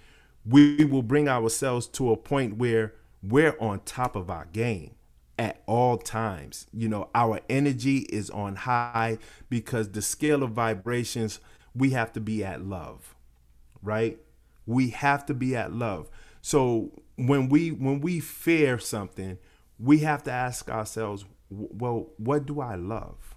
we 0.45 0.85
will 0.85 1.03
bring 1.03 1.27
ourselves 1.27 1.85
to 1.87 2.11
a 2.11 2.17
point 2.17 2.57
where 2.57 2.93
we're 3.21 3.57
on 3.59 3.81
top 3.81 4.15
of 4.15 4.29
our 4.29 4.45
game. 4.45 4.95
at 5.37 5.61
all 5.67 5.97
times. 5.97 6.67
You 6.73 6.89
know, 6.89 7.09
our 7.15 7.39
energy 7.49 7.99
is 8.09 8.29
on 8.29 8.57
high 8.57 9.19
because 9.49 9.91
the 9.91 10.01
scale 10.01 10.43
of 10.43 10.51
vibrations, 10.51 11.39
we 11.73 11.91
have 11.91 12.11
to 12.13 12.19
be 12.19 12.43
at 12.43 12.61
love, 12.65 13.15
right? 13.81 14.19
We 14.65 14.89
have 14.89 15.25
to 15.27 15.33
be 15.33 15.55
at 15.55 15.73
love. 15.73 16.09
So 16.41 16.91
when 17.27 17.49
we 17.49 17.71
when 17.71 18.01
we 18.01 18.19
fear 18.19 18.79
something, 18.79 19.37
we 19.77 19.99
have 19.99 20.23
to 20.23 20.31
ask 20.31 20.69
ourselves, 20.69 21.25
well, 21.49 22.07
what 22.17 22.45
do 22.45 22.61
I 22.61 22.75
love? 22.75 23.35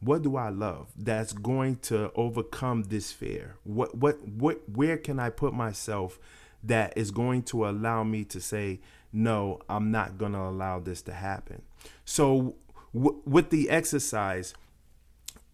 What 0.00 0.22
do 0.22 0.36
I 0.36 0.50
love 0.50 0.92
that's 0.96 1.32
going 1.32 1.76
to 1.76 2.12
overcome 2.14 2.84
this 2.84 3.10
fear? 3.10 3.56
What 3.64 3.96
what 3.96 4.26
what 4.26 4.68
where 4.68 4.98
can 4.98 5.18
I 5.18 5.30
put 5.30 5.54
myself 5.54 6.18
that 6.62 6.96
is 6.96 7.10
going 7.10 7.42
to 7.42 7.68
allow 7.68 8.02
me 8.04 8.24
to 8.24 8.40
say, 8.40 8.80
no, 9.12 9.60
I'm 9.68 9.90
not 9.90 10.18
going 10.18 10.32
to 10.32 10.40
allow 10.40 10.80
this 10.80 11.02
to 11.02 11.12
happen. 11.12 11.62
So, 12.04 12.56
w- 12.92 13.20
with 13.24 13.50
the 13.50 13.70
exercise, 13.70 14.54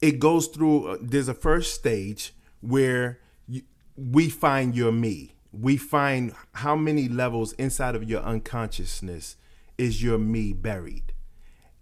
it 0.00 0.18
goes 0.18 0.46
through, 0.46 0.86
uh, 0.86 0.96
there's 1.00 1.28
a 1.28 1.34
first 1.34 1.74
stage 1.74 2.32
where 2.60 3.18
you, 3.46 3.62
we 3.96 4.30
find 4.30 4.74
your 4.74 4.92
me. 4.92 5.34
We 5.52 5.76
find 5.76 6.34
how 6.54 6.76
many 6.76 7.08
levels 7.08 7.52
inside 7.54 7.94
of 7.94 8.08
your 8.08 8.20
unconsciousness 8.20 9.36
is 9.78 10.02
your 10.02 10.18
me 10.18 10.52
buried. 10.52 11.12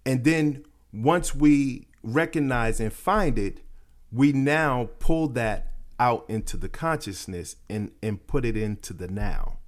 And 0.07 0.25
then 0.25 0.64
once 0.93 1.35
we 1.35 1.89
recognize 2.03 2.81
and 2.81 2.93
find 2.93 3.39
it, 3.39 3.61
we 4.11 4.33
now 4.33 4.91
pull 4.99 5.29
that 5.29 5.73
out 6.01 6.25
into 6.29 6.57
the 6.57 6.69
consciousness 6.69 7.57
and, 7.69 7.91
and 8.03 8.27
put 8.27 8.45
it 8.45 8.57
into 8.57 8.93
the 8.93 9.09
now 9.09 9.59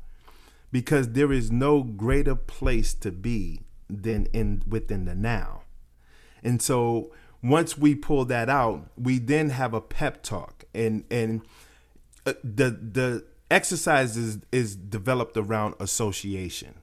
because 0.73 1.11
there 1.11 1.33
is 1.33 1.51
no 1.51 1.83
greater 1.83 2.35
place 2.35 2.95
to 2.95 3.11
be 3.11 3.63
than 3.89 4.27
in 4.27 4.63
within 4.67 5.05
the 5.05 5.15
now. 5.15 5.63
And 6.43 6.63
so 6.63 7.13
once 7.43 7.77
we 7.77 7.95
pull 7.95 8.25
that 8.27 8.49
out, 8.49 8.91
we 8.97 9.19
then 9.19 9.51
have 9.51 9.75
a 9.75 9.81
pep 9.81 10.23
talk 10.23 10.65
and 10.75 11.05
and 11.11 11.43
uh, 12.27 12.35
the 12.45 12.71
the 12.71 13.25
exercise 13.51 14.17
is, 14.17 14.39
is 14.53 14.77
developed 14.77 15.37
around 15.37 15.75
association 15.81 16.75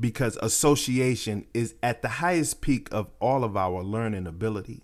because 0.00 0.36
association 0.42 1.46
is 1.54 1.74
at 1.82 2.02
the 2.02 2.08
highest 2.08 2.60
peak 2.60 2.88
of 2.92 3.08
all 3.20 3.44
of 3.44 3.56
our 3.56 3.82
learning 3.82 4.26
ability. 4.26 4.82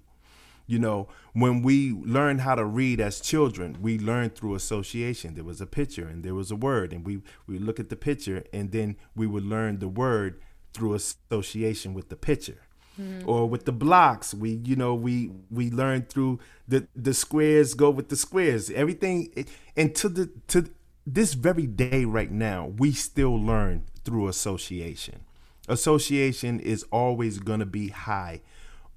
You 0.66 0.78
know, 0.78 1.08
when 1.34 1.62
we 1.62 1.92
learned 1.92 2.40
how 2.40 2.54
to 2.54 2.64
read 2.64 2.98
as 3.00 3.20
children, 3.20 3.76
we 3.82 3.98
learned 3.98 4.34
through 4.34 4.54
association. 4.54 5.34
There 5.34 5.44
was 5.44 5.60
a 5.60 5.66
picture 5.66 6.08
and 6.08 6.24
there 6.24 6.34
was 6.34 6.50
a 6.50 6.56
word, 6.56 6.92
and 6.92 7.04
we 7.04 7.20
we 7.46 7.58
look 7.58 7.78
at 7.78 7.90
the 7.90 7.96
picture, 7.96 8.44
and 8.50 8.72
then 8.72 8.96
we 9.14 9.26
would 9.26 9.44
learn 9.44 9.78
the 9.78 9.88
word 9.88 10.40
through 10.72 10.94
association 10.94 11.92
with 11.92 12.08
the 12.08 12.16
picture. 12.16 12.62
Mm-hmm. 12.98 13.28
Or 13.28 13.46
with 13.46 13.66
the 13.66 13.72
blocks, 13.72 14.32
we 14.32 14.60
you 14.64 14.74
know 14.74 14.94
we 14.94 15.32
we 15.50 15.70
learn 15.70 16.02
through 16.02 16.38
the 16.66 16.88
the 16.96 17.12
squares 17.12 17.74
go 17.74 17.90
with 17.90 18.08
the 18.08 18.16
squares. 18.16 18.70
Everything, 18.70 19.46
and 19.76 19.94
to 19.96 20.08
the 20.08 20.30
to 20.48 20.70
this 21.06 21.34
very 21.34 21.66
day 21.66 22.04
right 22.04 22.30
now, 22.30 22.72
we 22.78 22.92
still 22.92 23.38
learn 23.38 23.84
through 24.04 24.28
association. 24.28 25.20
Association 25.68 26.60
is 26.60 26.84
always 26.90 27.38
going 27.38 27.60
to 27.60 27.66
be 27.66 27.88
high 27.88 28.40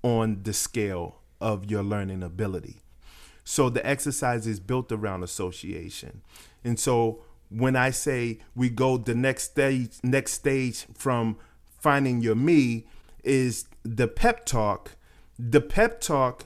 on 0.03 0.43
the 0.43 0.53
scale 0.53 1.19
of 1.39 1.69
your 1.69 1.83
learning 1.83 2.23
ability. 2.23 2.81
So 3.43 3.69
the 3.69 3.85
exercise 3.85 4.45
is 4.45 4.59
built 4.59 4.91
around 4.91 5.23
association. 5.23 6.21
And 6.63 6.79
so 6.79 7.23
when 7.49 7.75
I 7.77 7.91
say 7.91 8.39
we 8.55 8.69
go 8.69 8.97
the 8.97 9.15
next 9.15 9.51
stage 9.51 9.91
next 10.03 10.33
stage 10.33 10.85
from 10.93 11.37
finding 11.79 12.21
your 12.21 12.35
me 12.35 12.87
is 13.23 13.65
the 13.83 14.07
pep 14.07 14.45
talk. 14.45 14.97
The 15.39 15.61
pep 15.61 16.01
talk 16.01 16.45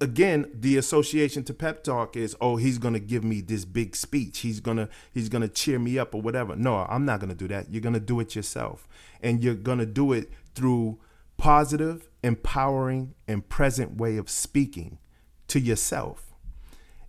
again 0.00 0.48
the 0.54 0.76
association 0.76 1.42
to 1.42 1.52
pep 1.52 1.82
talk 1.82 2.16
is 2.16 2.36
oh 2.40 2.56
he's 2.56 2.78
going 2.78 2.94
to 2.94 3.00
give 3.00 3.24
me 3.24 3.40
this 3.40 3.64
big 3.64 3.96
speech 3.96 4.38
he's 4.40 4.60
going 4.60 4.76
to 4.76 4.88
he's 5.12 5.28
going 5.28 5.42
to 5.42 5.48
cheer 5.48 5.78
me 5.78 5.98
up 5.98 6.14
or 6.14 6.22
whatever 6.22 6.54
no 6.54 6.86
i'm 6.88 7.04
not 7.04 7.18
going 7.18 7.28
to 7.28 7.34
do 7.34 7.48
that 7.48 7.72
you're 7.72 7.80
going 7.80 7.94
to 7.94 7.98
do 8.00 8.20
it 8.20 8.36
yourself 8.36 8.86
and 9.20 9.42
you're 9.42 9.54
going 9.54 9.78
to 9.78 9.86
do 9.86 10.12
it 10.12 10.30
through 10.54 10.98
positive, 11.38 12.10
empowering, 12.22 13.14
and 13.26 13.48
present 13.48 13.96
way 13.96 14.18
of 14.18 14.28
speaking 14.28 14.98
to 15.46 15.58
yourself. 15.58 16.34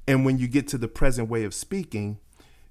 And 0.07 0.23
when 0.23 0.37
you 0.37 0.47
get 0.47 0.67
to 0.69 0.77
the 0.77 0.87
present 0.87 1.27
way 1.27 1.43
of 1.43 1.53
speaking, 1.53 2.19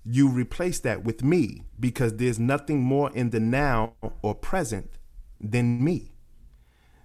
you 0.04 0.28
replace 0.28 0.78
that 0.80 1.04
with 1.04 1.22
me 1.22 1.64
because 1.78 2.16
there's 2.16 2.38
nothing 2.38 2.80
more 2.80 3.12
in 3.12 3.30
the 3.30 3.40
now 3.40 3.92
or 4.22 4.34
present 4.34 4.92
than 5.38 5.84
me. 5.84 6.12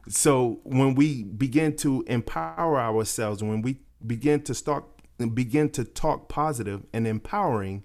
So 0.07 0.59
when 0.63 0.95
we 0.95 1.23
begin 1.23 1.75
to 1.77 2.03
empower 2.07 2.79
ourselves, 2.79 3.41
when 3.41 3.61
we 3.61 3.79
begin 4.05 4.41
to 4.43 4.53
start 4.53 4.85
begin 5.33 5.69
to 5.69 5.83
talk 5.85 6.27
positive 6.27 6.85
and 6.91 7.07
empowering 7.07 7.83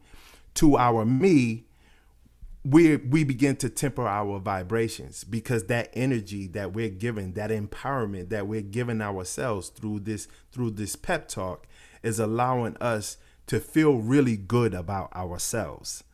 to 0.54 0.76
our 0.76 1.04
me, 1.04 1.66
we 2.64 2.96
we 2.96 3.22
begin 3.22 3.56
to 3.56 3.70
temper 3.70 4.06
our 4.06 4.40
vibrations 4.40 5.22
because 5.24 5.64
that 5.66 5.90
energy 5.92 6.48
that 6.48 6.72
we're 6.72 6.88
given 6.88 7.34
that 7.34 7.50
empowerment 7.50 8.30
that 8.30 8.46
we're 8.46 8.60
giving 8.60 9.00
ourselves 9.00 9.68
through 9.68 10.00
this 10.00 10.26
through 10.50 10.72
this 10.72 10.96
pep 10.96 11.28
talk 11.28 11.66
is 12.02 12.18
allowing 12.18 12.76
us 12.78 13.16
to 13.46 13.60
feel 13.60 13.96
really 13.96 14.36
good 14.36 14.74
about 14.74 15.14
ourselves. 15.16 16.04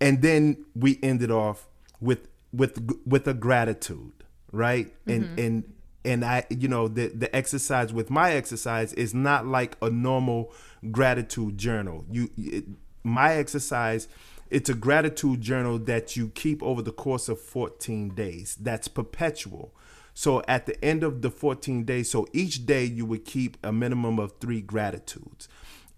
And 0.00 0.22
then 0.22 0.64
we 0.74 0.98
ended 1.02 1.30
off 1.30 1.68
with 2.00 2.28
with 2.52 3.02
with 3.04 3.26
a 3.26 3.34
gratitude 3.34 4.23
right 4.54 4.86
mm-hmm. 5.06 5.10
and 5.10 5.38
and 5.38 5.72
and 6.06 6.22
I, 6.24 6.44
you 6.50 6.68
know, 6.68 6.88
the 6.88 7.08
the 7.08 7.34
exercise 7.34 7.92
with 7.92 8.10
my 8.10 8.32
exercise 8.32 8.92
is 8.92 9.14
not 9.14 9.46
like 9.46 9.76
a 9.80 9.88
normal 9.88 10.52
gratitude 10.90 11.56
journal. 11.56 12.04
You, 12.10 12.30
it, 12.36 12.64
my 13.02 13.34
exercise 13.34 14.08
it's 14.50 14.68
a 14.68 14.74
gratitude 14.74 15.40
journal 15.40 15.78
that 15.80 16.16
you 16.16 16.28
keep 16.28 16.62
over 16.62 16.82
the 16.82 16.92
course 16.92 17.28
of 17.28 17.40
14 17.40 18.10
days. 18.10 18.56
That's 18.60 18.88
perpetual. 18.88 19.74
So 20.12 20.42
at 20.46 20.66
the 20.66 20.82
end 20.84 21.02
of 21.02 21.22
the 21.22 21.30
14 21.30 21.84
days, 21.84 22.10
so 22.10 22.26
each 22.32 22.64
day 22.66 22.84
you 22.84 23.04
would 23.06 23.24
keep 23.24 23.56
a 23.64 23.72
minimum 23.72 24.20
of 24.20 24.34
three 24.40 24.60
gratitudes. 24.60 25.48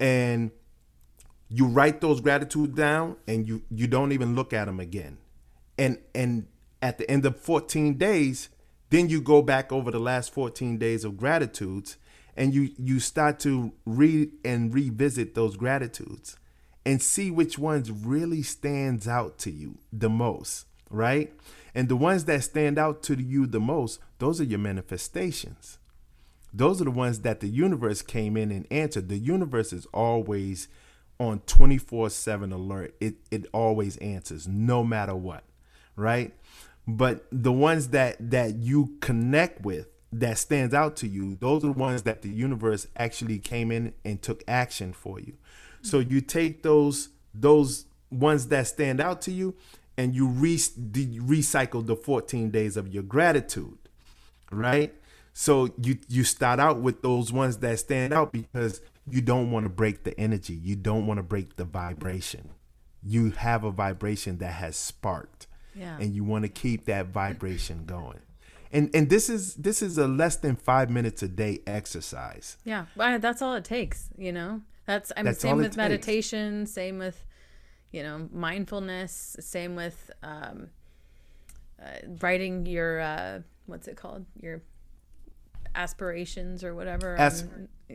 And 0.00 0.52
you 1.48 1.66
write 1.66 2.00
those 2.00 2.20
gratitudes 2.20 2.74
down 2.74 3.16
and 3.28 3.46
you 3.46 3.62
you 3.70 3.86
don't 3.86 4.12
even 4.12 4.34
look 4.34 4.52
at 4.52 4.64
them 4.64 4.80
again. 4.80 5.18
And 5.76 5.98
and 6.14 6.46
at 6.82 6.98
the 6.98 7.10
end 7.10 7.24
of 7.26 7.40
14 7.40 7.94
days, 7.94 8.48
then 8.90 9.08
you 9.08 9.20
go 9.20 9.42
back 9.42 9.72
over 9.72 9.90
the 9.90 9.98
last 9.98 10.32
14 10.32 10.78
days 10.78 11.04
of 11.04 11.16
gratitudes 11.16 11.96
and 12.36 12.54
you 12.54 12.70
you 12.78 13.00
start 13.00 13.40
to 13.40 13.72
read 13.84 14.30
and 14.44 14.72
revisit 14.74 15.34
those 15.34 15.56
gratitudes 15.56 16.36
and 16.84 17.02
see 17.02 17.30
which 17.30 17.58
ones 17.58 17.90
really 17.90 18.42
stands 18.42 19.08
out 19.08 19.38
to 19.38 19.50
you 19.50 19.78
the 19.92 20.08
most, 20.08 20.66
right? 20.90 21.32
And 21.74 21.88
the 21.88 21.96
ones 21.96 22.26
that 22.26 22.44
stand 22.44 22.78
out 22.78 23.02
to 23.04 23.20
you 23.20 23.46
the 23.46 23.60
most, 23.60 23.98
those 24.18 24.40
are 24.40 24.44
your 24.44 24.58
manifestations. 24.60 25.78
Those 26.54 26.80
are 26.80 26.84
the 26.84 26.90
ones 26.90 27.20
that 27.20 27.40
the 27.40 27.48
universe 27.48 28.02
came 28.02 28.36
in 28.36 28.50
and 28.50 28.66
answered. 28.70 29.08
The 29.08 29.18
universe 29.18 29.72
is 29.72 29.86
always 29.86 30.68
on 31.18 31.40
24/7 31.40 32.52
alert. 32.52 32.94
It 33.00 33.16
it 33.30 33.46
always 33.52 33.96
answers 33.98 34.46
no 34.46 34.84
matter 34.84 35.16
what, 35.16 35.44
right? 35.96 36.34
But 36.86 37.26
the 37.32 37.52
ones 37.52 37.88
that 37.88 38.30
that 38.30 38.56
you 38.56 38.96
connect 39.00 39.62
with 39.62 39.88
that 40.12 40.38
stands 40.38 40.72
out 40.72 40.96
to 40.96 41.08
you, 41.08 41.36
those 41.36 41.64
are 41.64 41.68
the 41.68 41.72
ones 41.72 42.02
that 42.02 42.22
the 42.22 42.28
universe 42.28 42.86
actually 42.96 43.38
came 43.38 43.72
in 43.72 43.92
and 44.04 44.22
took 44.22 44.44
action 44.46 44.92
for 44.92 45.18
you. 45.18 45.34
So 45.82 45.98
you 45.98 46.20
take 46.20 46.62
those 46.62 47.08
those 47.34 47.86
ones 48.10 48.48
that 48.48 48.66
stand 48.66 49.00
out 49.00 49.20
to 49.22 49.32
you 49.32 49.54
and 49.98 50.14
you 50.14 50.26
re- 50.26 50.56
recycle 50.56 51.86
the 51.86 51.96
14 51.96 52.50
days 52.50 52.76
of 52.76 52.88
your 52.88 53.02
gratitude, 53.02 53.78
right? 54.50 54.94
So 55.32 55.70
you 55.82 55.98
you 56.08 56.24
start 56.24 56.60
out 56.60 56.80
with 56.80 57.02
those 57.02 57.32
ones 57.32 57.58
that 57.58 57.78
stand 57.78 58.12
out 58.12 58.32
because 58.32 58.80
you 59.08 59.20
don't 59.20 59.50
want 59.50 59.64
to 59.64 59.70
break 59.70 60.04
the 60.04 60.18
energy. 60.18 60.54
You 60.54 60.76
don't 60.76 61.06
want 61.06 61.18
to 61.18 61.22
break 61.22 61.56
the 61.56 61.64
vibration. 61.64 62.50
You 63.02 63.30
have 63.32 63.62
a 63.62 63.70
vibration 63.70 64.38
that 64.38 64.54
has 64.54 64.76
sparked. 64.76 65.46
Yeah. 65.76 65.98
And 65.98 66.14
you 66.14 66.24
want 66.24 66.44
to 66.44 66.48
keep 66.48 66.86
that 66.86 67.06
vibration 67.06 67.84
going. 67.86 68.20
And 68.72 68.90
and 68.94 69.08
this 69.08 69.28
is 69.28 69.54
this 69.54 69.82
is 69.82 69.96
a 69.98 70.08
less 70.08 70.36
than 70.36 70.56
5 70.56 70.90
minutes 70.90 71.22
a 71.22 71.28
day 71.28 71.60
exercise. 71.66 72.56
Yeah. 72.64 72.86
Well, 72.96 73.18
that's 73.18 73.40
all 73.42 73.54
it 73.54 73.64
takes, 73.64 74.08
you 74.18 74.32
know. 74.32 74.62
That's 74.86 75.12
I 75.16 75.22
mean 75.22 75.34
same 75.34 75.56
with 75.56 75.76
meditation, 75.76 76.66
same 76.66 76.98
with 76.98 77.24
you 77.90 78.02
know 78.02 78.28
mindfulness, 78.32 79.36
same 79.40 79.76
with 79.76 80.10
um, 80.22 80.68
uh, 81.82 81.86
writing 82.20 82.66
your 82.66 83.00
uh, 83.00 83.40
what's 83.66 83.88
it 83.88 83.96
called 83.96 84.26
your 84.40 84.62
aspirations 85.74 86.64
or 86.64 86.74
whatever. 86.74 87.16
As- 87.16 87.44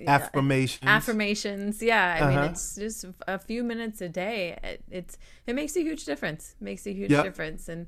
affirmations. 0.08 0.84
Affirmations. 0.88 1.82
Yeah. 1.82 2.18
I 2.18 2.22
uh-huh. 2.22 2.42
mean, 2.42 2.52
it's 2.52 2.76
just 2.76 3.06
a 3.28 3.40
few 3.40 3.64
minutes 3.64 4.02
a 4.02 4.10
day. 4.10 4.58
It, 4.64 4.84
it's 4.90 5.18
it 5.46 5.56
makes 5.56 5.76
a 5.76 5.82
huge 5.82 6.06
difference. 6.06 6.56
It 6.60 6.64
makes 6.64 6.86
a 6.86 6.94
huge 6.94 7.12
yep. 7.12 7.24
difference. 7.24 7.68
And 7.70 7.88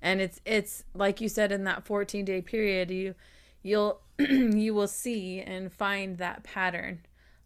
and 0.00 0.20
it's 0.20 0.40
it's 0.44 0.84
like 0.94 1.20
you 1.20 1.28
said 1.28 1.52
in 1.52 1.64
that 1.64 1.84
14 1.86 2.24
day 2.24 2.42
period 2.42 2.90
you 2.90 3.14
you'll 3.62 4.00
you 4.18 4.74
will 4.74 4.88
see 4.88 5.40
and 5.40 5.72
find 5.72 6.18
that 6.18 6.42
pattern 6.42 7.00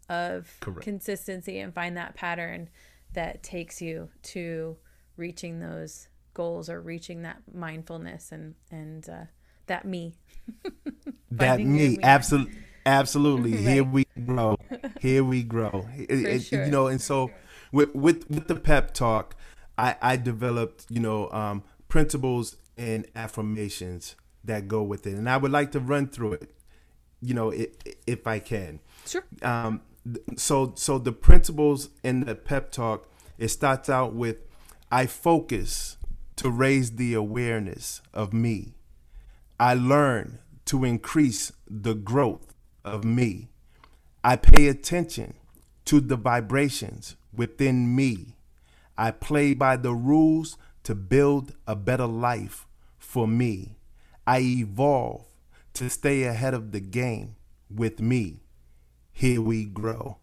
of 0.09 0.57
Correct. 0.61 0.83
consistency 0.83 1.59
and 1.59 1.75
find 1.75 1.97
that 1.97 2.15
pattern 2.15 2.71
that 3.13 3.43
takes 3.43 3.83
you 3.83 4.09
to 4.23 4.77
reaching 5.17 5.61
those 5.61 6.09
goals 6.35 6.69
or 6.69 6.81
reaching 6.81 7.23
that 7.23 7.39
mindfulness 7.53 8.33
and 8.33 8.55
and 8.71 9.09
uh, 9.09 9.25
that 9.67 9.85
me 9.85 10.17
that 11.31 11.59
me, 11.59 11.65
me. 11.65 11.99
absolutely 12.03 12.55
absolutely. 12.87 13.53
Right. 13.57 13.61
here 13.75 13.85
we 13.85 14.07
grow. 14.25 14.59
Here 15.01 15.25
we 15.25 15.43
grow. 15.43 15.87
It, 15.97 16.41
sure. 16.41 16.65
you 16.65 16.71
know 16.71 16.87
and 16.87 17.01
so 17.01 17.31
with 17.73 17.95
with 17.95 18.29
with 18.31 18.47
the 18.49 18.55
pep 18.55 18.95
talk 18.95 19.35
i 19.77 19.97
i 20.01 20.17
developed 20.17 20.87
you 20.89 21.01
know 21.01 21.31
um, 21.31 21.63
principles 21.89 22.57
and 22.79 23.07
affirmations 23.15 24.15
that 24.45 24.69
go 24.69 24.83
with 24.83 25.07
it. 25.07 25.15
And 25.15 25.29
i 25.29 25.37
would 25.37 25.53
like 25.53 25.73
to 25.73 25.81
run 25.81 26.07
through 26.09 26.35
it 26.35 26.51
you 27.21 27.35
know 27.35 27.51
if, 27.51 27.71
if 28.07 28.27
i 28.27 28.39
can. 28.39 28.81
Sure. 29.07 29.25
Um 29.43 29.83
so 30.37 30.73
so 30.77 30.99
the 30.99 31.13
principles 31.13 31.91
in 32.05 32.21
the 32.21 32.37
pep 32.37 32.71
talk 32.71 33.09
it 33.39 33.49
starts 33.49 33.89
out 33.91 34.15
with 34.15 34.37
i 34.91 35.05
focus 35.07 35.97
to 36.37 36.51
raise 36.51 36.93
the 36.93 37.15
awareness 37.15 38.03
of 38.13 38.33
me. 38.33 38.75
I 39.59 39.75
learn 39.75 40.39
to 40.67 40.85
increase 40.85 41.51
the 41.69 41.95
growth 41.95 42.55
of 42.87 43.05
me 43.05 43.49
i 44.25 44.35
pay 44.35 44.69
attention 44.69 45.35
to 45.85 46.01
the 46.01 46.17
vibrations 46.17 47.17
within 47.35 47.95
me 47.95 48.35
i 48.97 49.11
play 49.11 49.53
by 49.53 49.77
the 49.77 49.95
rules 49.95 50.57
to 50.83 50.95
build 50.95 51.55
a 51.67 51.77
better 51.77 52.07
life 52.07 52.67
for 52.99 53.29
me 53.29 53.77
i 54.27 54.39
evolve 54.41 55.27
to 55.75 55.91
stay 55.91 56.23
ahead 56.23 56.55
of 56.55 56.73
the 56.73 56.81
game 56.81 57.37
with 57.69 58.01
me 58.01 58.41
here 59.17 59.41
we 59.41 59.65
grow. 59.65 60.19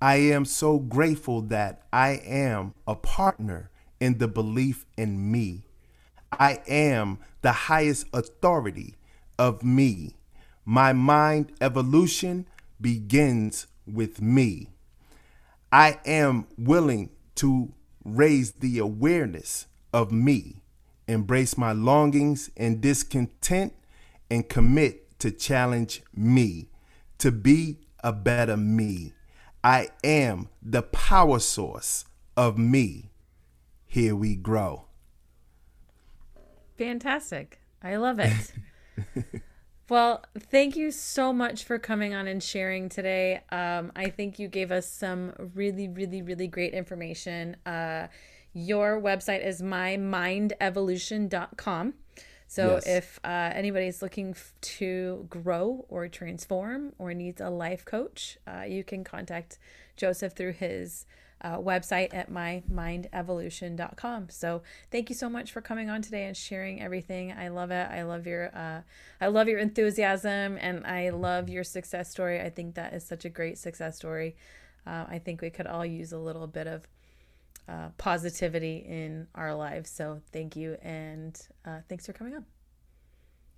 I 0.00 0.16
am 0.16 0.44
so 0.44 0.78
grateful 0.78 1.42
that 1.42 1.82
I 1.92 2.20
am 2.24 2.74
a 2.86 2.94
partner 2.94 3.70
in 3.98 4.18
the 4.18 4.28
belief 4.28 4.86
in 4.96 5.32
me. 5.32 5.64
I 6.30 6.60
am 6.68 7.18
the 7.42 7.50
highest 7.50 8.06
authority 8.12 8.94
of 9.36 9.64
me. 9.64 10.14
My 10.64 10.92
mind 10.92 11.52
evolution 11.60 12.46
begins 12.80 13.66
with 13.86 14.20
me. 14.22 14.70
I 15.70 15.98
am 16.06 16.46
willing 16.56 17.10
to 17.36 17.72
raise 18.04 18.52
the 18.52 18.78
awareness 18.78 19.66
of 19.92 20.12
me, 20.12 20.62
embrace 21.06 21.58
my 21.58 21.72
longings 21.72 22.50
and 22.56 22.80
discontent, 22.80 23.74
and 24.30 24.48
commit 24.48 25.18
to 25.18 25.30
challenge 25.30 26.02
me 26.14 26.68
to 27.18 27.30
be 27.30 27.78
a 28.02 28.12
better 28.12 28.56
me. 28.56 29.12
I 29.62 29.88
am 30.02 30.48
the 30.62 30.82
power 30.82 31.38
source 31.38 32.04
of 32.36 32.58
me. 32.58 33.10
Here 33.86 34.16
we 34.16 34.34
grow. 34.34 34.86
Fantastic. 36.76 37.60
I 37.82 37.96
love 37.96 38.18
it. 38.18 38.52
well, 39.88 40.24
thank 40.38 40.76
you 40.76 40.90
so 40.90 41.32
much 41.32 41.64
for 41.64 41.78
coming 41.78 42.14
on 42.14 42.26
and 42.26 42.42
sharing 42.42 42.88
today. 42.88 43.42
Um, 43.50 43.92
I 43.94 44.10
think 44.10 44.38
you 44.38 44.48
gave 44.48 44.72
us 44.72 44.90
some 44.90 45.34
really, 45.54 45.88
really, 45.88 46.22
really 46.22 46.48
great 46.48 46.72
information. 46.72 47.56
Uh, 47.66 48.06
your 48.54 48.98
website 49.00 49.44
is 49.44 49.60
mymindevolution.com. 49.60 51.94
So 52.46 52.74
yes. 52.74 52.86
if 52.86 53.18
uh, 53.24 53.50
anybody's 53.52 54.00
looking 54.00 54.30
f- 54.30 54.54
to 54.60 55.26
grow 55.28 55.84
or 55.88 56.06
transform 56.08 56.92
or 56.98 57.12
needs 57.12 57.40
a 57.40 57.50
life 57.50 57.84
coach, 57.84 58.38
uh, 58.46 58.62
you 58.62 58.84
can 58.84 59.02
contact 59.02 59.58
Joseph 59.96 60.34
through 60.34 60.52
his 60.52 61.04
uh, 61.44 61.58
website 61.58 62.14
at 62.14 62.30
mymindevolution.com. 62.30 64.30
So 64.30 64.62
thank 64.90 65.10
you 65.10 65.14
so 65.14 65.28
much 65.28 65.52
for 65.52 65.60
coming 65.60 65.90
on 65.90 66.00
today 66.00 66.24
and 66.24 66.36
sharing 66.36 66.82
everything. 66.82 67.32
I 67.32 67.48
love 67.48 67.70
it. 67.70 67.90
I 67.90 68.02
love 68.02 68.26
your 68.26 68.46
uh, 68.56 68.80
I 69.20 69.26
love 69.26 69.46
your 69.46 69.58
enthusiasm 69.58 70.56
and 70.58 70.86
I 70.86 71.10
love 71.10 71.50
your 71.50 71.62
success 71.62 72.10
story. 72.10 72.40
I 72.40 72.48
think 72.48 72.76
that 72.76 72.94
is 72.94 73.04
such 73.04 73.26
a 73.26 73.28
great 73.28 73.58
success 73.58 73.96
story. 73.96 74.36
Uh, 74.86 75.04
I 75.08 75.18
think 75.18 75.42
we 75.42 75.50
could 75.50 75.66
all 75.66 75.84
use 75.84 76.12
a 76.12 76.18
little 76.18 76.46
bit 76.46 76.66
of 76.66 76.88
uh, 77.68 77.88
positivity 77.98 78.78
in 78.78 79.26
our 79.34 79.54
lives. 79.54 79.90
So 79.90 80.22
thank 80.32 80.56
you, 80.56 80.76
and 80.82 81.38
uh, 81.64 81.80
thanks 81.88 82.06
for 82.06 82.12
coming 82.12 82.34
on. 82.34 82.44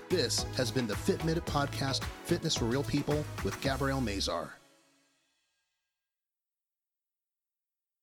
This 0.10 0.48
has 0.58 0.72
been 0.72 0.88
the 0.88 0.96
Fit 0.96 1.24
Minute 1.24 1.46
Podcast, 1.46 2.02
Fitness 2.26 2.56
for 2.56 2.66
Real 2.66 2.82
People 2.84 3.24
with 3.44 3.62
Gabrielle 3.62 4.02
Mazar. 4.02 4.50